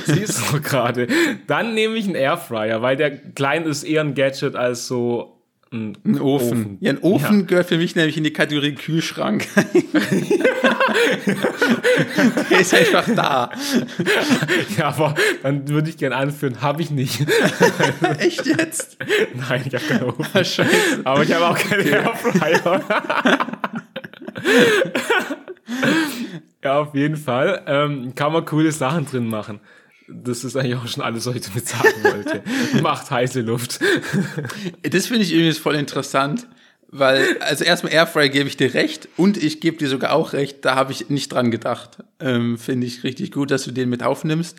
[0.05, 1.07] Siehst du gerade.
[1.47, 5.36] Dann nehme ich einen Airfryer, weil der klein ist eher ein Gadget als so
[5.73, 6.49] ein, ein Ofen.
[6.49, 6.79] Ofen.
[6.81, 7.47] Ja, ein Ofen ja.
[7.47, 9.47] gehört für mich nämlich in die Kategorie Kühlschrank.
[12.51, 13.51] Der ist einfach da.
[14.79, 17.21] Ja, aber dann würde ich gerne anführen, habe ich nicht.
[18.19, 18.97] Echt jetzt?
[19.35, 20.25] Nein, ich habe keinen Ofen.
[20.33, 21.01] Ah, scheiße.
[21.03, 21.95] Aber ich habe auch keinen okay.
[21.95, 22.85] Airfryer.
[26.63, 27.65] ja, auf jeden Fall.
[27.67, 29.59] Ähm, kann man coole Sachen drin machen.
[30.09, 32.43] Das ist eigentlich auch schon alles, was ich damit sagen wollte.
[32.83, 33.81] Macht heiße Luft.
[34.83, 36.47] das finde ich übrigens voll interessant,
[36.89, 40.65] weil, also erstmal Airfryer gebe ich dir recht und ich gebe dir sogar auch recht,
[40.65, 41.99] da habe ich nicht dran gedacht.
[42.21, 44.57] Ähm, finde ich richtig gut, dass du den mit aufnimmst.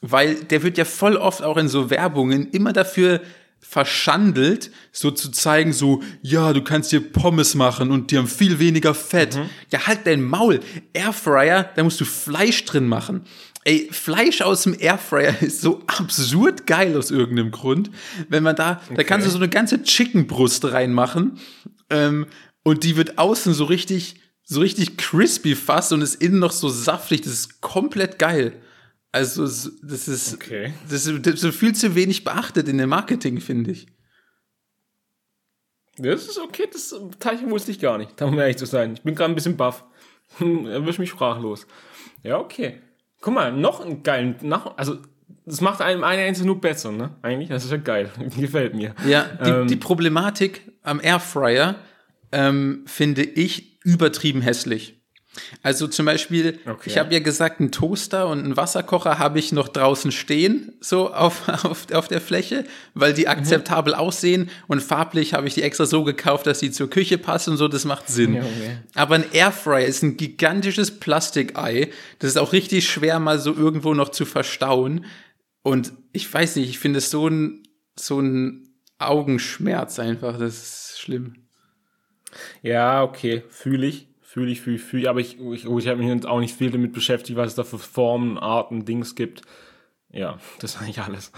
[0.00, 3.20] Weil der wird ja voll oft auch in so Werbungen immer dafür
[3.66, 8.58] verschandelt, so zu zeigen, so, ja, du kannst dir Pommes machen und die haben viel
[8.58, 9.36] weniger Fett.
[9.36, 9.48] Mhm.
[9.72, 10.60] Ja, halt dein Maul.
[10.92, 13.24] Airfryer, da musst du Fleisch drin machen.
[13.64, 17.90] Ey, Fleisch aus dem Airfryer ist so absurd geil aus irgendeinem Grund.
[18.28, 18.94] Wenn man da, okay.
[18.96, 21.38] da kannst du so eine ganze Chickenbrust reinmachen
[21.90, 22.26] ähm,
[22.62, 26.68] und die wird außen so richtig, so richtig crispy fast und ist innen noch so
[26.68, 27.22] saftig.
[27.22, 28.60] Das ist komplett geil.
[29.12, 30.74] Also, das ist, okay.
[30.90, 33.86] das ist, das ist viel zu wenig beachtet in dem Marketing, finde ich.
[35.96, 38.94] Das ist okay, das Teilchen wusste ich gar nicht, um ehrlich zu sein.
[38.94, 39.84] Ich bin gerade ein bisschen baff.
[40.40, 41.68] Erwisch mich sprachlos.
[42.24, 42.80] Ja, okay.
[43.24, 44.98] Guck mal, noch einen geilen, noch, also
[45.46, 47.08] das macht einem eine einzelne nur besser, ne?
[47.22, 48.10] Eigentlich, das ist ja geil.
[48.38, 48.94] Gefällt mir.
[49.08, 51.76] Ja, die, ähm, die Problematik am Airfryer
[52.32, 54.93] ähm, finde ich übertrieben hässlich.
[55.62, 56.90] Also zum Beispiel, okay.
[56.90, 61.12] ich habe ja gesagt, einen Toaster und einen Wasserkocher habe ich noch draußen stehen, so
[61.12, 62.64] auf, auf, auf der Fläche,
[62.94, 63.98] weil die akzeptabel mhm.
[63.98, 67.56] aussehen und farblich habe ich die extra so gekauft, dass sie zur Küche passen und
[67.56, 68.36] so, das macht Sinn.
[68.36, 68.78] Okay.
[68.94, 73.94] Aber ein Airfryer ist ein gigantisches Plastikei, das ist auch richtig schwer mal so irgendwo
[73.94, 75.04] noch zu verstauen
[75.62, 77.62] und ich weiß nicht, ich finde es so ein,
[77.96, 78.68] so ein
[78.98, 81.34] Augenschmerz einfach, das ist schlimm.
[82.62, 85.08] Ja, okay, fühle ich Fühle ich, fühle ich, fühle ich.
[85.08, 87.78] Aber ich, ich, ich habe mich auch nicht viel damit beschäftigt, was es da für
[87.78, 89.42] Formen, Arten, Dings gibt.
[90.10, 91.30] Ja, das ist eigentlich alles.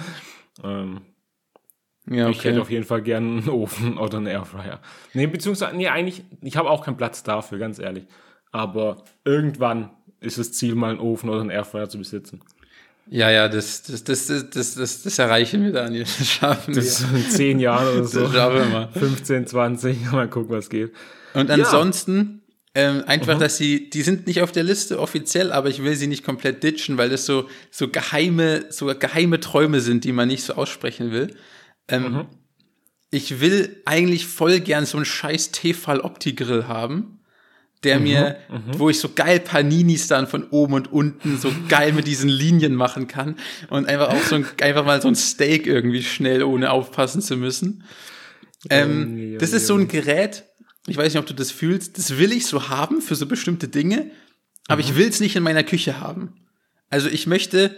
[0.65, 1.03] Ähm,
[2.09, 2.35] ja, okay.
[2.35, 4.81] Ich hätte auf jeden Fall gerne einen Ofen oder einen Airfryer.
[5.13, 8.07] Nee, beziehungsweise, nee, eigentlich, ich habe auch keinen Platz dafür, ganz ehrlich.
[8.51, 9.91] Aber irgendwann
[10.21, 12.41] ist das Ziel, mal einen Ofen oder einen Airfryer zu besitzen.
[13.11, 16.05] Ja, ja, das, das, das, das, das, das erreichen wir, Daniel.
[16.05, 16.83] Das schaffen wir.
[16.83, 18.23] Das in zehn Jahren oder so.
[18.23, 18.89] Das schaffen wir mal.
[18.95, 20.95] 15, 20, mal gucken, was geht.
[21.35, 22.41] Und ansonsten,
[22.77, 23.41] ähm, einfach, mhm.
[23.41, 26.63] dass sie, die sind nicht auf der Liste offiziell, aber ich will sie nicht komplett
[26.63, 31.11] ditchen, weil das so, so geheime, so geheime Träume sind, die man nicht so aussprechen
[31.11, 31.35] will.
[31.89, 32.27] Ähm, mhm.
[33.11, 37.21] Ich will eigentlich voll gern so einen scheiß Tefal Opti-Grill haben,
[37.83, 38.03] der mhm.
[38.03, 38.79] mir, mhm.
[38.79, 42.75] wo ich so geil Paninis dann von oben und unten so geil mit diesen Linien
[42.75, 43.37] machen kann
[43.71, 47.39] und einfach auch so ein, einfach mal so ein Steak irgendwie schnell, ohne aufpassen zu
[47.39, 47.85] müssen.
[48.69, 50.45] Ähm, das ist so ein Gerät,
[50.87, 53.69] ich weiß nicht, ob du das fühlst, das will ich so haben für so bestimmte
[53.69, 54.11] Dinge,
[54.69, 54.89] aber mhm.
[54.89, 56.35] ich will es nicht in meiner Küche haben.
[56.89, 57.77] Also ich möchte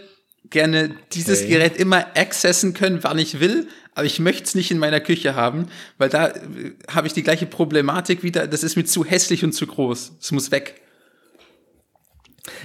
[0.49, 1.49] gerne dieses okay.
[1.49, 5.35] Gerät immer accessen können, wann ich will, aber ich möchte es nicht in meiner Küche
[5.35, 5.67] haben,
[5.97, 9.51] weil da äh, habe ich die gleiche Problematik wieder, das ist mir zu hässlich und
[9.53, 10.13] zu groß.
[10.21, 10.81] Es muss weg.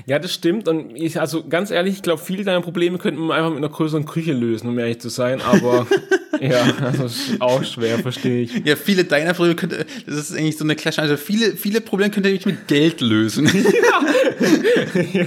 [0.07, 0.69] Ja, das stimmt.
[0.69, 3.69] Und ich, also ganz ehrlich, ich glaube, viele deiner Probleme könnten wir einfach mit einer
[3.69, 5.41] größeren Küche lösen, um ehrlich zu sein.
[5.43, 5.87] Aber
[6.40, 8.62] Ja, das ist auch schwer, verstehe ich.
[8.65, 12.11] Ja, viele deiner Probleme könnte, das ist eigentlich so eine Clash, also viele, viele Probleme
[12.11, 13.47] könnte ich mit Geld lösen.
[15.12, 15.27] ja.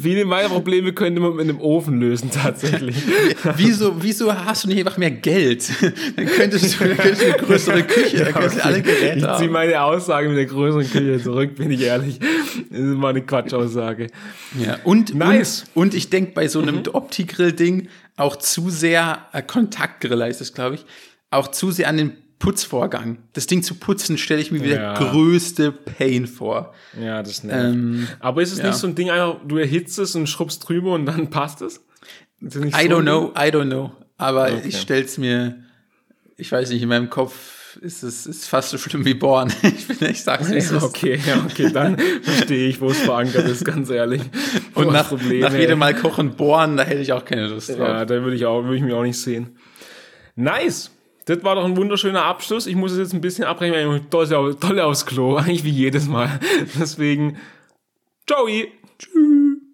[0.00, 2.96] Viele meiner Probleme könnte man mit einem Ofen lösen, tatsächlich.
[3.56, 5.68] wieso, wieso hast du nicht einfach mehr Geld?
[6.16, 9.24] Dann könntest du, dann könntest du eine größere Küche, dann könntest du alle Geräte Ich
[9.24, 9.38] haben.
[9.38, 12.18] ziehe meine Aussage mit der größeren Küche zurück, bin ich ehrlich.
[12.70, 14.08] Das ist mal eine Quatschaussage.
[14.58, 15.64] Ja, und, Nice.
[15.74, 20.52] und, und ich denke bei so einem Opti-Grill-Ding auch zu sehr, äh, Kontaktgrill heißt es,
[20.54, 20.86] glaube ich,
[21.30, 23.18] auch zu sehr an den Putzvorgang.
[23.32, 24.94] Das Ding zu putzen stelle ich mir wie Ja.
[24.94, 26.74] der größte Pain vor.
[27.00, 27.74] Ja, das nervt.
[27.74, 28.66] Ähm, Aber ist es ja.
[28.66, 31.80] nicht so ein Ding, einfach, du erhitzt es und schrubbst drüber und dann passt es?
[32.40, 33.92] Ist das I so don't know, I don't know.
[34.18, 34.62] Aber Okay.
[34.68, 35.56] ich stell's mir,
[36.36, 39.52] ich weiß nicht, in meinem Kopf ist es ist fast so schlimm wie Born.
[39.62, 40.70] Ich, bin, ich sag's nicht.
[40.70, 44.22] Ja, okay, ja, okay, dann verstehe ich, wo es verankert ist, ganz ehrlich.
[44.74, 47.78] Und nach, Problem, nach jedem Mal kochen bohren, da hätte ich auch keine Lust drauf.
[47.78, 49.56] Ja, da würde ich auch, würde ich mich auch nicht sehen.
[50.36, 50.90] Nice!
[51.26, 52.66] Das war doch ein wunderschöner Abschluss.
[52.66, 55.70] Ich muss es jetzt ein bisschen abbrechen, weil ich toll, toll aufs Klo, eigentlich wie
[55.70, 56.40] jedes Mal.
[56.78, 57.38] Deswegen,
[58.26, 58.46] ciao!
[58.98, 59.33] Tschüss.